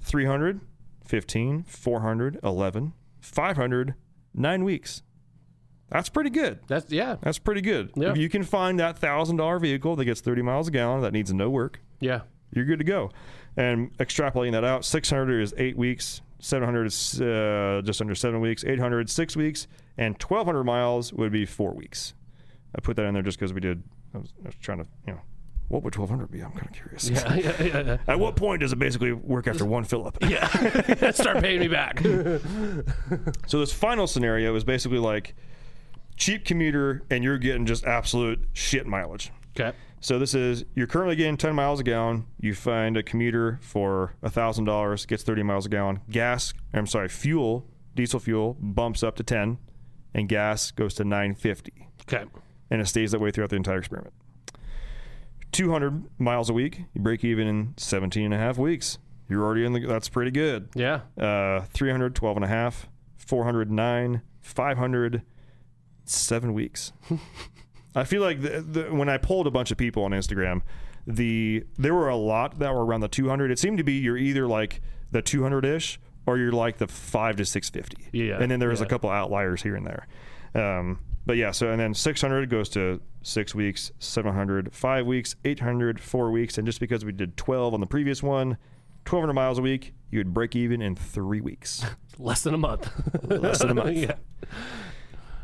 300, 0.00 0.60
15, 1.06 1.64
400, 1.64 2.38
11, 2.42 2.92
500, 3.20 3.94
nine 4.34 4.64
weeks. 4.64 5.02
That's 5.88 6.08
pretty 6.08 6.30
good. 6.30 6.58
That's 6.66 6.90
yeah. 6.90 7.16
That's 7.22 7.38
pretty 7.38 7.60
good. 7.60 7.92
Yeah. 7.96 8.10
If 8.10 8.16
you 8.16 8.28
can 8.28 8.42
find 8.42 8.78
that 8.80 9.00
$1,000 9.00 9.60
vehicle 9.60 9.94
that 9.96 10.04
gets 10.04 10.20
30 10.20 10.42
miles 10.42 10.68
a 10.68 10.70
gallon 10.72 11.00
that 11.02 11.12
needs 11.12 11.32
no 11.32 11.48
work, 11.48 11.80
Yeah. 12.00 12.22
you're 12.52 12.64
good 12.64 12.78
to 12.80 12.84
go. 12.84 13.10
And 13.56 13.96
extrapolating 13.98 14.52
that 14.52 14.64
out, 14.64 14.84
600 14.84 15.40
is 15.40 15.54
eight 15.56 15.76
weeks, 15.78 16.22
700 16.40 16.86
is 16.86 17.20
uh, 17.22 17.82
just 17.84 18.00
under 18.00 18.14
seven 18.14 18.40
weeks, 18.40 18.64
800 18.64 19.08
six 19.08 19.36
weeks, 19.36 19.68
and 19.96 20.14
1,200 20.20 20.64
miles 20.64 21.12
would 21.12 21.32
be 21.32 21.46
four 21.46 21.72
weeks. 21.72 22.14
I 22.74 22.80
put 22.80 22.96
that 22.96 23.04
in 23.06 23.14
there 23.14 23.22
just 23.22 23.38
because 23.38 23.52
we 23.54 23.60
did. 23.60 23.82
I 24.12 24.18
was, 24.18 24.32
I 24.44 24.48
was 24.48 24.56
trying 24.56 24.78
to, 24.78 24.86
you 25.06 25.12
know, 25.14 25.20
what 25.68 25.82
would 25.82 25.96
1,200 25.96 26.30
be? 26.30 26.40
I'm 26.42 26.52
kind 26.52 26.66
of 26.68 26.72
curious. 26.72 27.08
Yeah, 27.10 27.34
yeah, 27.34 27.62
yeah, 27.62 27.80
yeah. 27.82 27.96
At 28.06 28.18
what 28.20 28.36
point 28.36 28.60
does 28.60 28.72
it 28.72 28.78
basically 28.78 29.12
work 29.12 29.46
after 29.48 29.64
one 29.64 29.84
fill 29.84 30.06
up? 30.06 30.16
yeah. 30.22 31.10
Start 31.12 31.38
paying 31.42 31.60
me 31.60 31.68
back. 31.68 32.00
So 33.46 33.58
this 33.60 33.72
final 33.72 34.06
scenario 34.06 34.54
is 34.54 34.64
basically 34.64 34.98
like 34.98 35.34
cheap 36.16 36.44
commuter, 36.44 37.02
and 37.10 37.22
you're 37.24 37.38
getting 37.38 37.66
just 37.66 37.84
absolute 37.84 38.40
shit 38.52 38.86
mileage. 38.86 39.30
okay. 39.58 39.76
So 40.00 40.18
this 40.20 40.34
is 40.34 40.64
you're 40.74 40.86
currently 40.86 41.16
getting 41.16 41.36
10 41.36 41.54
miles 41.54 41.80
a 41.80 41.82
gallon. 41.82 42.26
You 42.38 42.54
find 42.54 42.96
a 42.96 43.02
commuter 43.02 43.58
for 43.62 44.14
thousand 44.24 44.66
dollars, 44.66 45.04
gets 45.06 45.22
30 45.24 45.42
miles 45.42 45.66
a 45.66 45.68
gallon. 45.68 46.00
Gas, 46.10 46.52
I'm 46.72 46.86
sorry, 46.86 47.08
fuel, 47.08 47.66
diesel 47.94 48.20
fuel 48.20 48.56
bumps 48.60 49.02
up 49.02 49.16
to 49.16 49.24
10, 49.24 49.58
and 50.14 50.28
gas 50.28 50.70
goes 50.70 50.94
to 50.94 51.04
950, 51.04 51.88
Okay. 52.02 52.24
and 52.70 52.80
it 52.80 52.86
stays 52.86 53.10
that 53.12 53.20
way 53.20 53.30
throughout 53.32 53.50
the 53.50 53.56
entire 53.56 53.78
experiment. 53.78 54.14
200 55.52 56.04
miles 56.18 56.50
a 56.50 56.52
week, 56.52 56.82
you 56.94 57.00
break 57.00 57.24
even 57.24 57.46
in 57.46 57.74
17 57.76 58.24
and 58.24 58.34
a 58.34 58.38
half 58.38 58.58
weeks. 58.58 58.98
You're 59.28 59.42
already 59.42 59.64
in 59.64 59.72
the. 59.72 59.80
That's 59.80 60.08
pretty 60.08 60.30
good. 60.30 60.68
Yeah. 60.74 61.00
Uh, 61.18 61.62
300, 61.72 62.14
12 62.14 62.36
and 62.36 62.44
a 62.44 62.48
half, 62.48 62.88
409, 63.16 64.22
500, 64.40 65.22
seven 66.04 66.54
weeks. 66.54 66.92
I 67.94 68.04
feel 68.04 68.22
like 68.22 68.42
the, 68.42 68.60
the, 68.60 68.82
when 68.94 69.08
I 69.08 69.16
polled 69.16 69.46
a 69.46 69.50
bunch 69.50 69.70
of 69.70 69.78
people 69.78 70.04
on 70.04 70.12
Instagram, 70.12 70.62
the 71.06 71.64
there 71.78 71.94
were 71.94 72.08
a 72.08 72.16
lot 72.16 72.58
that 72.58 72.72
were 72.74 72.84
around 72.84 73.00
the 73.00 73.08
200. 73.08 73.50
It 73.50 73.58
seemed 73.58 73.78
to 73.78 73.84
be 73.84 73.94
you're 73.94 74.16
either 74.18 74.46
like 74.46 74.80
the 75.10 75.22
200 75.22 75.64
ish 75.64 75.98
or 76.26 76.38
you're 76.38 76.52
like 76.52 76.78
the 76.78 76.86
five 76.86 77.36
to 77.36 77.44
650. 77.44 78.10
Yeah, 78.16 78.38
And 78.40 78.50
then 78.50 78.60
there 78.60 78.68
was 78.68 78.80
a 78.80 78.86
couple 78.86 79.10
outliers 79.10 79.62
here 79.62 79.76
and 79.76 79.86
there. 79.86 80.06
Um, 80.54 80.98
but 81.26 81.36
yeah, 81.36 81.50
so 81.50 81.68
and 81.70 81.80
then 81.80 81.92
600 81.92 82.48
goes 82.48 82.68
to 82.70 83.00
six 83.22 83.54
weeks, 83.54 83.90
700, 83.98 84.72
five 84.72 85.04
weeks, 85.06 85.34
800, 85.44 86.00
four 86.00 86.30
weeks. 86.30 86.56
And 86.56 86.66
just 86.66 86.78
because 86.80 87.04
we 87.04 87.12
did 87.12 87.36
12 87.36 87.74
on 87.74 87.80
the 87.80 87.86
previous 87.86 88.22
one, 88.22 88.50
1,200 89.08 89.32
miles 89.34 89.58
a 89.58 89.62
week, 89.62 89.92
you 90.10 90.18
would 90.20 90.32
break 90.32 90.54
even 90.56 90.80
in 90.80 90.94
three 90.94 91.40
weeks. 91.40 91.84
Less 92.18 92.42
than 92.42 92.54
a 92.54 92.58
month. 92.58 92.90
Less 93.24 93.58
than 93.58 93.70
a 93.70 93.74
month. 93.74 93.96
yeah. 93.96 94.14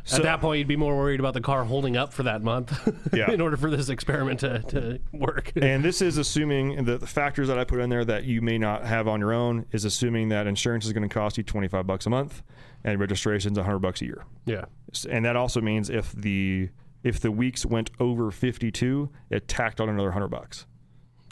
So- 0.05 0.17
At 0.17 0.23
that 0.25 0.41
point, 0.41 0.59
you'd 0.59 0.69
be 0.69 0.77
more 0.77 0.97
worried 0.97 1.21
about 1.21 1.35
the 1.35 1.41
car 1.41 1.65
holding 1.65 1.97
up 1.97 2.13
for 2.13 2.25
that 2.25 2.43
month 2.43 2.73
Yeah. 3.13 3.31
in 3.31 3.41
order 3.41 3.57
for 3.57 3.71
this 3.71 3.89
experiment 3.89 4.41
to, 4.41 4.59
to 4.61 4.99
work. 5.13 5.53
And 5.55 5.85
this 5.85 6.03
is 6.03 6.19
assuming 6.19 6.85
that 6.85 6.99
the 7.01 7.07
factors 7.07 7.47
that 7.49 7.59
I 7.59 7.65
put 7.65 7.79
in 7.81 7.89
there 7.91 8.05
that 8.05 8.25
you 8.25 8.41
may 8.43 8.59
not 8.59 8.85
have 8.85 9.07
on 9.07 9.21
your 9.21 9.33
own 9.33 9.67
is 9.71 9.85
assuming 9.85 10.29
that 10.31 10.47
insurance 10.49 10.87
is 10.87 10.93
going 10.93 11.09
to 11.09 11.13
cost 11.13 11.39
you 11.39 11.45
25 11.45 11.87
bucks 11.87 12.07
a 12.07 12.11
month 12.11 12.43
and 12.85 12.99
registration's 13.01 13.59
100 13.59 13.79
bucks 13.79 14.03
a 14.03 14.07
year. 14.07 14.25
yeah. 14.47 14.65
And 15.09 15.25
that 15.25 15.37
also 15.37 15.61
means 15.61 15.89
if 15.89 16.13
the 16.13 16.69
if 17.03 17.19
the 17.19 17.31
weeks 17.33 17.65
went 17.67 17.91
over 17.99 18.31
52, 18.31 19.11
it 19.31 19.49
tacked 19.49 19.81
on 19.81 19.89
another 19.89 20.09
100 20.09 20.29
bucks. 20.29 20.67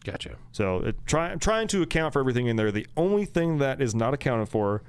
Gotcha. 0.02 0.36
So 0.52 0.78
it, 0.78 0.96
try, 1.06 1.34
trying 1.36 1.68
to 1.68 1.82
account 1.82 2.12
for 2.14 2.20
everything 2.20 2.46
in 2.46 2.56
there. 2.56 2.72
The 2.72 2.86
only 2.96 3.24
thing 3.26 3.58
that 3.58 3.80
is 3.82 3.94
not 3.94 4.14
accounted 4.14 4.48
for 4.48 4.82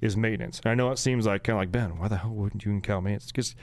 is 0.00 0.16
maintenance. 0.16 0.60
And 0.62 0.70
I 0.70 0.74
know 0.74 0.90
it 0.92 0.98
seems 0.98 1.26
like 1.26 1.42
kind 1.42 1.56
of 1.56 1.62
like 1.62 1.72
Ben, 1.72 1.98
why 1.98 2.08
the 2.08 2.18
hell 2.18 2.30
wouldn't 2.30 2.64
you 2.64 2.78
count 2.80 3.04
maintenance? 3.04 3.32
Because 3.32 3.54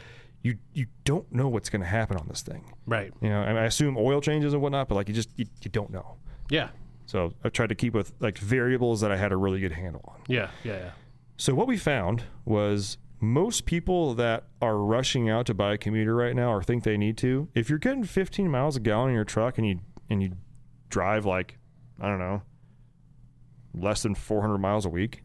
you 0.41 0.57
you 0.73 0.87
don't 1.05 1.31
know 1.31 1.47
what's 1.47 1.69
going 1.69 1.81
to 1.81 1.87
happen 1.87 2.17
on 2.17 2.27
this 2.27 2.41
thing. 2.41 2.65
Right. 2.85 3.13
You 3.21 3.29
know, 3.29 3.41
and 3.43 3.57
I 3.57 3.65
assume 3.65 3.97
oil 3.97 4.19
changes 4.19 4.53
and 4.53 4.61
whatnot, 4.61 4.89
but 4.89 4.95
like 4.95 5.07
you 5.07 5.13
just 5.13 5.29
you, 5.37 5.45
you 5.61 5.69
don't 5.71 5.91
know. 5.91 6.17
Yeah. 6.49 6.69
So 7.05 7.33
I 7.43 7.49
tried 7.49 7.69
to 7.69 7.75
keep 7.75 7.93
with 7.93 8.13
like 8.19 8.37
variables 8.39 8.99
that 9.01 9.11
I 9.11 9.17
had 9.17 9.31
a 9.31 9.37
really 9.37 9.59
good 9.59 9.71
handle 9.71 10.01
on. 10.07 10.21
Yeah. 10.27 10.49
Yeah. 10.63 10.77
Yeah. 10.77 10.91
So 11.38 11.54
what 11.54 11.67
we 11.67 11.78
found 11.78 12.24
was 12.45 12.98
most 13.19 13.65
people 13.65 14.13
that 14.15 14.45
are 14.62 14.78
rushing 14.78 15.30
out 15.30 15.45
to 15.48 15.54
buy 15.54 15.74
a 15.74 15.78
commuter 15.78 16.15
right 16.15 16.36
now 16.36 16.54
or 16.54 16.63
think 16.63 16.84
they 16.84 16.98
need 16.98 17.17
to, 17.17 17.48
if 17.54 17.69
you're 17.69 17.80
getting 17.80 18.04
15 18.04 18.50
miles 18.50 18.76
a 18.76 18.80
gallon 18.80 19.10
in 19.10 19.15
your 19.15 19.24
truck 19.26 19.58
and 19.58 19.67
you 19.67 19.80
and 20.10 20.21
you 20.21 20.32
drive 20.89 21.26
like 21.26 21.58
I 22.00 22.08
don't 22.08 22.19
know 22.19 22.41
less 23.74 24.04
than 24.04 24.15
400 24.15 24.58
miles 24.58 24.86
a 24.86 24.89
week, 24.89 25.24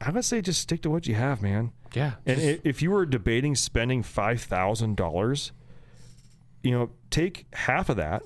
I 0.00 0.10
would 0.10 0.24
say 0.24 0.40
just 0.40 0.60
stick 0.60 0.82
to 0.82 0.90
what 0.90 1.06
you 1.06 1.14
have, 1.14 1.42
man. 1.42 1.72
Yeah. 1.94 2.12
And 2.26 2.60
if 2.64 2.82
you 2.82 2.90
were 2.90 3.06
debating 3.06 3.54
spending 3.54 4.02
five 4.02 4.40
thousand 4.42 4.96
dollars, 4.96 5.52
you 6.62 6.70
know, 6.70 6.90
take 7.10 7.46
half 7.52 7.88
of 7.88 7.96
that, 7.96 8.22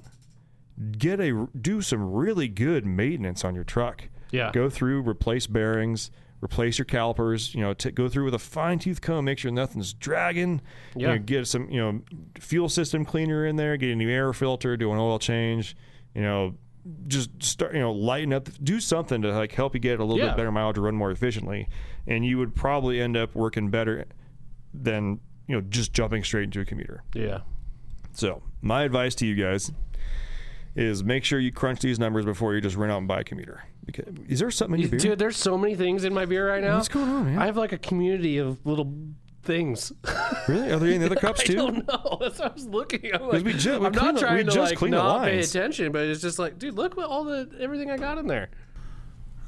get 0.99 1.21
a 1.21 1.49
do 1.59 1.81
some 1.81 2.13
really 2.13 2.49
good 2.49 2.85
maintenance 2.85 3.45
on 3.45 3.55
your 3.55 3.65
truck. 3.65 4.09
Yeah. 4.33 4.51
Go 4.53 4.68
through, 4.68 5.07
replace 5.09 5.47
bearings, 5.47 6.11
replace 6.42 6.79
your 6.79 6.87
calipers. 6.87 7.55
You 7.55 7.61
know, 7.61 7.75
t- 7.75 7.90
go 7.92 8.09
through 8.09 8.25
with 8.25 8.35
a 8.35 8.38
fine 8.40 8.81
tooth 8.81 9.01
comb, 9.01 9.25
make 9.27 9.38
sure 9.38 9.51
nothing's 9.53 9.92
dragging. 9.92 10.61
You 10.97 11.07
Yeah. 11.07 11.14
know, 11.14 11.18
get 11.21 11.47
some, 11.47 11.71
you 11.71 11.81
know, 11.81 12.01
fuel 12.40 12.68
system 12.68 13.05
cleaner 13.05 13.47
in 13.47 13.55
there. 13.57 13.77
Get 13.77 13.90
a 13.90 13.95
new 13.95 14.09
air 14.11 14.33
filter. 14.33 14.77
Do 14.77 14.90
an 14.92 14.99
oil 14.99 15.18
change. 15.21 15.77
You 16.14 16.23
know, 16.23 16.55
just 17.07 17.31
start. 17.42 17.75
You 17.75 17.81
know, 17.81 17.92
lighten 17.92 18.33
up. 18.33 18.49
Do 18.62 18.81
something 18.81 19.23
to 19.23 19.33
like 19.33 19.53
help 19.53 19.75
you 19.75 19.81
get 19.81 20.01
a 20.01 20.05
little 20.05 20.18
Yeah. 20.18 20.31
bit 20.31 20.38
better 20.38 20.51
mileage 20.51 20.75
to 20.75 20.81
run 20.81 20.97
more 20.97 21.11
efficiently, 21.12 21.68
and 22.09 22.27
you 22.27 22.38
would 22.38 22.55
probably 22.57 23.01
end 23.01 23.16
up 23.16 23.35
working 23.37 23.71
better 23.71 24.07
than 24.75 25.21
you 25.47 25.55
know 25.57 25.61
just 25.61 25.92
jumping 25.92 26.25
straight 26.25 26.45
into 26.45 26.61
a 26.61 26.64
commuter. 26.64 27.03
yeah. 27.14 27.40
So 28.14 28.42
my 28.61 28.83
advice 28.83 29.14
to 29.16 29.27
you 29.27 29.35
guys 29.35 29.71
is 30.75 31.05
make 31.05 31.25
sure 31.25 31.39
you 31.39 31.53
crunch 31.53 31.81
these 31.81 31.99
numbers 31.99 32.25
before 32.25 32.55
you 32.55 32.61
just 32.61 32.77
run 32.77 32.91
out 32.91 32.99
and 32.99 33.09
buy 33.09 33.21
a 33.21 33.25
commuter. 33.25 33.63
Because 33.85 34.07
is 34.29 34.39
there 34.39 34.51
something 34.51 34.77
in 34.77 34.81
your 34.83 34.91
beer? 34.91 34.99
Dude, 35.01 35.19
there's 35.19 35.37
so 35.37 35.59
many 35.59 35.75
things 35.75 36.05
in 36.05 36.15
my 36.15 36.25
beer 36.25 36.49
right 36.49 36.63
now. 36.63 36.77
What's 36.77 36.89
going 36.89 37.09
on, 37.09 37.25
man? 37.27 37.39
I 37.39 37.47
have 37.47 37.57
like 37.57 37.73
a 37.73 37.79
community 37.79 38.39
of 38.39 38.65
little 38.65 38.93
things. 39.43 39.93
really? 40.49 40.71
Are 40.71 40.79
there 40.79 40.93
any 40.93 41.05
other 41.05 41.17
cups 41.17 41.43
too? 41.43 41.53
I 41.53 41.57
too? 41.57 41.73
don't 41.73 41.89
know. 41.89 42.19
That's 42.21 42.39
what 42.39 42.51
I 42.51 42.55
was 42.55 42.67
looking. 42.67 43.13
I'm 43.15 43.23
like, 43.29 43.45
we 43.45 43.53
ju- 43.55 43.81
we 43.81 43.87
I'm 43.87 43.93
cleaned 43.93 43.97
not 43.97 44.15
the- 44.15 44.21
trying 44.21 44.37
we 44.37 44.45
to 44.45 44.51
just 44.51 44.71
like 44.71 44.79
cleaned 44.79 44.95
the 44.95 45.03
not 45.03 45.25
pay 45.25 45.41
attention, 45.41 45.93
but 45.93 46.03
it's 46.07 46.23
just 46.23 46.39
like, 46.39 46.59
dude, 46.59 46.75
look 46.75 46.97
what 46.97 47.07
all 47.09 47.25
the 47.25 47.51
everything 47.61 47.91
I 47.91 47.97
got 47.97 48.19
in 48.19 48.27
there. 48.27 48.51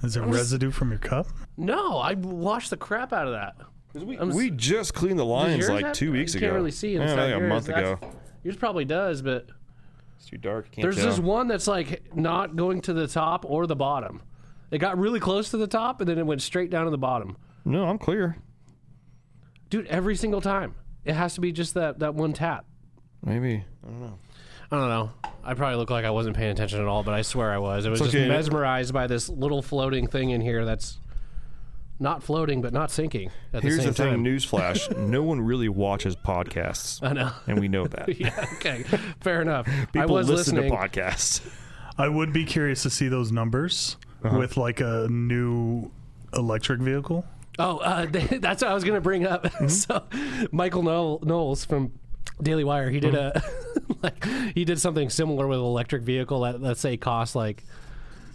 Is 0.03 0.17
it 0.17 0.21
residue 0.23 0.71
from 0.71 0.91
your 0.91 0.99
cup? 0.99 1.29
No, 1.57 1.97
I 1.99 2.13
washed 2.15 2.69
the 2.71 2.77
crap 2.77 3.13
out 3.15 3.27
of 3.27 3.33
that. 3.33 3.57
We, 3.95 4.19
I'm 4.19 4.31
we 4.31 4.51
just 4.51 4.93
cleaned 4.93 5.19
the 5.21 5.25
lines 5.25 5.59
yours 5.59 5.71
like 5.71 5.85
have- 5.87 5.95
two 5.95 6.11
weeks 6.13 6.35
you 6.35 6.39
ago. 6.39 6.49
Can't 6.49 6.57
really 6.57 6.71
see 6.73 6.95
Yeah, 6.95 7.03
inside 7.05 7.33
like 7.33 7.43
a 7.43 7.47
month 7.47 7.69
ago. 7.69 7.99
Yours 8.43 8.57
probably 8.57 8.85
does, 8.85 9.23
but 9.23 9.47
It's 10.25 10.31
too 10.31 10.39
dark. 10.39 10.71
Can't 10.71 10.83
there's 10.83 10.97
tell. 10.97 11.07
this 11.07 11.19
one 11.19 11.49
that's 11.49 11.67
like 11.67 12.17
not 12.17 12.57
going 12.57 12.81
to 12.83 12.95
the 12.95 13.07
top 13.07 13.45
or 13.47 13.67
the 13.67 13.77
bottom. 13.77 14.23
It 14.71 14.79
got 14.79 14.99
really 14.99 15.21
close 15.21 15.51
to 15.51 15.59
the 15.59 15.67
top 15.67 16.01
and 16.01 16.09
then 16.09 16.19
it 16.19 16.25
went 16.25 16.41
straight 16.41 16.71
down 16.71 16.87
to 16.87 16.91
the 16.91 16.97
bottom. 16.97 17.37
No, 17.67 17.85
I'm 17.85 17.99
clear. 17.99 18.39
Dude, 19.69 19.87
every 19.89 20.17
single 20.17 20.41
time. 20.41 20.77
It 21.05 21.13
has 21.13 21.35
to 21.35 21.43
be 21.43 21.53
just 21.53 21.75
that, 21.75 21.99
that 21.99 22.15
one 22.15 22.33
tap. 22.33 22.65
Maybe. 23.23 23.63
I 23.85 23.87
don't 23.87 24.01
know. 24.01 24.19
I 24.71 24.77
don't 24.79 24.89
know. 24.89 25.11
I 25.45 25.53
probably 25.53 25.77
look 25.77 25.91
like 25.91 26.07
I 26.07 26.11
wasn't 26.11 26.37
paying 26.37 26.53
attention 26.53 26.81
at 26.81 26.87
all, 26.87 27.03
but 27.03 27.12
I 27.12 27.20
swear 27.20 27.53
I 27.53 27.59
was. 27.59 27.85
It 27.85 27.91
was 27.91 28.01
It's 28.01 28.12
just 28.12 28.16
okay. 28.16 28.29
mesmerized 28.29 28.95
by 28.95 29.07
this 29.07 29.29
little 29.29 29.61
floating 29.61 30.07
thing 30.07 30.31
in 30.31 30.41
here 30.41 30.64
that's 30.64 30.99
not 32.01 32.22
floating 32.22 32.61
but 32.61 32.72
not 32.72 32.90
sinking 32.90 33.30
at 33.53 33.62
Here's 33.62 33.76
the 33.76 33.82
same 33.82 33.88
the 33.92 33.95
thing. 33.95 34.12
time. 34.12 34.24
Newsflash: 34.24 34.97
No 35.09 35.22
one 35.22 35.40
really 35.40 35.68
watches 35.68 36.16
podcasts, 36.16 37.03
I 37.03 37.12
know. 37.12 37.30
and 37.47 37.61
we 37.61 37.68
know 37.68 37.86
that. 37.86 38.20
yeah, 38.20 38.47
okay. 38.55 38.82
Fair 39.20 39.42
enough. 39.42 39.68
I 39.68 39.86
People 39.86 40.14
was 40.16 40.28
listen 40.28 40.57
listening. 40.57 40.70
to 40.72 40.76
podcasts. 40.76 41.40
I 41.97 42.09
would 42.09 42.32
be 42.32 42.45
curious 42.45 42.82
to 42.82 42.90
see 42.90 43.09
those 43.09 43.30
numbers 43.30 43.97
Uh-huh. 44.24 44.38
with 44.38 44.57
like 44.57 44.80
a 44.80 45.07
new 45.11 45.90
electric 46.34 46.80
vehicle. 46.80 47.24
Oh, 47.59 47.78
uh, 47.78 48.07
that's 48.40 48.62
what 48.62 48.70
I 48.70 48.74
was 48.74 48.82
going 48.82 48.97
to 48.97 49.01
bring 49.01 49.26
up. 49.26 49.45
Mm-hmm. 49.45 49.68
so, 49.68 50.03
Michael 50.51 50.82
Knoll- 50.82 51.20
Knowles 51.22 51.64
from 51.64 51.92
Daily 52.42 52.64
Wire, 52.64 52.90
he 52.90 52.99
did 53.01 53.14
a 53.14 53.32
Mm-hmm. 53.34 53.92
like 54.03 54.24
he 54.55 54.64
did 54.64 54.80
something 54.80 55.11
similar 55.11 55.47
with 55.47 55.59
an 55.59 55.64
electric 55.64 56.03
vehicle 56.03 56.40
that 56.40 56.61
let's 56.61 56.80
say 56.80 56.97
cost 56.97 57.36
like, 57.36 57.64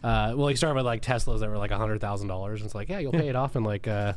uh, 0.03 0.33
well, 0.35 0.47
he 0.47 0.55
started 0.55 0.75
with 0.75 0.85
like 0.85 1.01
Teslas 1.01 1.39
that 1.39 1.49
were 1.49 1.57
like 1.57 1.71
hundred 1.71 2.01
thousand 2.01 2.27
dollars. 2.27 2.61
And 2.61 2.67
it's 2.67 2.75
like, 2.75 2.89
yeah, 2.89 2.99
you'll 2.99 3.11
pay 3.11 3.29
it 3.29 3.35
off 3.35 3.55
in 3.55 3.63
like. 3.63 3.87
Uh, 3.87 4.13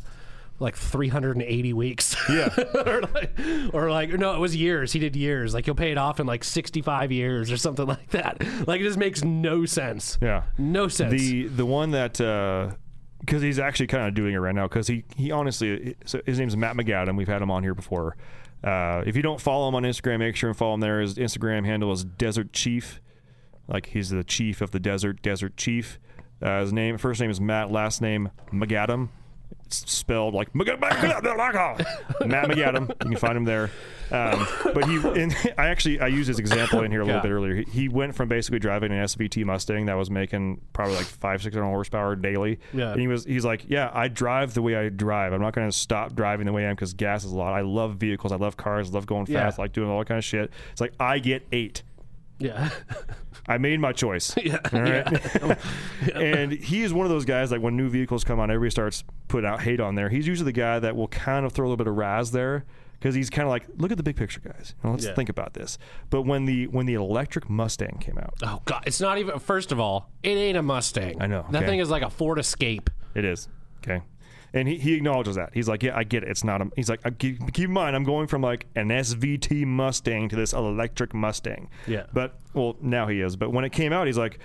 like 0.58 0.76
380 0.76 1.72
weeks. 1.72 2.14
Yeah. 2.30 2.48
or, 2.86 3.00
like, 3.00 3.32
or 3.72 3.90
like, 3.90 4.10
no, 4.10 4.34
it 4.36 4.38
was 4.38 4.54
years. 4.54 4.92
He 4.92 5.00
did 5.00 5.16
years. 5.16 5.54
Like, 5.54 5.66
you'll 5.66 5.74
pay 5.74 5.90
it 5.90 5.98
off 5.98 6.20
in 6.20 6.26
like 6.26 6.44
65 6.44 7.10
years 7.10 7.50
or 7.50 7.56
something 7.56 7.84
like 7.96 8.10
that. 8.10 8.40
Like, 8.68 8.80
it 8.80 8.84
just 8.84 8.98
makes 8.98 9.24
no 9.24 9.66
sense. 9.66 10.18
Yeah. 10.22 10.44
No 10.58 10.86
sense. 10.86 11.20
The 11.20 11.48
the 11.48 11.66
one 11.66 11.90
that 11.90 12.18
because 13.20 13.42
he's 13.42 13.58
actually 13.58 13.88
kind 13.88 14.06
of 14.06 14.14
doing 14.14 14.34
it 14.34 14.38
right 14.38 14.54
now 14.54 14.68
because 14.68 14.86
he 14.86 15.04
he 15.16 15.30
honestly 15.30 15.96
so 16.04 16.20
his 16.26 16.38
name's 16.38 16.56
Matt 16.56 16.76
McAdam. 16.76 17.16
We've 17.16 17.26
had 17.28 17.42
him 17.42 17.50
on 17.50 17.62
here 17.64 17.74
before. 17.74 18.16
Uh, 18.62 19.02
if 19.06 19.16
you 19.16 19.22
don't 19.22 19.40
follow 19.40 19.68
him 19.68 19.74
on 19.74 19.82
Instagram, 19.82 20.20
make 20.20 20.36
sure 20.36 20.48
and 20.48 20.56
follow 20.56 20.74
him 20.74 20.80
there. 20.80 21.00
His 21.00 21.16
Instagram 21.16 21.64
handle 21.64 21.90
is 21.92 22.04
Desert 22.04 22.52
Chief, 22.52 23.00
like 23.68 23.86
he's 23.86 24.10
the 24.10 24.24
chief 24.24 24.60
of 24.60 24.70
the 24.70 24.80
desert, 24.80 25.22
Desert 25.22 25.56
Chief. 25.56 25.98
Uh, 26.40 26.60
his 26.60 26.72
name, 26.72 26.98
first 26.98 27.20
name 27.20 27.30
is 27.30 27.40
Matt, 27.40 27.70
last 27.70 28.00
name 28.02 28.30
McAdam. 28.52 29.08
It's 29.66 29.90
spelled 29.90 30.34
like 30.34 30.54
Matt 30.54 30.66
McAdam. 32.48 32.88
You 32.88 32.94
can 33.10 33.16
find 33.16 33.36
him 33.36 33.44
there. 33.44 33.70
Um, 34.10 34.46
but 34.74 34.84
he, 34.86 34.96
and 34.96 35.34
I 35.56 35.68
actually, 35.68 35.98
I 36.00 36.08
used 36.08 36.28
his 36.28 36.38
example 36.38 36.82
in 36.82 36.90
here 36.90 37.00
a 37.00 37.04
little 37.04 37.18
Yeah. 37.18 37.22
bit 37.22 37.30
earlier. 37.32 37.54
He, 37.56 37.64
he 37.64 37.88
went 37.88 38.14
from 38.14 38.28
basically 38.28 38.58
driving 38.58 38.92
an 38.92 38.98
SVT 39.04 39.44
Mustang 39.46 39.86
that 39.86 39.94
was 39.94 40.10
making 40.10 40.60
probably 40.74 40.96
like 40.96 41.06
five, 41.06 41.42
six 41.42 41.54
hundred 41.54 41.68
horsepower 41.68 42.14
daily. 42.16 42.60
Yeah. 42.74 42.92
And 42.92 43.00
he 43.00 43.08
was, 43.08 43.24
he's 43.24 43.44
like, 43.44 43.64
yeah, 43.68 43.90
I 43.94 44.08
drive 44.08 44.52
the 44.52 44.60
way 44.60 44.76
I 44.76 44.90
drive. 44.90 45.32
I'm 45.32 45.40
not 45.40 45.54
going 45.54 45.70
to 45.70 45.76
stop 45.76 46.14
driving 46.14 46.44
the 46.46 46.52
way 46.52 46.66
I 46.66 46.68
am 46.68 46.74
because 46.74 46.92
gas 46.92 47.24
is 47.24 47.32
a 47.32 47.36
lot. 47.36 47.54
I 47.54 47.62
love 47.62 47.94
vehicles. 47.96 48.32
I 48.32 48.36
love 48.36 48.56
cars. 48.58 48.90
I 48.90 48.92
love 48.92 49.06
going 49.06 49.26
Yeah. 49.28 49.44
fast. 49.44 49.58
I 49.58 49.62
like 49.62 49.72
doing 49.72 49.88
all 49.88 49.98
that 50.00 50.08
kind 50.08 50.18
of 50.18 50.24
shit. 50.24 50.50
It's 50.72 50.80
like 50.80 50.92
I 51.00 51.18
get 51.18 51.46
eight. 51.52 51.82
Yeah. 52.42 52.70
I 53.48 53.58
made 53.58 53.80
my 53.80 53.92
choice. 53.92 54.34
Yeah, 54.44 54.58
All 54.72 54.80
right. 54.82 55.58
and 56.14 56.52
he 56.52 56.82
is 56.82 56.92
one 56.94 57.06
of 57.06 57.10
those 57.10 57.24
guys 57.24 57.50
like 57.50 57.60
when 57.60 57.76
new 57.76 57.88
vehicles 57.88 58.22
come 58.24 58.38
on, 58.40 58.50
everybody 58.50 58.70
starts 58.70 59.04
putting 59.28 59.48
out 59.48 59.60
hate 59.62 59.80
on 59.80 59.94
there. 59.94 60.08
He's 60.08 60.26
usually 60.26 60.44
the 60.52 60.52
guy 60.60 60.78
that 60.78 60.94
will 60.96 61.08
kind 61.08 61.44
of 61.46 61.52
throw 61.52 61.64
a 61.64 61.68
little 61.68 61.76
bit 61.76 61.86
of 61.88 61.96
raz 61.96 62.30
there 62.30 62.64
because 63.00 63.14
he's 63.16 63.30
kind 63.30 63.42
of 63.44 63.50
like, 63.50 63.64
look 63.78 63.90
at 63.90 63.96
the 63.96 64.02
big 64.04 64.14
picture, 64.16 64.40
guys. 64.40 64.74
You 64.82 64.88
know, 64.88 64.92
let's 64.94 65.06
Yeah. 65.06 65.14
think 65.14 65.28
about 65.28 65.54
this. 65.54 65.76
But 66.10 66.22
when 66.22 66.44
the 66.44 66.68
when 66.68 66.86
the 66.86 66.94
electric 66.94 67.50
Mustang 67.50 67.98
came 68.00 68.16
out, 68.18 68.34
Oh 68.44 68.62
god, 68.64 68.84
it's 68.86 69.00
not 69.00 69.18
even. 69.18 69.38
First 69.40 69.72
of 69.72 69.80
all, 69.80 70.08
it 70.22 70.30
ain't 70.36 70.56
a 70.56 70.62
Mustang. 70.62 71.20
I 71.20 71.26
know, 71.26 71.44
that 71.50 71.58
okay. 71.62 71.66
thing 71.66 71.78
is 71.80 71.90
like 71.90 72.02
a 72.02 72.10
Ford 72.10 72.38
Escape. 72.38 72.90
it 73.14 73.24
is 73.24 73.48
okay. 73.82 74.02
And 74.54 74.68
he, 74.68 74.76
he 74.76 74.94
acknowledges 74.94 75.36
that. 75.36 75.50
He's 75.54 75.68
like, 75.68 75.82
yeah, 75.82 75.96
I 75.96 76.04
get 76.04 76.22
it. 76.24 76.28
It's 76.28 76.44
not 76.44 76.60
a. 76.60 76.70
He's 76.76 76.90
like, 76.90 77.00
I 77.04 77.10
keep, 77.10 77.52
keep 77.52 77.66
in 77.66 77.72
mind, 77.72 77.96
I'm 77.96 78.04
going 78.04 78.26
from 78.26 78.42
like 78.42 78.66
an 78.76 78.88
SVT 78.88 79.64
Mustang 79.64 80.28
to 80.28 80.36
this 80.36 80.52
electric 80.52 81.14
Mustang. 81.14 81.70
Yeah. 81.86 82.04
But 82.12 82.38
well, 82.52 82.76
now 82.80 83.06
he 83.06 83.20
is. 83.20 83.36
But 83.36 83.52
when 83.52 83.64
it 83.64 83.72
came 83.72 83.92
out, 83.92 84.06
he's 84.06 84.18
like, 84.18 84.38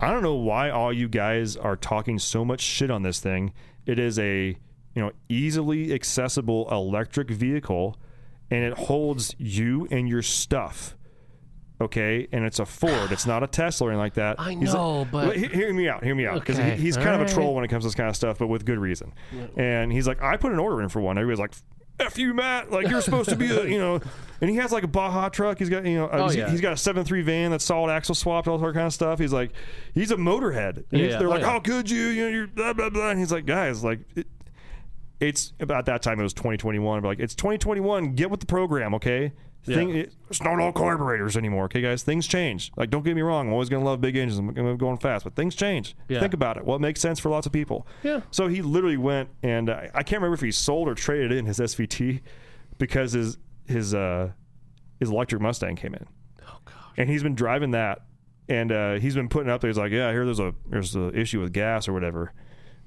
I 0.00 0.10
don't 0.10 0.22
know 0.22 0.34
why 0.34 0.70
all 0.70 0.92
you 0.92 1.08
guys 1.08 1.56
are 1.56 1.76
talking 1.76 2.18
so 2.18 2.44
much 2.44 2.60
shit 2.60 2.90
on 2.90 3.02
this 3.02 3.20
thing. 3.20 3.52
It 3.86 3.98
is 3.98 4.18
a 4.18 4.56
you 4.94 5.02
know 5.02 5.12
easily 5.28 5.94
accessible 5.94 6.68
electric 6.70 7.30
vehicle, 7.30 7.96
and 8.50 8.64
it 8.64 8.74
holds 8.74 9.34
you 9.38 9.88
and 9.90 10.08
your 10.08 10.22
stuff. 10.22 10.94
Okay, 11.84 12.26
and 12.32 12.44
it's 12.44 12.58
a 12.58 12.66
Ford. 12.66 13.12
It's 13.12 13.26
not 13.26 13.42
a 13.42 13.46
Tesla 13.46 13.86
or 13.86 13.90
anything 13.90 14.00
like 14.00 14.14
that. 14.14 14.40
I 14.40 14.50
He's 14.52 14.68
like- 14.68 14.74
know, 14.74 15.06
but- 15.10 15.36
he- 15.36 15.46
hear 15.46 15.72
me 15.72 15.88
out. 15.88 16.02
Hear 16.04 16.14
me 16.14 16.26
out, 16.26 16.40
because 16.40 16.58
Okay, 16.58 16.76
he's 16.76 16.96
kind 16.96 17.20
of 17.20 17.22
a 17.22 17.32
troll 17.32 17.54
when 17.54 17.64
it 17.64 17.68
comes 17.68 17.84
to 17.84 17.88
this 17.88 17.94
kind 17.94 18.08
of 18.08 18.16
stuff, 18.16 18.38
but 18.38 18.48
with 18.48 18.64
good 18.64 18.78
reason. 18.78 19.12
And 19.56 19.92
he's 19.92 20.06
like, 20.06 20.22
I 20.22 20.36
put 20.36 20.52
an 20.52 20.58
order 20.58 20.82
in 20.82 20.88
for 20.88 21.00
one. 21.00 21.16
Everybody's 21.18 21.40
like, 21.40 21.54
"F 22.00 22.18
you, 22.18 22.34
Matt! 22.34 22.70
Like 22.72 22.88
you're 22.88 23.00
supposed 23.00 23.28
to 23.30 23.36
be 23.36 23.50
a, 23.50 23.64
you 23.66 23.78
know." 23.78 24.00
And 24.40 24.50
he 24.50 24.56
has 24.56 24.72
like 24.72 24.82
a 24.82 24.88
Baja 24.88 25.28
truck. 25.28 25.58
He's 25.58 25.70
got 25.70 25.84
you 25.86 25.96
know, 25.96 26.06
uh, 26.06 26.18
Oh, 26.18 26.24
he's, 26.26 26.36
yeah. 26.36 26.50
he's 26.50 26.60
got 26.60 26.72
a 26.72 26.76
seven 26.76 27.04
three 27.04 27.22
van 27.22 27.50
that's 27.52 27.64
solid 27.64 27.90
axle 27.92 28.14
swapped, 28.14 28.48
all 28.48 28.58
that 28.58 28.74
kind 28.74 28.86
of 28.86 28.92
stuff. 28.92 29.18
He's 29.18 29.32
like, 29.32 29.52
he's 29.94 30.10
a 30.10 30.16
motorhead. 30.16 30.84
Yeah, 30.90 31.18
they're 31.18 31.28
oh, 31.28 31.30
like, 31.30 31.40
yeah. 31.40 31.46
"How 31.50 31.60
could 31.60 31.88
you? 31.88 32.06
You 32.08 32.22
know, 32.24 32.28
you're 32.30 32.46
blah 32.48 32.72
blah 32.72 32.90
blah." 32.90 33.10
And 33.10 33.18
he's 33.18 33.32
like, 33.32 33.46
"Guys, 33.46 33.84
like." 33.84 34.00
It, 34.16 34.26
it's 35.20 35.52
about 35.60 35.86
that 35.86 36.02
time 36.02 36.18
it 36.18 36.24
was 36.24 36.34
2021 36.34 37.00
but 37.00 37.06
like 37.08 37.20
it's 37.20 37.36
2021 37.36 38.14
get 38.14 38.30
with 38.30 38.40
the 38.40 38.46
program 38.46 38.94
okay 38.94 39.32
Thing, 39.64 39.88
Yeah. 39.90 39.94
it, 40.02 40.14
it's 40.28 40.42
not 40.42 40.60
all 40.60 40.72
carburetors 40.72 41.36
anymore 41.36 41.64
okay 41.64 41.80
guys? 41.80 42.02
Things 42.02 42.26
change. 42.26 42.70
Like 42.76 42.90
don't 42.90 43.02
get 43.04 43.14
me 43.16 43.22
wrong 43.22 43.46
i'm 43.46 43.52
always 43.52 43.68
going 43.68 43.82
to 43.82 43.88
love 43.88 44.00
big 44.00 44.16
engines. 44.16 44.38
I'm 44.38 44.52
going 44.52 44.68
to 44.68 44.76
going 44.76 44.98
fast 44.98 45.24
but 45.24 45.34
things 45.34 45.54
change. 45.54 45.96
Yeah. 46.08 46.20
think 46.20 46.34
about 46.34 46.56
it. 46.58 46.64
Well 46.64 46.76
it 46.76 46.80
makes 46.80 47.00
sense 47.00 47.18
for 47.18 47.30
lots 47.30 47.46
of 47.46 47.52
people. 47.52 47.86
Yeah. 48.02 48.20
so 48.30 48.46
he 48.48 48.60
literally 48.62 48.96
went 48.98 49.30
and 49.42 49.70
uh, 49.70 49.80
i 49.94 50.02
can't 50.02 50.20
remember 50.20 50.34
if 50.34 50.40
he 50.42 50.50
sold 50.52 50.88
or 50.88 50.94
traded 50.94 51.32
in 51.32 51.46
his 51.46 51.58
svt 51.58 52.20
because 52.78 53.12
his 53.12 53.38
his 53.66 53.94
uh 53.94 54.30
his 55.00 55.10
electric 55.10 55.40
mustang 55.40 55.76
came 55.76 55.94
in. 55.94 56.06
Oh 56.46 56.58
gosh. 56.64 56.74
and 56.96 57.08
he's 57.08 57.22
been 57.22 57.34
driving 57.34 57.70
that 57.72 58.02
and 58.48 58.70
uh, 58.70 58.94
he's 58.94 59.14
been 59.14 59.28
putting 59.30 59.50
up 59.50 59.62
there. 59.62 59.68
He's 59.70 59.78
like 59.78 59.92
yeah 59.92 60.10
here 60.12 60.24
there's 60.26 60.40
a 60.40 60.54
there's 60.68 60.94
an 60.94 61.14
issue 61.14 61.40
with 61.40 61.52
gas 61.52 61.88
or 61.88 61.92
whatever. 61.94 62.32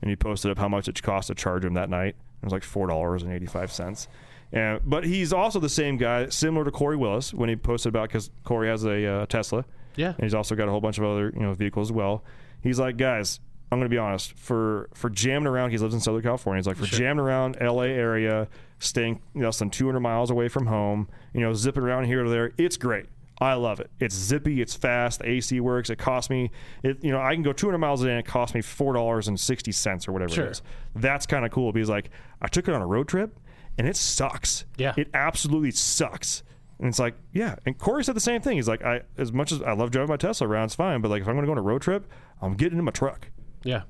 And 0.01 0.09
he 0.11 0.15
posted 0.15 0.51
up 0.51 0.59
how 0.59 0.69
much 0.69 0.87
it 0.87 1.01
cost 1.01 1.29
to 1.29 1.33
charge 1.35 1.65
him 1.65 1.73
that 1.73 1.89
night. 1.89 2.09
It 2.39 2.43
was 2.45 2.53
like 2.53 2.63
four 2.63 2.85
dollars 2.85 3.23
and 3.23 3.33
85 3.33 3.71
cents 3.71 4.07
and 4.53 4.79
but 4.85 5.03
he's 5.05 5.33
also 5.33 5.59
the 5.59 5.69
same 5.69 5.97
guy 5.97 6.27
similar 6.29 6.63
to 6.65 6.71
corey 6.71 6.95
willis 6.95 7.33
when 7.33 7.49
he 7.49 7.55
posted 7.55 7.89
about 7.89 8.07
because 8.09 8.29
corey 8.43 8.67
has 8.69 8.83
a 8.85 9.05
uh, 9.05 9.25
tesla 9.25 9.65
Yeah. 9.95 10.09
and 10.13 10.23
he's 10.23 10.33
also 10.33 10.55
got 10.55 10.67
a 10.67 10.71
whole 10.71 10.81
bunch 10.81 10.97
of 10.97 11.03
other 11.03 11.31
you 11.35 11.41
know 11.41 11.53
vehicles 11.53 11.89
as 11.89 11.91
well 11.91 12.23
he's 12.61 12.79
like 12.79 12.97
guys 12.97 13.39
i'm 13.71 13.79
gonna 13.79 13.89
be 13.89 13.97
honest 13.97 14.33
for 14.33 14.89
for 14.93 15.09
jamming 15.09 15.47
around 15.47 15.71
he 15.71 15.77
lives 15.77 15.93
in 15.93 15.99
southern 15.99 16.21
california 16.21 16.59
he's 16.59 16.67
like 16.67 16.77
for 16.77 16.85
jamming 16.85 17.19
around 17.19 17.57
la 17.61 17.81
area 17.81 18.47
staying 18.79 19.19
less 19.35 19.59
than 19.59 19.69
200 19.69 19.99
miles 19.99 20.29
away 20.31 20.47
from 20.47 20.67
home 20.67 21.09
you 21.33 21.41
know 21.41 21.53
zipping 21.53 21.83
around 21.83 22.05
here 22.05 22.23
to 22.23 22.29
there 22.29 22.51
it's 22.57 22.77
great 22.77 23.05
I 23.39 23.53
love 23.53 23.79
it. 23.79 23.91
It's 23.99 24.15
zippy. 24.15 24.61
It's 24.61 24.73
fast. 24.73 25.19
The 25.19 25.29
AC 25.29 25.59
works. 25.59 25.91
It 25.91 25.97
costs 25.99 26.31
me, 26.31 26.49
it 26.81 27.03
you 27.03 27.11
know, 27.11 27.21
I 27.21 27.35
can 27.35 27.43
go 27.43 27.53
200 27.53 27.77
miles 27.77 28.01
a 28.01 28.05
day 28.05 28.09
and 28.13 28.19
it 28.19 28.25
costs 28.25 28.55
me 28.55 28.61
four 28.63 28.93
dollars 28.93 29.27
and 29.27 29.39
sixty 29.39 29.71
cents 29.71 30.07
or 30.07 30.11
whatever 30.11 30.33
Sure. 30.33 30.45
it 30.47 30.51
is. 30.53 30.63
That's 30.95 31.27
kind 31.27 31.45
of 31.45 31.51
cool. 31.51 31.71
Because 31.71 31.87
like, 31.87 32.09
I 32.41 32.47
took 32.47 32.67
it 32.67 32.73
on 32.73 32.81
a 32.81 32.87
road 32.87 33.07
trip, 33.07 33.37
and 33.77 33.87
it 33.87 33.95
sucks. 33.95 34.65
Yeah. 34.77 34.93
it 34.97 35.09
absolutely 35.13 35.71
sucks. 35.71 36.43
And 36.79 36.87
it's 36.87 36.99
like, 36.99 37.15
yeah. 37.33 37.55
And 37.65 37.77
Corey 37.77 38.03
said 38.03 38.15
the 38.15 38.19
same 38.19 38.41
thing. 38.41 38.57
He's 38.57 38.67
like, 38.67 38.83
I 38.83 39.01
as 39.17 39.31
much 39.33 39.51
as 39.51 39.61
I 39.63 39.73
love 39.73 39.89
driving 39.91 40.09
my 40.09 40.17
Tesla 40.17 40.47
around, 40.47 40.65
it's 40.65 40.75
fine. 40.75 41.01
But 41.01 41.09
like, 41.09 41.21
if 41.23 41.27
I'm 41.27 41.33
going 41.35 41.43
to 41.43 41.47
go 41.47 41.53
on 41.53 41.57
a 41.57 41.61
road 41.63 41.81
trip, 41.81 42.07
I'm 42.41 42.53
getting 42.53 42.77
in 42.77 42.83
my 42.85 42.91
truck. 42.91 43.29
Yeah. 43.63 43.81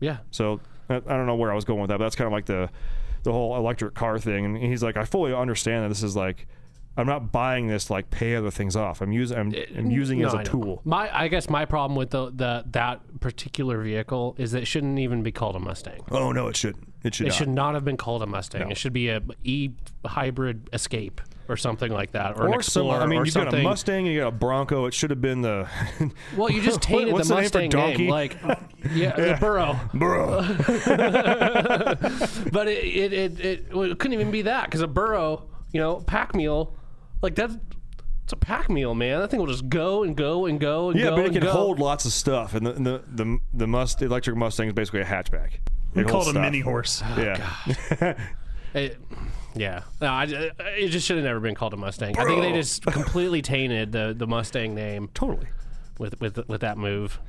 Yeah. 0.00 0.18
So 0.32 0.60
I, 0.88 0.96
I 0.96 0.98
don't 1.00 1.26
know 1.26 1.36
where 1.36 1.52
I 1.52 1.54
was 1.54 1.64
going 1.64 1.80
with 1.80 1.88
that, 1.90 1.98
but 1.98 2.04
that's 2.04 2.16
kind 2.16 2.26
of 2.26 2.32
like 2.32 2.46
the 2.46 2.70
the 3.22 3.32
whole 3.32 3.56
electric 3.56 3.94
car 3.94 4.18
thing. 4.18 4.44
And 4.44 4.56
he's 4.58 4.82
like, 4.82 4.96
I 4.96 5.04
fully 5.04 5.32
understand 5.32 5.84
that 5.84 5.88
this 5.88 6.02
is 6.02 6.14
like, 6.16 6.46
I'm 6.96 7.06
not 7.06 7.32
buying 7.32 7.68
this 7.68 7.86
to 7.86 7.92
like 7.94 8.10
pay 8.10 8.34
other 8.36 8.50
things 8.50 8.74
off. 8.76 9.00
I'm 9.00 9.12
using 9.12 9.38
I'm, 9.38 9.54
eh, 9.54 9.64
I'm 9.78 9.90
using 9.90 10.18
it 10.20 10.26
as 10.26 10.32
No, 10.32 10.38
a 10.38 10.40
I 10.40 10.44
know. 10.44 10.50
tool. 10.50 10.82
My, 10.84 11.16
I 11.16 11.28
guess 11.28 11.48
my 11.48 11.64
problem 11.64 11.96
with 11.96 12.10
the, 12.10 12.30
the 12.32 12.64
that 12.72 13.20
particular 13.20 13.80
vehicle 13.82 14.34
is 14.38 14.52
that 14.52 14.62
it 14.62 14.66
shouldn't 14.66 14.98
even 14.98 15.22
be 15.22 15.32
called 15.32 15.56
a 15.56 15.60
Mustang. 15.60 16.02
Oh 16.10 16.32
no, 16.32 16.48
it 16.48 16.56
shouldn't. 16.56 16.92
It 17.04 17.14
should 17.14 17.26
It 17.26 17.30
not. 17.30 17.36
should 17.36 17.48
not 17.48 17.74
have 17.74 17.84
been 17.84 17.96
called 17.96 18.22
a 18.22 18.26
Mustang. 18.26 18.62
No. 18.62 18.68
It 18.70 18.76
should 18.78 18.92
be 18.94 19.08
a 19.10 19.22
e 19.44 19.70
hybrid 20.04 20.68
Escape 20.72 21.20
or 21.46 21.58
something 21.58 21.92
like 21.92 22.12
that, 22.12 22.38
or, 22.38 22.46
an 22.46 22.54
Or 22.54 22.62
some, 22.62 22.86
Explorer, 22.86 23.02
I 23.02 23.06
mean, 23.06 23.22
you've 23.24 23.34
got 23.34 23.52
a. 23.52 23.62
Mustang 23.62 24.06
and 24.06 24.14
you 24.14 24.20
got 24.22 24.28
a 24.28 24.32
Bronco. 24.32 24.86
It 24.86 24.94
should 24.94 25.10
have 25.10 25.20
been 25.20 25.42
the. 25.42 25.68
Well, 26.36 26.50
you 26.50 26.62
just 26.62 26.80
tainted 26.82 27.12
what's 27.12 27.28
the 27.28 27.34
the 27.34 27.40
name 27.42 27.50
for 27.50 27.58
Mustang 27.58 27.70
donkey? 27.70 27.98
name, 28.04 28.10
like 28.10 28.36
yeah, 28.94 29.14
the 29.14 29.36
Burro. 29.38 29.78
Bro. 29.92 30.40
But 32.52 32.68
it 32.68 32.84
it, 32.84 33.12
it, 33.12 33.40
it, 33.40 33.66
it 33.72 33.98
couldn't 33.98 34.12
even 34.14 34.30
be 34.30 34.42
that 34.42 34.64
because 34.64 34.80
a 34.80 34.86
Burro, 34.86 35.44
you 35.72 35.80
know, 35.80 35.96
pack 35.96 36.34
mule, 36.34 36.74
like 37.22 37.34
that's 37.34 37.56
it's 38.24 38.32
a 38.32 38.36
pack 38.36 38.70
mule, 38.70 38.94
man. 38.94 39.20
That 39.20 39.30
thing 39.30 39.40
will 39.40 39.46
just 39.46 39.68
go 39.68 40.02
and 40.02 40.16
go 40.16 40.46
and 40.46 40.58
go 40.58 40.90
and 40.90 40.98
Yeah, 40.98 41.06
go 41.06 41.10
Yeah, 41.10 41.16
but 41.16 41.26
it 41.26 41.32
can 41.32 41.42
go. 41.42 41.52
hold 41.52 41.78
lots 41.78 42.06
of 42.06 42.12
stuff, 42.12 42.54
and 42.54 42.66
the 42.66 42.72
the 42.72 43.02
the, 43.06 43.38
the 43.52 43.66
Must 43.66 43.98
the 43.98 44.06
electric 44.06 44.36
Mustang 44.36 44.68
is 44.68 44.72
basically 44.72 45.00
a 45.00 45.04
hatchback. 45.04 45.58
We 45.94 46.02
It 46.02 46.08
call 46.08 46.28
it 46.28 46.36
a 46.36 46.40
mini 46.40 46.60
horse. 46.60 47.02
Oh, 47.04 47.20
yeah. 47.20 48.14
It, 48.74 48.98
yeah, 49.54 49.84
no, 50.00 50.08
I, 50.08 50.24
it 50.24 50.88
just 50.88 51.06
should 51.06 51.16
have 51.16 51.24
never 51.24 51.38
been 51.38 51.54
called 51.54 51.74
a 51.74 51.76
Mustang. 51.76 52.18
I 52.18 52.24
think 52.24 52.42
they 52.42 52.52
just 52.52 52.82
completely 52.86 53.40
tainted 53.40 53.92
the, 53.92 54.12
the 54.16 54.26
Mustang 54.26 54.74
name 54.74 55.10
totally. 55.14 55.46
with 55.98 56.20
with 56.20 56.48
with 56.48 56.62
that 56.62 56.76
move. 56.76 57.20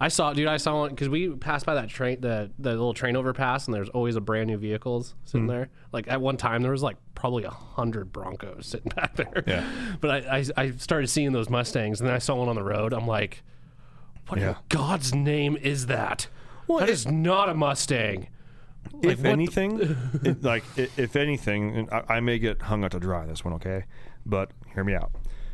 I 0.00 0.08
saw, 0.08 0.32
dude. 0.32 0.46
I 0.46 0.56
saw 0.56 0.80
one 0.80 0.90
because 0.90 1.08
we 1.08 1.30
passed 1.30 1.66
by 1.66 1.74
that 1.74 1.88
train, 1.88 2.20
the 2.20 2.50
the 2.60 2.70
little 2.70 2.94
train 2.94 3.16
overpass, 3.16 3.66
and 3.66 3.74
there's 3.74 3.88
always 3.88 4.14
a 4.14 4.20
brand 4.20 4.48
new 4.48 4.56
vehicles 4.56 5.14
sitting 5.24 5.46
hmm. 5.46 5.50
there. 5.50 5.70
Like 5.92 6.06
at 6.08 6.20
one 6.20 6.36
time, 6.36 6.62
there 6.62 6.72
was 6.72 6.82
like 6.82 6.96
probably 7.16 7.42
a 7.44 7.50
hundred 7.50 8.12
Broncos 8.12 8.66
sitting 8.66 8.92
back 8.96 9.16
there. 9.16 9.42
Yeah. 9.46 9.68
But 10.00 10.10
I, 10.10 10.38
I 10.38 10.44
I 10.56 10.70
started 10.72 11.08
seeing 11.08 11.32
those 11.32 11.50
Mustangs, 11.50 12.00
and 12.00 12.08
then 12.08 12.14
I 12.14 12.18
saw 12.18 12.36
one 12.36 12.48
on 12.48 12.54
the 12.54 12.62
road. 12.62 12.92
I'm 12.92 13.06
like, 13.06 13.42
what 14.28 14.40
in 14.40 14.54
God's 14.68 15.12
name 15.12 15.56
is 15.56 15.86
that? 15.86 16.28
Well, 16.66 16.78
that 16.78 16.88
it- 16.88 16.92
is 16.92 17.06
not 17.06 17.48
a 17.48 17.54
Mustang. 17.54 18.28
if 19.02 19.04
what 19.04 19.22
the- 19.22 19.28
anything, 19.28 19.80
it, 20.24 20.42
like 20.42 20.64
if 20.76 21.16
anything, 21.16 21.76
and 21.76 21.90
I, 21.90 22.16
I 22.16 22.20
may 22.20 22.38
get 22.38 22.62
hung 22.62 22.84
out 22.84 22.92
to 22.92 23.00
dry 23.00 23.26
this 23.26 23.44
one, 23.44 23.54
okay? 23.54 23.84
But 24.26 24.50
hear 24.74 24.84
me 24.84 24.94
out. 24.94 25.12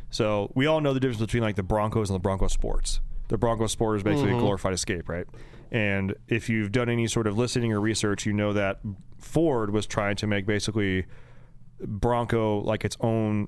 So 0.09 0.51
we 0.53 0.65
all 0.65 0.81
know 0.81 0.93
the 0.93 0.99
difference 0.99 1.21
between 1.21 1.43
like 1.43 1.55
the 1.55 1.63
Broncos 1.63 2.09
and 2.09 2.15
the 2.15 2.21
Bronco 2.21 2.47
Sports. 2.47 2.99
The 3.29 3.37
Bronco 3.37 3.67
Sport 3.67 3.97
is 3.97 4.03
basically 4.03 4.31
a 4.31 4.33
mm-hmm. 4.33 4.41
glorified 4.41 4.73
Escape, 4.73 5.07
right? 5.07 5.25
And 5.71 6.15
if 6.27 6.49
you've 6.49 6.73
done 6.73 6.89
any 6.89 7.07
sort 7.07 7.27
of 7.27 7.37
listening 7.37 7.71
or 7.71 7.79
research, 7.79 8.25
you 8.25 8.33
know 8.33 8.51
that 8.51 8.81
Ford 9.19 9.71
was 9.71 9.87
trying 9.87 10.17
to 10.17 10.27
make 10.27 10.45
basically 10.45 11.05
Bronco 11.79 12.59
like 12.59 12.83
its 12.83 12.97
own. 12.99 13.47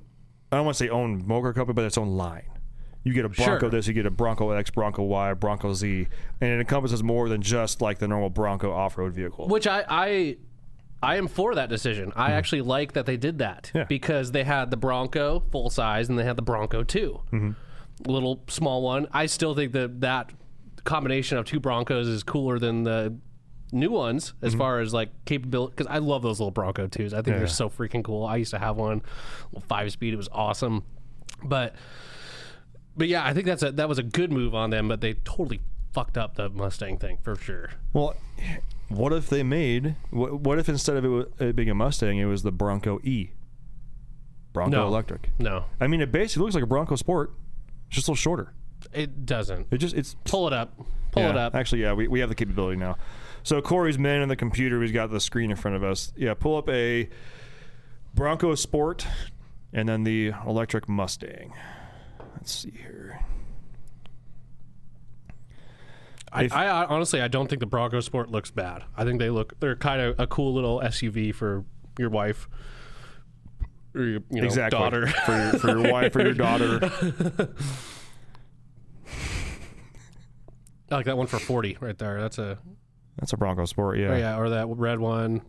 I 0.50 0.56
don't 0.56 0.64
want 0.64 0.78
to 0.78 0.84
say 0.84 0.88
own 0.88 1.26
motor 1.26 1.52
company, 1.52 1.74
but 1.74 1.84
its 1.84 1.98
own 1.98 2.16
line. 2.16 2.46
You 3.04 3.12
get 3.12 3.26
a 3.26 3.28
Bronco 3.28 3.60
Sure. 3.60 3.70
this, 3.70 3.86
you 3.86 3.92
get 3.92 4.06
a 4.06 4.10
Bronco 4.10 4.50
X, 4.50 4.70
Bronco 4.70 5.02
Y, 5.02 5.34
Bronco 5.34 5.74
Z, 5.74 6.08
and 6.40 6.50
it 6.50 6.58
encompasses 6.58 7.02
more 7.02 7.28
than 7.28 7.42
just 7.42 7.82
like 7.82 7.98
the 7.98 8.08
normal 8.08 8.30
Bronco 8.30 8.72
off-road 8.72 9.12
vehicle. 9.12 9.46
Which 9.46 9.66
I 9.66 9.84
I 9.88 10.36
I 11.02 11.16
am 11.16 11.28
for 11.28 11.54
that 11.54 11.68
decision. 11.68 12.12
I 12.16 12.28
mm-hmm. 12.28 12.32
actually 12.32 12.62
like 12.62 12.94
that 12.94 13.04
they 13.04 13.18
did 13.18 13.38
that 13.38 13.70
Yeah. 13.74 13.84
because 13.84 14.32
they 14.32 14.42
had 14.42 14.70
the 14.70 14.78
Bronco 14.78 15.40
full 15.52 15.68
size 15.68 16.08
and 16.08 16.18
they 16.18 16.24
had 16.24 16.36
the 16.36 16.42
Bronco 16.42 16.82
2 16.82 17.20
mm-hmm. 17.30 18.10
little 18.10 18.42
small 18.48 18.82
one. 18.82 19.06
I 19.12 19.26
still 19.26 19.54
think 19.54 19.72
that 19.72 20.00
that 20.00 20.32
combination 20.84 21.36
of 21.36 21.44
two 21.44 21.60
Broncos 21.60 22.08
is 22.08 22.22
cooler 22.22 22.58
than 22.58 22.84
the 22.84 23.14
new 23.70 23.90
ones 23.90 24.32
as 24.40 24.52
mm-hmm. 24.52 24.60
far 24.60 24.80
as 24.80 24.94
like 24.94 25.10
capability. 25.26 25.74
Because 25.76 25.92
I 25.92 25.98
love 25.98 26.22
those 26.22 26.40
little 26.40 26.50
Bronco 26.50 26.86
twos. 26.86 27.12
I 27.12 27.20
think 27.20 27.36
they're 27.36 27.46
so 27.48 27.68
freaking 27.68 28.02
cool. 28.02 28.24
I 28.24 28.36
used 28.36 28.52
to 28.52 28.58
have 28.58 28.76
one, 28.76 29.02
little 29.52 29.66
five 29.68 29.92
speed. 29.92 30.14
It 30.14 30.16
was 30.16 30.30
awesome, 30.32 30.84
but. 31.42 31.74
But 32.96 33.08
yeah, 33.08 33.24
I 33.24 33.32
think 33.34 33.46
that's 33.46 33.62
a 33.62 33.72
that 33.72 33.88
was 33.88 33.98
a 33.98 34.02
good 34.02 34.30
move 34.32 34.54
on 34.54 34.70
them, 34.70 34.88
but 34.88 35.00
they 35.00 35.14
totally 35.14 35.60
fucked 35.92 36.16
up 36.18 36.36
the 36.36 36.48
Mustang 36.48 36.98
thing 36.98 37.18
for 37.22 37.36
sure. 37.36 37.70
Well, 37.92 38.14
what 38.88 39.12
if 39.12 39.28
they 39.28 39.42
made? 39.42 39.96
What, 40.10 40.40
what 40.40 40.58
if 40.58 40.68
instead 40.68 40.96
of 40.96 41.04
it, 41.04 41.32
it 41.40 41.56
being 41.56 41.70
a 41.70 41.74
Mustang, 41.74 42.18
it 42.18 42.26
was 42.26 42.42
the 42.42 42.52
Bronco 42.52 43.00
E, 43.02 43.30
Bronco 44.52 44.76
No. 44.76 44.86
Electric? 44.86 45.30
No, 45.38 45.64
I 45.80 45.86
mean, 45.88 46.00
it 46.00 46.12
basically 46.12 46.42
looks 46.44 46.54
like 46.54 46.64
a 46.64 46.68
Bronco 46.68 46.96
Sport, 46.96 47.32
it's 47.88 47.96
just 47.96 48.08
a 48.08 48.12
little 48.12 48.16
shorter. 48.20 48.52
it 48.92 49.26
doesn't. 49.26 49.66
It 49.70 49.78
just 49.78 49.94
it's 49.96 50.14
Pull 50.24 50.46
it 50.46 50.52
up. 50.52 50.72
Pull 51.12 51.22
yeah, 51.22 51.30
it 51.30 51.36
up. 51.36 51.54
Actually, 51.54 51.82
yeah, 51.82 51.92
we, 51.94 52.08
we 52.08 52.20
have 52.20 52.28
the 52.28 52.34
capability 52.34 52.76
now. 52.76 52.96
So 53.44 53.60
Corey's 53.62 53.98
man 53.98 54.22
in 54.22 54.28
the 54.28 54.36
computer. 54.36 54.80
He's 54.82 54.90
got 54.92 55.10
the 55.10 55.20
screen 55.20 55.50
in 55.50 55.56
front 55.56 55.76
of 55.76 55.82
us. 55.84 56.12
Yeah, 56.16 56.34
pull 56.34 56.56
up 56.56 56.68
a 56.68 57.08
Bronco 58.14 58.54
Sport, 58.54 59.06
and 59.72 59.88
then 59.88 60.04
the 60.04 60.32
electric 60.46 60.88
Mustang. 60.88 61.52
Let's 62.34 62.52
see 62.52 62.70
here. 62.70 63.20
I, 66.32 66.48
I, 66.50 66.66
I 66.66 66.84
honestly, 66.86 67.20
I 67.20 67.28
don't 67.28 67.48
think 67.48 67.60
the 67.60 67.66
Bronco 67.66 68.00
Sport 68.00 68.30
looks 68.30 68.50
bad. 68.50 68.82
I 68.96 69.04
think 69.04 69.20
they 69.20 69.30
look, 69.30 69.58
they're 69.60 69.76
kind 69.76 70.00
of 70.00 70.18
a 70.18 70.26
cool 70.26 70.52
little 70.52 70.80
SUV 70.80 71.32
for 71.34 71.64
your 71.96 72.10
wife 72.10 72.48
or 73.94 74.02
your 74.02 74.20
you 74.30 74.40
know, 74.40 74.44
exactly 74.44 74.78
daughter. 74.78 75.06
for 75.06 75.32
your, 75.32 75.52
for 75.58 75.68
your 75.78 75.92
wife 75.92 76.16
or 76.16 76.22
your 76.22 76.34
daughter. 76.34 76.80
I 80.90 80.96
like 80.96 81.06
that 81.06 81.16
one 81.16 81.28
for 81.28 81.38
40 81.38 81.78
right 81.80 81.96
there. 81.96 82.20
That's 82.20 82.38
a, 82.38 82.58
That's 83.16 83.32
a 83.32 83.36
Bronco 83.36 83.64
Sport. 83.64 83.98
Yeah. 83.98 84.08
oh 84.12 84.16
yeah, 84.16 84.38
or 84.38 84.50
that 84.50 84.66
red 84.68 84.98
one, 84.98 85.42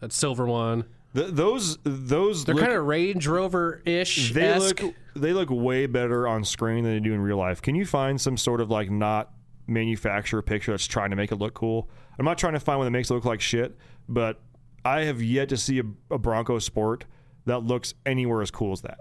that 0.00 0.12
silver 0.12 0.46
one. 0.46 0.84
Th- 1.14 1.30
those 1.30 1.78
those 1.84 2.44
They're 2.44 2.54
look, 2.54 2.64
kind 2.64 2.76
of 2.76 2.84
Range 2.84 3.26
Rover 3.26 3.82
ish. 3.84 4.32
they 4.32 4.58
look 4.58 4.80
they 5.16 5.32
look 5.32 5.48
way 5.50 5.86
better 5.86 6.28
on 6.28 6.44
screen 6.44 6.84
than 6.84 6.92
they 6.92 7.00
do 7.00 7.14
in 7.14 7.20
real 7.20 7.38
life. 7.38 7.62
Can 7.62 7.74
you 7.74 7.86
find 7.86 8.20
some 8.20 8.36
sort 8.36 8.60
of 8.60 8.70
like 8.70 8.90
not 8.90 9.32
manufacturer 9.66 10.42
picture 10.42 10.72
that's 10.72 10.86
trying 10.86 11.10
to 11.10 11.16
make 11.16 11.32
it 11.32 11.36
look 11.36 11.54
cool? 11.54 11.88
I'm 12.18 12.24
not 12.24 12.36
trying 12.38 12.52
to 12.54 12.60
find 12.60 12.78
one 12.78 12.86
that 12.86 12.90
makes 12.90 13.10
it 13.10 13.14
look 13.14 13.24
like 13.24 13.40
shit, 13.40 13.76
but 14.08 14.40
I 14.84 15.02
have 15.02 15.22
yet 15.22 15.48
to 15.50 15.56
see 15.56 15.80
a, 15.80 15.84
a 16.14 16.18
Bronco 16.18 16.58
Sport 16.58 17.04
that 17.46 17.60
looks 17.60 17.94
anywhere 18.04 18.42
as 18.42 18.50
cool 18.50 18.72
as 18.72 18.82
that. 18.82 19.00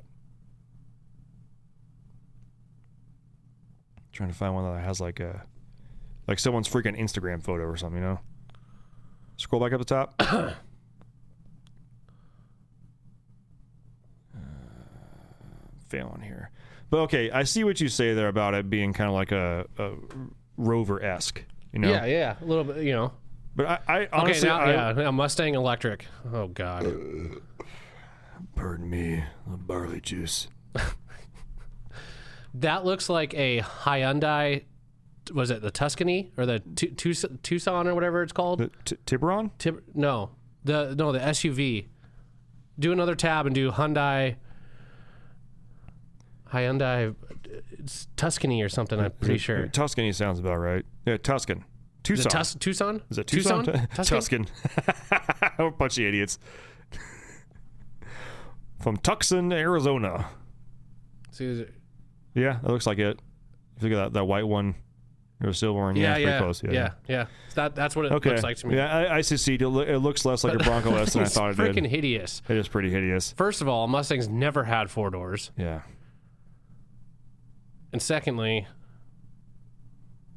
Trying 4.11 4.29
to 4.29 4.35
find 4.35 4.55
one 4.55 4.63
that 4.73 4.83
has 4.83 4.99
like 4.99 5.19
a 5.19 5.43
like 6.27 6.39
someone's 6.39 6.67
freaking 6.67 6.99
Instagram 6.99 7.43
photo 7.43 7.63
or 7.63 7.77
something, 7.77 8.01
you 8.01 8.07
know? 8.07 8.19
Scroll 9.37 9.61
back 9.61 9.73
up 9.73 9.79
the 9.79 9.85
top. 9.85 10.21
failing 15.89 16.21
here. 16.21 16.51
But 16.89 16.99
okay, 17.01 17.29
I 17.31 17.43
see 17.43 17.63
what 17.63 17.81
you 17.81 17.89
say 17.89 18.13
there 18.13 18.27
about 18.29 18.53
it 18.53 18.69
being 18.69 18.93
kind 18.93 19.07
of 19.09 19.13
like 19.13 19.31
a, 19.31 19.65
a 19.77 19.91
rover 20.57 21.03
esque, 21.03 21.43
you 21.73 21.79
know. 21.79 21.89
Yeah, 21.89 22.05
yeah, 22.05 22.35
a 22.41 22.45
little 22.45 22.63
bit, 22.63 22.83
you 22.83 22.93
know. 22.93 23.11
But 23.55 23.65
I, 23.67 23.79
I 23.87 23.99
Okay, 24.01 24.09
honestly, 24.13 24.47
now, 24.47 24.59
I, 24.59 24.71
yeah, 24.71 24.91
now 24.93 25.11
Mustang 25.11 25.55
electric. 25.55 26.05
Oh 26.31 26.47
God, 26.47 26.85
uh, 26.85 27.63
pardon 28.55 28.89
me, 28.89 29.23
the 29.49 29.57
barley 29.57 29.99
juice. 29.99 30.47
that 32.53 32.85
looks 32.85 33.09
like 33.09 33.33
a 33.33 33.61
Hyundai. 33.61 34.63
Was 35.33 35.49
it 35.49 35.61
the 35.61 35.71
Tuscany 35.71 36.31
or 36.37 36.45
the 36.45 36.59
Tu- 36.59 36.91
Tus- 36.91 37.25
Tucson 37.43 37.87
or 37.87 37.95
whatever 37.95 38.23
it's 38.23 38.31
called? 38.31 38.59
The 38.59 38.71
t- 38.85 38.97
Tiburon? 39.05 39.51
Tib- 39.57 39.83
no, 39.93 40.31
the 40.63 40.95
no 40.97 41.11
the 41.11 41.19
SUV. 41.19 41.87
Do 42.79 42.91
another 42.91 43.15
tab 43.15 43.45
and 43.45 43.55
do 43.55 43.71
Hyundai. 43.71 44.35
Hyundai, 46.51 47.15
it's 47.71 48.07
Tuscany 48.15 48.61
or 48.61 48.69
something. 48.69 48.99
I'm 48.99 49.11
pretty 49.11 49.37
sure. 49.37 49.67
Tuscany 49.67 50.11
sounds 50.11 50.39
about 50.39 50.57
right. 50.57 50.85
Yeah, 51.05 51.17
Tuscan. 51.17 51.59
Is 52.09 52.23
Tucson. 52.23 52.25
it 52.27 52.29
Tus- 52.31 52.55
Tucson? 52.55 53.01
Is 53.09 53.17
it 53.17 53.27
Tucson? 53.27 53.65
Tuscan? 53.93 54.45
Tuscan. 54.45 54.47
a 55.59 55.71
bunch 55.71 55.97
of 55.97 56.05
idiots. 56.05 56.39
From 58.79 58.97
Tucson, 58.97 59.51
Arizona. 59.51 60.27
See, 61.31 61.45
is 61.45 61.59
it- 61.61 61.73
Yeah, 62.33 62.59
that 62.61 62.71
looks 62.71 62.85
like 62.87 62.99
it. 62.99 63.19
If 63.77 63.83
you 63.83 63.89
look 63.89 63.97
at 63.99 64.03
that, 64.05 64.13
that 64.19 64.25
white 64.25 64.47
one, 64.47 64.75
or 65.43 65.53
silver 65.53 65.79
one. 65.81 65.95
Yeah, 65.95 66.17
yeah, 66.17 66.25
pretty 66.25 66.43
close. 66.43 66.63
yeah, 66.63 66.71
yeah, 66.71 66.89
yeah. 67.07 67.25
That 67.55 67.75
that's 67.75 67.95
what 67.95 68.05
it 68.05 68.11
Okay. 68.13 68.29
looks 68.31 68.41
like 68.43 68.57
to 68.57 68.67
me. 68.67 68.75
Yeah, 68.75 68.95
I, 68.95 69.17
I 69.17 69.21
succeed. 69.21 69.61
It, 69.61 69.69
loo- 69.69 69.81
it 69.81 69.97
looks 69.97 70.25
less 70.25 70.43
like 70.43 70.53
a 70.55 70.57
Bronco 70.57 70.95
S 70.95 71.13
than 71.13 71.23
I 71.23 71.25
thought 71.27 71.51
it 71.51 71.57
did. 71.57 71.75
freaking 71.75 71.87
hideous. 71.87 72.41
It 72.49 72.57
is 72.57 72.67
pretty 72.67 72.89
hideous. 72.89 73.33
First 73.33 73.61
of 73.61 73.67
all, 73.67 73.87
Mustangs 73.87 74.27
never 74.29 74.63
had 74.63 74.89
four 74.89 75.09
doors, 75.11 75.51
Yeah. 75.57 75.81
And 77.93 78.01
secondly, 78.01 78.67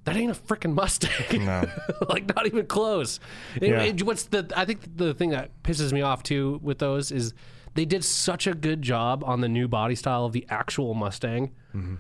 that 0.04 0.16
ain't 0.16 0.30
a 0.30 0.34
freaking 0.34 0.74
Mustang. 0.74 1.44
No. 1.44 1.64
like 2.08 2.34
not 2.34 2.46
even 2.46 2.66
close. 2.66 3.20
It- 3.56 3.68
Yeah. 3.70 3.82
it- 3.82 4.02
what's 4.02 4.24
the? 4.24 4.50
I 4.56 4.64
think 4.64 4.96
the 4.96 5.14
thing 5.14 5.30
that 5.30 5.62
pisses 5.62 5.92
me 5.92 6.00
off 6.02 6.22
too 6.22 6.58
with 6.62 6.78
those 6.78 7.10
is 7.12 7.34
they 7.74 7.84
did 7.84 8.04
such 8.04 8.46
a 8.46 8.54
good 8.54 8.82
job 8.82 9.22
on 9.24 9.40
the 9.40 9.48
new 9.48 9.68
body 9.68 9.94
style 9.94 10.24
of 10.24 10.32
the 10.32 10.46
actual 10.48 10.94
Mustang, 10.94 11.52
Mm-hmm. 11.74 11.94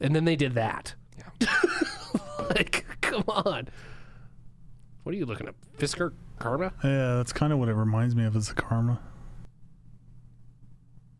and 0.00 0.16
then 0.16 0.24
they 0.24 0.36
did 0.36 0.54
that. 0.54 0.94
Yeah. 1.40 1.48
like, 2.50 2.84
come 3.00 3.24
on. 3.28 3.68
What 5.04 5.14
are 5.14 5.18
you 5.18 5.26
looking 5.26 5.46
at? 5.46 5.54
Fisker 5.78 6.12
Karma? 6.40 6.72
Yeah, 6.82 7.14
that's 7.16 7.32
kind 7.32 7.52
of 7.52 7.58
what 7.60 7.68
it 7.68 7.74
reminds 7.74 8.16
me 8.16 8.24
of 8.24 8.34
as 8.34 8.50
a 8.50 8.54
karma. 8.54 8.98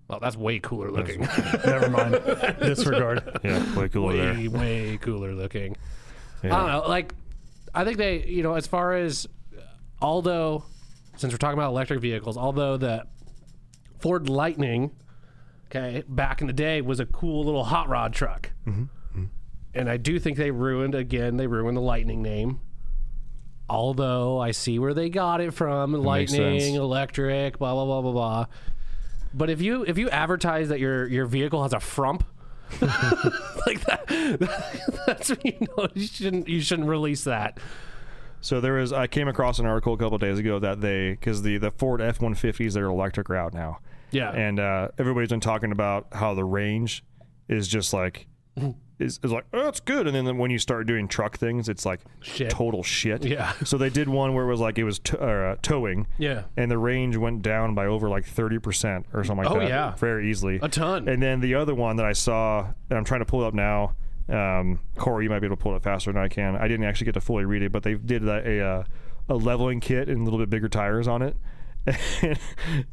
Well, 0.08 0.20
that's 0.20 0.36
way 0.36 0.60
cooler 0.60 0.90
looking. 0.90 1.20
Never 1.66 1.90
mind. 1.90 2.12
Disregard. 2.60 3.40
Yeah, 3.42 3.78
way 3.78 3.88
cooler 3.88 4.16
there. 4.16 4.34
way, 4.34 4.48
way 4.48 4.98
cooler 5.00 5.32
looking. 5.32 5.76
Yeah. 6.44 6.54
I 6.54 6.60
don't 6.60 6.68
know. 6.68 6.88
Like, 6.88 7.12
I 7.74 7.84
think 7.84 7.98
they, 7.98 8.24
you 8.24 8.42
know, 8.42 8.54
as 8.54 8.66
far 8.66 8.94
as 8.94 9.26
although, 10.00 10.64
since 11.16 11.32
we're 11.32 11.38
talking 11.38 11.58
about 11.58 11.70
electric 11.70 12.00
vehicles, 12.00 12.36
although 12.36 12.76
the 12.76 13.04
Ford 13.98 14.28
Lightning, 14.28 14.92
okay, 15.66 16.04
back 16.08 16.40
in 16.40 16.46
the 16.46 16.52
day 16.52 16.80
was 16.80 17.00
a 17.00 17.06
cool 17.06 17.44
little 17.44 17.64
hot 17.64 17.88
rod 17.88 18.12
truck. 18.12 18.50
Mm-hmm. 18.66 18.82
Mm-hmm. 18.82 19.24
And 19.74 19.90
I 19.90 19.96
do 19.96 20.18
think 20.18 20.36
they 20.36 20.50
ruined, 20.50 20.94
again, 20.94 21.36
they 21.36 21.46
ruined 21.46 21.76
the 21.76 21.82
Lightning 21.82 22.22
name. 22.22 22.60
Although 23.68 24.38
I 24.38 24.52
see 24.52 24.78
where 24.78 24.94
they 24.94 25.10
got 25.10 25.40
it 25.40 25.52
from 25.52 25.90
makes 25.90 26.04
Lightning, 26.04 26.76
electric, 26.76 27.58
blah, 27.58 27.74
blah, 27.74 27.84
blah, 27.84 28.02
blah, 28.02 28.12
blah. 28.12 28.46
But 29.36 29.50
if 29.50 29.60
you 29.60 29.84
if 29.84 29.98
you 29.98 30.08
advertise 30.08 30.70
that 30.70 30.80
your 30.80 31.06
your 31.06 31.26
vehicle 31.26 31.62
has 31.62 31.74
a 31.74 31.76
frunk, 31.76 32.22
like 33.66 33.84
that, 33.84 34.06
that's 35.06 35.30
you 35.44 35.66
know 35.76 35.88
you 35.94 36.06
shouldn't 36.06 36.48
you 36.48 36.60
shouldn't 36.62 36.88
release 36.88 37.24
that. 37.24 37.58
So 38.40 38.60
there 38.60 38.78
is. 38.78 38.92
I 38.92 39.06
came 39.08 39.28
across 39.28 39.58
an 39.58 39.66
article 39.66 39.92
a 39.92 39.98
couple 39.98 40.16
days 40.18 40.38
ago 40.38 40.58
that 40.60 40.80
they 40.80 41.10
because 41.10 41.42
the 41.42 41.58
the 41.58 41.70
Ford 41.70 42.00
F 42.00 42.20
one 42.20 42.34
fifties 42.34 42.74
they're 42.74 42.86
electric 42.86 43.28
route 43.28 43.52
now. 43.52 43.80
Yeah. 44.10 44.30
And 44.30 44.58
uh, 44.58 44.88
everybody's 44.98 45.28
been 45.30 45.40
talking 45.40 45.72
about 45.72 46.06
how 46.12 46.34
the 46.34 46.44
range 46.44 47.04
is 47.48 47.68
just 47.68 47.92
like 47.92 48.26
is, 48.98 49.20
is 49.22 49.30
like 49.32 49.44
oh 49.52 49.68
it's 49.68 49.80
good, 49.80 50.06
and 50.06 50.14
then 50.26 50.38
when 50.38 50.50
you 50.50 50.58
start 50.58 50.86
doing 50.86 51.06
truck 51.08 51.36
things, 51.36 51.68
it's 51.68 51.84
like 51.84 52.00
Shit. 52.20 52.50
total 52.50 52.82
shit. 52.82 53.24
Yeah. 53.24 53.52
So 53.64 53.76
they 53.78 53.90
did 53.90 54.08
one 54.08 54.34
where 54.34 54.44
it 54.44 54.48
was 54.48 54.60
like 54.60 54.78
it 54.78 54.84
was 54.84 54.98
t- 54.98 55.16
uh, 55.18 55.56
towing. 55.62 56.06
Yeah. 56.18 56.44
And 56.56 56.70
the 56.70 56.78
range 56.78 57.16
went 57.16 57.42
down 57.42 57.74
by 57.74 57.86
over 57.86 58.08
like 58.08 58.24
thirty 58.24 58.58
percent 58.58 59.06
or 59.12 59.22
something 59.24 59.44
like 59.44 59.54
Oh, 59.54 59.60
that. 59.60 59.68
yeah. 59.68 59.94
Very 59.96 60.30
easily. 60.30 60.58
A 60.62 60.68
ton. 60.68 61.08
And 61.08 61.22
then 61.22 61.40
the 61.40 61.54
other 61.56 61.74
one 61.74 61.96
that 61.96 62.06
I 62.06 62.12
saw, 62.12 62.68
and 62.90 62.98
I'm 62.98 63.04
trying 63.04 63.20
to 63.20 63.26
pull 63.26 63.42
it 63.44 63.46
up 63.48 63.54
now. 63.54 63.94
Um, 64.28 64.80
Corey, 64.96 65.24
you 65.24 65.30
might 65.30 65.38
be 65.40 65.46
able 65.46 65.56
to 65.56 65.62
pull 65.62 65.72
it 65.72 65.76
up 65.76 65.82
faster 65.84 66.12
than 66.12 66.20
I 66.20 66.28
can. 66.28 66.56
I 66.56 66.66
didn't 66.66 66.84
actually 66.86 67.04
get 67.04 67.14
to 67.14 67.20
fully 67.20 67.44
read 67.44 67.62
it, 67.62 67.70
but 67.72 67.82
they 67.84 67.94
did 67.94 68.26
a 68.26 68.48
a, 68.60 68.66
uh, 68.80 68.84
a 69.28 69.34
leveling 69.34 69.78
kit 69.80 70.08
and 70.08 70.20
a 70.22 70.24
little 70.24 70.38
bit 70.38 70.50
bigger 70.50 70.68
tires 70.68 71.06
on 71.06 71.22
it. 71.22 71.36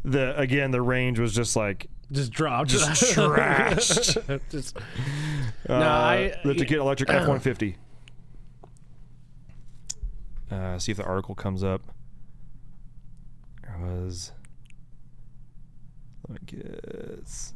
The 0.04 0.38
again, 0.40 0.72
the 0.72 0.82
range 0.82 1.20
was 1.20 1.34
just 1.34 1.56
like 1.56 1.88
Just 2.14 2.32
dropped. 2.32 2.70
just 2.72 2.86
trashed. 3.16 4.42
Just- 4.50 4.78
Uh, 4.78 5.80
No, 5.80 5.88
I- 5.88 6.34
lift 6.46 6.62
a 6.62 6.66
kit 6.66 6.78
electric 6.80 7.10
F 7.10 7.28
one 7.28 7.40
fifty. 7.40 7.76
Uh, 10.52 10.78
see 10.78 10.92
if 10.92 10.98
the 10.98 11.04
article 11.06 11.36
comes 11.36 11.64
up. 11.64 11.82
There 13.64 13.78
was. 13.80 14.32
Let 16.30 16.42
me 16.42 16.62
guess. 16.62 17.54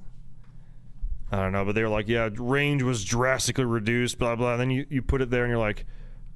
I 1.32 1.38
don't 1.38 1.52
know, 1.52 1.66
but 1.66 1.76
they 1.76 1.84
were 1.84 1.90
like, 1.90 2.08
yeah, 2.08 2.30
range 2.38 2.84
was 2.84 3.04
drastically 3.04 3.66
reduced, 3.66 4.18
blah 4.18 4.36
blah. 4.36 4.54
And 4.54 4.62
then 4.62 4.70
you, 4.72 4.86
you 4.90 5.02
put 5.02 5.22
it 5.22 5.30
there, 5.30 5.44
and 5.44 5.52
you're 5.52 5.60
like, 5.60 5.86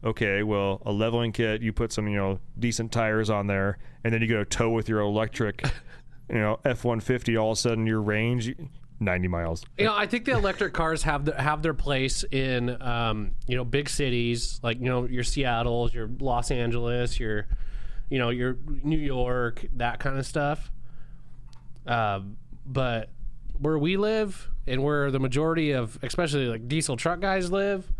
okay, 0.03 0.43
well, 0.43 0.81
a 0.85 0.91
leveling 0.91 1.31
kit, 1.31 1.61
you 1.61 1.71
put 1.73 1.91
some 1.93 2.07
you 2.07 2.17
know 2.17 2.39
decent 2.59 2.91
tires 2.91 3.29
on 3.29 3.47
there, 3.47 3.77
and 4.03 4.13
then 4.13 4.21
you 4.21 4.27
go 4.27 4.43
tow 4.43 4.69
with 4.69 4.87
your 4.89 4.99
electric, 4.99 5.63
you 6.31 6.39
know, 6.39 6.59
F 6.63 6.83
one 6.83 6.99
fifty. 6.99 7.35
All 7.35 7.51
of 7.51 7.57
a 7.57 7.61
sudden, 7.61 7.85
your 7.85 8.01
range, 8.01 8.55
ninety 8.99 9.27
miles. 9.27 9.65
You 9.77 9.85
know, 9.85 9.95
I 9.95 10.07
think 10.07 10.25
the 10.25 10.31
electric 10.31 10.73
cars 10.73 11.03
have 11.03 11.25
the, 11.25 11.39
have 11.39 11.61
their 11.61 11.73
place 11.73 12.23
in 12.31 12.81
um, 12.81 13.31
you 13.47 13.57
know 13.57 13.65
big 13.65 13.89
cities 13.89 14.59
like 14.63 14.79
you 14.79 14.85
know 14.85 15.05
your 15.05 15.23
Seattle's, 15.23 15.93
your 15.93 16.09
Los 16.19 16.51
Angeles, 16.51 17.19
your 17.19 17.47
you 18.09 18.17
know 18.17 18.29
your 18.29 18.57
New 18.83 18.97
York, 18.97 19.65
that 19.75 19.99
kind 19.99 20.17
of 20.17 20.25
stuff. 20.25 20.71
Um, 21.85 22.37
but 22.65 23.09
where 23.59 23.77
we 23.77 23.97
live 23.97 24.49
and 24.67 24.83
where 24.83 25.11
the 25.11 25.19
majority 25.19 25.71
of 25.71 25.99
especially 26.01 26.45
like 26.45 26.67
diesel 26.67 26.95
truck 26.95 27.19
guys 27.19 27.51
live, 27.51 27.91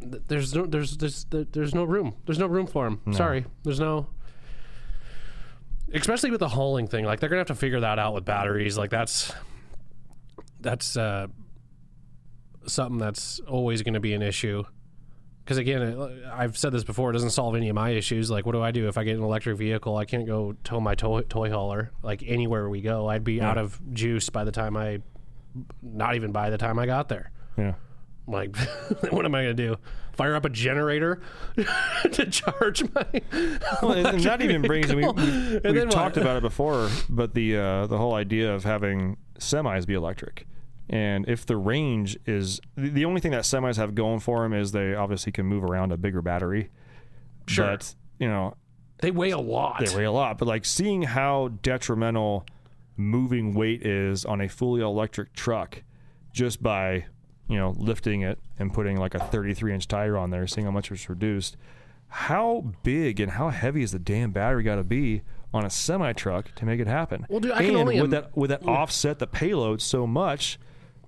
there's 0.00 0.54
no 0.54 0.66
there's 0.66 0.96
there's 0.98 1.24
there's 1.30 1.74
no 1.74 1.84
room. 1.84 2.14
There's 2.26 2.38
no 2.38 2.46
room 2.46 2.66
for 2.66 2.84
them. 2.84 3.14
Sorry, 3.14 3.46
there's 3.62 3.80
no. 3.80 4.08
Especially 5.92 6.30
with 6.30 6.40
the 6.40 6.48
hauling 6.48 6.88
thing, 6.88 7.04
like 7.04 7.20
they're 7.20 7.28
gonna 7.28 7.40
have 7.40 7.46
to 7.48 7.54
figure 7.54 7.80
that 7.80 7.98
out 7.98 8.14
with 8.14 8.24
batteries. 8.24 8.76
Like 8.76 8.90
that's 8.90 9.32
that's 10.60 10.96
uh, 10.96 11.28
something 12.66 12.98
that's 12.98 13.40
always 13.40 13.82
going 13.82 13.94
to 13.94 14.00
be 14.00 14.14
an 14.14 14.22
issue. 14.22 14.64
Because 15.44 15.58
again, 15.58 15.82
it, 15.82 16.24
I've 16.32 16.58
said 16.58 16.72
this 16.72 16.82
before, 16.82 17.10
it 17.10 17.12
doesn't 17.12 17.30
solve 17.30 17.54
any 17.54 17.68
of 17.68 17.74
my 17.76 17.90
issues. 17.90 18.30
Like, 18.30 18.46
what 18.46 18.52
do 18.52 18.62
I 18.62 18.72
do 18.72 18.88
if 18.88 18.98
I 18.98 19.04
get 19.04 19.16
an 19.16 19.22
electric 19.22 19.56
vehicle? 19.56 19.96
I 19.96 20.04
can't 20.04 20.26
go 20.26 20.56
tow 20.64 20.80
my 20.80 20.96
toy, 20.96 21.22
toy 21.22 21.50
hauler. 21.50 21.92
Like 22.02 22.24
anywhere 22.26 22.68
we 22.68 22.80
go, 22.80 23.08
I'd 23.08 23.22
be 23.22 23.40
out 23.40 23.56
of 23.56 23.80
juice 23.92 24.28
by 24.28 24.42
the 24.42 24.50
time 24.50 24.76
I, 24.76 25.02
not 25.82 26.16
even 26.16 26.32
by 26.32 26.50
the 26.50 26.58
time 26.58 26.80
I 26.80 26.86
got 26.86 27.08
there. 27.08 27.30
Yeah. 27.56 27.74
Like, 28.26 28.56
what 29.10 29.24
am 29.24 29.34
I 29.34 29.44
going 29.44 29.56
to 29.56 29.68
do? 29.68 29.76
Fire 30.14 30.34
up 30.34 30.44
a 30.44 30.48
generator 30.48 31.20
to 32.12 32.26
charge 32.30 32.82
my? 32.94 33.06
Well, 33.82 34.02
that 34.18 34.40
even 34.42 34.62
brings 34.62 34.94
we, 34.94 35.06
we, 35.06 35.60
we've 35.62 35.90
talked 35.90 36.16
what? 36.16 36.22
about 36.22 36.36
it 36.38 36.42
before, 36.42 36.88
but 37.10 37.34
the 37.34 37.56
uh, 37.56 37.86
the 37.86 37.98
whole 37.98 38.14
idea 38.14 38.54
of 38.54 38.64
having 38.64 39.18
semis 39.38 39.86
be 39.86 39.92
electric, 39.92 40.46
and 40.88 41.28
if 41.28 41.44
the 41.44 41.58
range 41.58 42.16
is 42.24 42.60
the, 42.76 42.88
the 42.88 43.04
only 43.04 43.20
thing 43.20 43.32
that 43.32 43.42
semis 43.42 43.76
have 43.76 43.94
going 43.94 44.20
for 44.20 44.42
them 44.42 44.54
is 44.54 44.72
they 44.72 44.94
obviously 44.94 45.32
can 45.32 45.44
move 45.44 45.62
around 45.62 45.92
a 45.92 45.98
bigger 45.98 46.22
battery. 46.22 46.70
Sure. 47.46 47.66
but 47.66 47.94
you 48.18 48.26
know 48.28 48.54
They 49.02 49.10
weigh 49.10 49.30
a 49.30 49.38
lot. 49.38 49.84
they 49.84 49.94
weigh 49.94 50.04
a 50.04 50.12
lot. 50.12 50.38
But 50.38 50.48
like 50.48 50.64
seeing 50.64 51.02
how 51.02 51.48
detrimental 51.62 52.46
moving 52.96 53.52
weight 53.52 53.84
is 53.84 54.24
on 54.24 54.40
a 54.40 54.48
fully 54.48 54.80
electric 54.80 55.34
truck, 55.34 55.82
just 56.32 56.62
by 56.62 57.04
you 57.48 57.56
know 57.56 57.74
lifting 57.76 58.22
it 58.22 58.38
and 58.58 58.72
putting 58.72 58.96
like 58.96 59.14
a 59.14 59.18
33 59.18 59.74
inch 59.74 59.88
tire 59.88 60.16
on 60.16 60.30
there, 60.30 60.46
seeing 60.46 60.66
how 60.66 60.70
much 60.70 60.90
it's 60.90 61.08
reduced. 61.08 61.56
How 62.08 62.72
big 62.82 63.18
and 63.18 63.32
how 63.32 63.50
heavy 63.50 63.82
is 63.82 63.92
the 63.92 63.98
damn 63.98 64.30
battery 64.30 64.62
got 64.62 64.76
to 64.76 64.84
be 64.84 65.22
on 65.52 65.64
a 65.64 65.70
semi 65.70 66.12
truck 66.12 66.54
to 66.54 66.64
make 66.64 66.80
it 66.80 66.86
happen? 66.86 67.26
Well, 67.28 67.40
dude, 67.40 67.52
I 67.52 67.64
can 67.64 67.76
only 67.76 68.00
would 68.00 68.10
that 68.12 68.36
would 68.36 68.50
that 68.50 68.62
mm. 68.62 68.68
offset 68.68 69.18
the 69.18 69.26
payload 69.26 69.82
so 69.82 70.06
much 70.06 70.58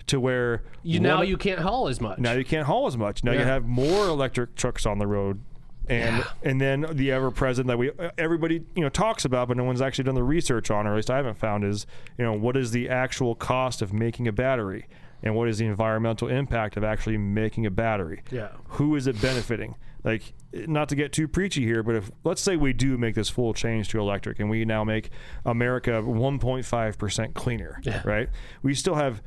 to 0.09 0.18
where 0.18 0.62
you 0.82 1.01
now 1.01 1.22
you 1.22 1.36
can't 1.36 1.61
haul 1.61 1.89
as 1.89 2.01
much. 2.01 2.18
now 2.18 2.32
you 2.32 2.45
can't 2.45 2.66
haul 2.66 2.86
as 2.86 2.97
much. 2.97 3.22
Now 3.22 3.32
you 3.32 3.41
have 3.41 3.64
more 3.66 4.09
electric 4.09 4.57
trucks 4.57 4.86
on 4.86 4.99
the 4.99 5.07
road, 5.07 5.41
and 5.89 6.24
and 6.43 6.61
then 6.61 6.86
the 6.93 7.12
ever 7.12 7.30
present 7.30 7.68
that 7.68 7.78
we 7.78 7.91
uh, 7.91 8.11
everybody 8.18 8.64
you 8.74 8.82
know 8.82 8.89
talks 8.89 9.24
about, 9.24 9.49
but 9.49 9.57
no 9.57 9.64
one's 9.64 9.80
actually 9.80 10.05
done 10.05 10.14
the 10.14 10.22
research 10.24 10.70
on, 10.70 10.86
or 10.86 10.93
at 10.93 10.97
least 10.97 11.11
I 11.11 11.16
haven't 11.16 11.39
found 11.39 11.64
is 11.64 11.86
you 12.16 12.24
know 12.24 12.32
what 12.32 12.57
is 12.57 12.72
the 12.72 12.89
actual 12.89 13.34
cost 13.34 13.82
of 13.82 13.93
making 13.93 14.26
a 14.26 14.32
battery, 14.32 14.86
and 15.23 15.35
what 15.35 15.49
is 15.49 15.59
the 15.59 15.66
environmental 15.66 16.29
impact 16.29 16.77
of 16.77 16.85
actually 16.85 17.19
making 17.19 17.66
a 17.66 17.71
battery? 17.71 18.23
Yeah. 18.31 18.49
Who 18.71 18.95
is 18.97 19.07
it 19.07 19.21
benefiting? 19.21 19.75
Like, 20.05 20.33
not 20.53 20.89
to 20.91 20.95
get 20.97 21.12
too 21.12 21.27
preachy 21.29 21.64
here, 21.64 21.83
but 21.83 21.97
if 21.97 22.11
let's 22.25 22.41
say 22.41 22.57
we 22.57 22.73
do 22.73 22.97
make 22.97 23.14
this 23.14 23.29
full 23.29 23.53
change 23.53 23.89
to 23.89 23.99
electric, 23.99 24.39
and 24.39 24.49
we 24.49 24.64
now 24.64 24.85
make 24.85 25.11
America 25.45 25.91
1.5 25.91 26.99
percent 26.99 27.35
cleaner, 27.35 27.81
right? 28.05 28.29
We 28.62 28.75
still 28.75 28.95
have 28.95 29.23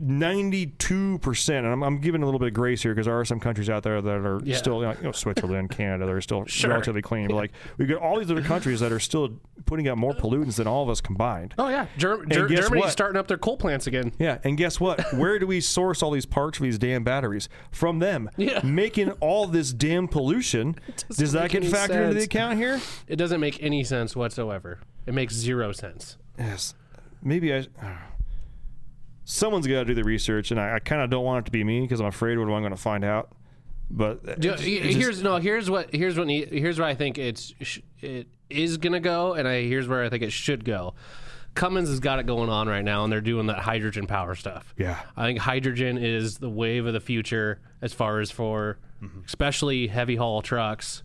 92% 0.00 1.48
and 1.58 1.66
I'm, 1.66 1.82
I'm 1.82 1.98
giving 1.98 2.22
a 2.22 2.24
little 2.24 2.38
bit 2.40 2.48
of 2.48 2.54
grace 2.54 2.82
here 2.82 2.94
because 2.94 3.06
there 3.06 3.18
are 3.18 3.24
some 3.24 3.38
countries 3.40 3.68
out 3.68 3.82
there 3.82 4.00
that 4.00 4.10
are 4.10 4.40
Yeah. 4.44 4.56
still 4.56 4.80
you 4.82 5.02
know, 5.02 5.12
switzerland 5.12 5.70
canada 5.76 6.06
they're 6.06 6.20
still 6.20 6.44
Sure. 6.46 6.70
relatively 6.70 7.02
clean 7.02 7.28
but 7.28 7.34
like 7.34 7.52
we've 7.76 7.88
got 7.88 7.98
all 7.98 8.18
these 8.18 8.30
other 8.30 8.42
countries 8.42 8.80
that 8.80 8.92
are 8.92 9.00
still 9.00 9.38
putting 9.66 9.88
out 9.88 9.98
more 9.98 10.12
pollutants 10.12 10.56
than 10.56 10.66
all 10.66 10.82
of 10.82 10.88
us 10.88 11.00
combined 11.00 11.54
Oh 11.58 11.68
yeah, 11.68 11.86
Ger- 11.98 12.24
Ger- 12.26 12.48
Germany's 12.48 12.84
what? 12.84 12.90
starting 12.92 13.18
up 13.18 13.28
their 13.28 13.38
coal 13.38 13.56
plants 13.56 13.86
again. 13.86 14.12
yeah, 14.18 14.38
and 14.44 14.56
guess 14.56 14.80
what? 14.80 15.00
Where 15.14 15.38
do 15.38 15.46
we 15.46 15.60
source 15.60 16.02
all 16.02 16.10
these 16.10 16.26
parts 16.26 16.56
for 16.58 16.64
these 16.64 16.78
damn 16.78 17.04
batteries? 17.04 17.48
From 17.70 17.98
them. 17.98 18.30
Yeah. 18.36 18.60
Making 18.64 19.10
all 19.20 19.46
this 19.46 19.72
damn 19.72 20.08
pollution. 20.08 20.76
Does 21.16 21.32
that 21.32 21.50
get 21.50 21.62
factored 21.64 22.04
into 22.04 22.14
the 22.14 22.22
account 22.22 22.56
here? 22.58 22.80
It 23.06 23.16
doesn't 23.16 23.40
make 23.40 23.62
any 23.62 23.84
sense 23.84 24.16
whatsoever. 24.16 24.80
It 25.06 25.14
makes 25.14 25.34
zero 25.34 25.72
sense. 25.72 26.16
Yes. 26.38 26.74
Maybe 27.22 27.52
I. 27.54 27.58
Uh, 27.80 27.96
Someone's 29.30 29.66
got 29.66 29.80
to 29.80 29.84
do 29.84 29.94
the 29.94 30.02
research, 30.04 30.50
and 30.50 30.58
I, 30.60 30.76
I 30.76 30.78
kind 30.80 31.02
of 31.02 31.08
don't 31.10 31.24
want 31.24 31.44
it 31.44 31.46
to 31.46 31.52
be 31.52 31.62
me 31.62 31.82
because 31.82 32.00
I'm 32.00 32.06
afraid 32.06 32.36
what 32.38 32.48
am 32.48 32.54
I 32.54 32.58
going 32.60 32.72
to 32.72 32.76
find 32.76 33.04
out. 33.04 33.30
But 33.90 34.20
it 34.24 34.40
Do- 34.40 34.50
it 34.52 34.56
just- 34.58 34.96
here's 34.98 35.22
no. 35.22 35.36
Here's 35.36 35.68
what. 35.70 35.94
Here's 35.94 36.16
what. 36.18 36.28
Here's 36.28 36.78
where 36.78 36.88
I 36.88 36.94
think 36.94 37.18
it's 37.18 37.54
it 38.00 38.26
is 38.48 38.76
gonna 38.76 39.00
go, 39.00 39.34
and 39.34 39.46
I 39.48 39.62
here's 39.62 39.86
where 39.88 40.04
I 40.04 40.08
think 40.08 40.22
it 40.22 40.32
should 40.32 40.64
go. 40.64 40.94
Cummins 41.54 41.88
has 41.88 41.98
got 41.98 42.18
it 42.20 42.26
going 42.26 42.48
on 42.48 42.68
right 42.68 42.84
now, 42.84 43.02
and 43.02 43.12
they're 43.12 43.20
doing 43.20 43.46
that 43.48 43.58
hydrogen 43.58 44.06
power 44.06 44.36
stuff. 44.36 44.72
Yeah. 44.78 45.00
I 45.16 45.24
think 45.26 45.40
hydrogen 45.40 45.98
is 45.98 46.38
the 46.38 46.48
wave 46.48 46.86
of 46.86 46.92
the 46.92 47.00
future 47.00 47.60
as 47.82 47.92
far 47.92 48.20
as 48.20 48.30
for 48.30 48.78
Mm-hmm. 49.02 49.20
especially 49.26 49.86
heavy 49.86 50.14
haul 50.16 50.42
trucks. 50.42 51.02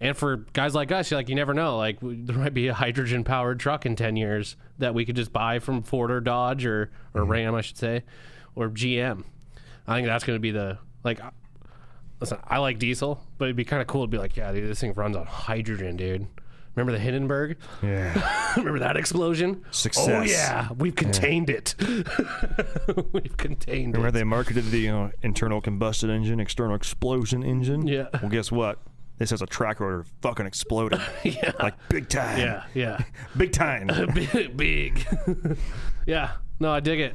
And 0.00 0.16
for 0.16 0.36
guys 0.52 0.74
like 0.74 0.92
us, 0.92 1.10
like 1.10 1.28
you 1.28 1.34
never 1.34 1.52
know. 1.54 1.76
Like 1.76 1.98
there 2.00 2.36
might 2.38 2.54
be 2.54 2.68
a 2.68 2.74
hydrogen 2.74 3.24
powered 3.24 3.58
truck 3.58 3.84
in 3.84 3.96
ten 3.96 4.14
years 4.16 4.56
that 4.78 4.94
we 4.94 5.04
could 5.04 5.16
just 5.16 5.32
buy 5.32 5.58
from 5.58 5.82
Ford 5.82 6.10
or 6.10 6.20
Dodge 6.20 6.64
or 6.64 6.90
or 7.14 7.22
Mm-hmm. 7.22 7.30
Ram, 7.32 7.54
I 7.56 7.60
should 7.62 7.78
say, 7.78 8.04
or 8.54 8.68
GM. 8.68 9.24
I 9.86 9.96
think 9.96 10.06
that's 10.06 10.24
going 10.24 10.36
to 10.36 10.40
be 10.40 10.50
the 10.52 10.78
like. 11.04 11.18
Listen, 12.20 12.38
I 12.46 12.58
like 12.58 12.78
diesel, 12.78 13.24
but 13.38 13.44
it'd 13.46 13.56
be 13.56 13.64
kind 13.64 13.80
of 13.80 13.86
cool 13.88 14.02
to 14.02 14.08
be 14.08 14.18
like, 14.18 14.36
yeah, 14.36 14.50
dude, 14.52 14.68
this 14.68 14.80
thing 14.80 14.92
runs 14.94 15.16
on 15.16 15.24
hydrogen, 15.26 15.96
dude. 15.96 16.26
Remember 16.74 16.92
the 16.92 16.98
Hindenburg? 16.98 17.56
yeah. 17.82 18.52
Remember 18.56 18.78
that 18.80 18.96
explosion? 18.96 19.64
Success. 19.72 20.08
Oh 20.08 20.22
yeah, 20.22 20.68
we've 20.78 20.94
contained 20.94 21.50
it. 21.50 21.74
we've 23.12 23.36
contained 23.36 23.94
Remember 23.94 24.08
it. 24.08 24.12
they 24.12 24.24
marketed 24.24 24.64
the 24.70 24.78
you 24.78 24.90
know, 24.92 25.10
internal 25.22 25.60
combustion 25.60 26.08
engine, 26.10 26.38
external 26.40 26.76
explosion 26.76 27.42
engine? 27.42 27.86
Yeah. 27.86 28.06
Well, 28.20 28.30
guess 28.30 28.52
what? 28.52 28.78
This 29.18 29.30
has 29.30 29.42
a 29.42 29.46
track 29.46 29.80
rotor 29.80 30.04
fucking 30.22 30.46
exploding. 30.46 31.00
yeah, 31.24 31.52
Like 31.60 31.74
big 31.88 32.08
time. 32.08 32.38
yeah, 32.38 32.64
yeah. 32.74 33.02
Big 33.36 33.52
time. 33.52 33.88
big, 34.14 34.56
big. 34.56 35.06
yeah. 36.06 36.32
No, 36.60 36.70
I 36.70 36.80
dig 36.80 37.00
it. 37.00 37.14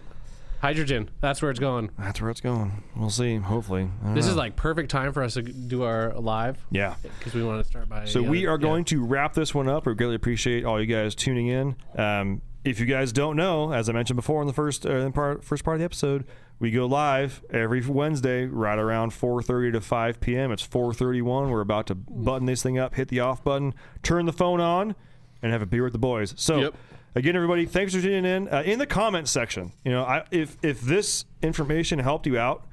Hydrogen. 0.62 1.10
That's 1.20 1.42
where 1.42 1.52
it's 1.52 1.60
going. 1.60 1.90
That's 2.00 2.22
where 2.22 2.30
it's 2.32 2.40
going. 2.40 2.84
We'll 2.96 3.10
see. 3.10 3.36
Hopefully. 3.38 3.90
This 4.14 4.28
is 4.28 4.36
like 4.38 4.56
perfect 4.56 4.90
time 4.90 5.12
for 5.12 5.22
us 5.22 5.34
to 5.34 5.42
do 5.42 5.84
our 5.84 6.14
live 6.14 6.58
Yeah. 6.72 6.96
because 7.20 7.34
we 7.34 7.44
want 7.44 7.62
to 7.62 7.70
start 7.70 7.90
by. 7.90 8.06
So 8.06 8.22
we 8.24 8.46
other- 8.48 8.56
are 8.56 8.58
going 8.58 8.86
to 8.86 9.04
wrap 9.04 9.34
this 9.34 9.54
one 9.54 9.68
up. 9.68 9.86
We 9.86 9.94
greatly 9.94 10.16
appreciate 10.16 10.64
all 10.64 10.80
you 10.80 10.86
guys 10.88 11.16
tuning 11.16 11.48
in. 11.48 11.76
Um, 11.98 12.42
if 12.64 12.80
you 12.80 12.86
guys 12.86 13.12
don't 13.12 13.36
know, 13.36 13.74
as 13.74 13.90
I 13.90 13.92
mentioned 13.92 14.16
before 14.16 14.40
in 14.40 14.48
the 14.48 14.54
first 14.54 14.86
uh, 14.86 15.10
part, 15.12 15.44
first 15.44 15.66
part 15.66 15.76
of 15.76 15.80
the 15.80 15.86
episode, 15.86 16.26
we 16.60 16.72
go 16.72 16.86
live 16.86 17.44
every 17.50 17.86
Wednesday 17.86 18.46
right 18.46 18.78
around 18.78 19.12
4:30 19.12 19.74
to 19.74 19.82
5 19.82 20.20
p.m. 20.20 20.52
It's 20.52 20.66
4:31. 20.66 21.50
We're 21.50 21.62
about 21.62 21.88
to 21.88 21.96
button 21.96 22.46
this 22.46 22.64
thing 22.64 22.78
up, 22.78 22.96
hit 22.96 23.10
the 23.10 23.20
off 23.20 23.44
button, 23.44 23.74
turn 24.02 24.26
the 24.26 24.34
phone 24.34 24.60
on, 24.60 24.96
and 25.42 25.52
have 25.52 25.62
a 25.62 25.66
beer 25.66 25.84
with 25.84 25.94
the 25.94 26.00
boys. 26.00 26.34
So. 26.38 26.58
Yep. 26.60 26.76
Again, 27.16 27.36
everybody, 27.36 27.68
thanks 27.68 27.94
for 27.94 28.02
tuning 28.02 28.26
in. 28.26 28.48
Uh, 28.48 28.64
in 28.66 28.80
the 28.80 28.88
comments 28.88 29.30
section, 29.30 29.72
you 29.86 29.92
know, 29.92 30.04
I, 30.04 30.26
if 30.32 30.58
if 30.64 30.82
this 30.82 31.26
information 31.44 32.00
helped 32.00 32.26
you 32.26 32.40
out, 32.40 32.66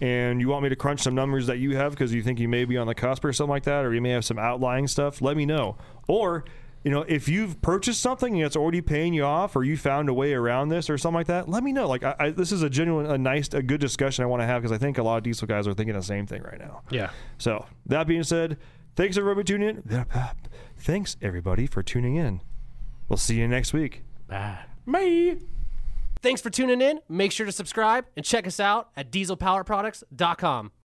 and 0.00 0.40
you 0.40 0.48
want 0.48 0.62
me 0.62 0.68
to 0.68 0.76
crunch 0.76 1.00
some 1.00 1.14
numbers 1.14 1.46
that 1.46 1.58
you 1.58 1.76
have 1.76 1.92
because 1.92 2.12
you 2.12 2.22
think 2.22 2.38
you 2.38 2.48
may 2.48 2.64
be 2.64 2.76
on 2.76 2.86
the 2.86 2.94
cusp 2.94 3.24
or 3.24 3.32
something 3.32 3.50
like 3.50 3.62
that, 3.64 3.84
or 3.84 3.94
you 3.94 4.02
may 4.02 4.10
have 4.10 4.24
some 4.24 4.38
outlying 4.38 4.86
stuff, 4.86 5.22
let 5.22 5.36
me 5.36 5.46
know. 5.46 5.76
Or, 6.06 6.44
you 6.86 6.92
know, 6.92 7.04
if 7.08 7.28
you've 7.28 7.60
purchased 7.62 8.00
something 8.00 8.34
and 8.34 8.44
it's 8.44 8.54
already 8.54 8.80
paying 8.80 9.12
you 9.12 9.24
off, 9.24 9.56
or 9.56 9.64
you 9.64 9.76
found 9.76 10.08
a 10.08 10.14
way 10.14 10.34
around 10.34 10.68
this 10.68 10.88
or 10.88 10.96
something 10.96 11.16
like 11.16 11.26
that, 11.26 11.48
let 11.48 11.64
me 11.64 11.72
know. 11.72 11.88
Like, 11.88 12.04
I, 12.04 12.14
I, 12.16 12.30
this 12.30 12.52
is 12.52 12.62
a 12.62 12.70
genuine, 12.70 13.06
a 13.06 13.18
nice, 13.18 13.52
a 13.52 13.60
good 13.60 13.80
discussion 13.80 14.22
I 14.22 14.28
want 14.28 14.42
to 14.42 14.46
have 14.46 14.62
because 14.62 14.70
I 14.70 14.78
think 14.78 14.96
a 14.96 15.02
lot 15.02 15.16
of 15.16 15.24
diesel 15.24 15.48
guys 15.48 15.66
are 15.66 15.74
thinking 15.74 15.96
the 15.96 16.00
same 16.00 16.28
thing 16.28 16.44
right 16.44 16.60
now. 16.60 16.82
Yeah. 16.90 17.10
So 17.38 17.66
that 17.86 18.06
being 18.06 18.22
said, 18.22 18.58
thanks 18.94 19.16
everybody 19.18 19.42
tuning 19.42 19.82
in. 19.88 20.06
Thanks 20.78 21.16
everybody 21.20 21.66
for 21.66 21.82
tuning 21.82 22.14
in. 22.14 22.40
We'll 23.08 23.16
see 23.16 23.40
you 23.40 23.48
next 23.48 23.72
week. 23.72 24.04
Bye. 24.28 24.60
Bye. 24.86 25.38
Thanks 26.22 26.40
for 26.40 26.50
tuning 26.50 26.80
in. 26.80 27.00
Make 27.08 27.32
sure 27.32 27.46
to 27.46 27.52
subscribe 27.52 28.04
and 28.16 28.24
check 28.24 28.46
us 28.46 28.60
out 28.60 28.90
at 28.96 29.10
dieselpowerproducts.com. 29.10 30.70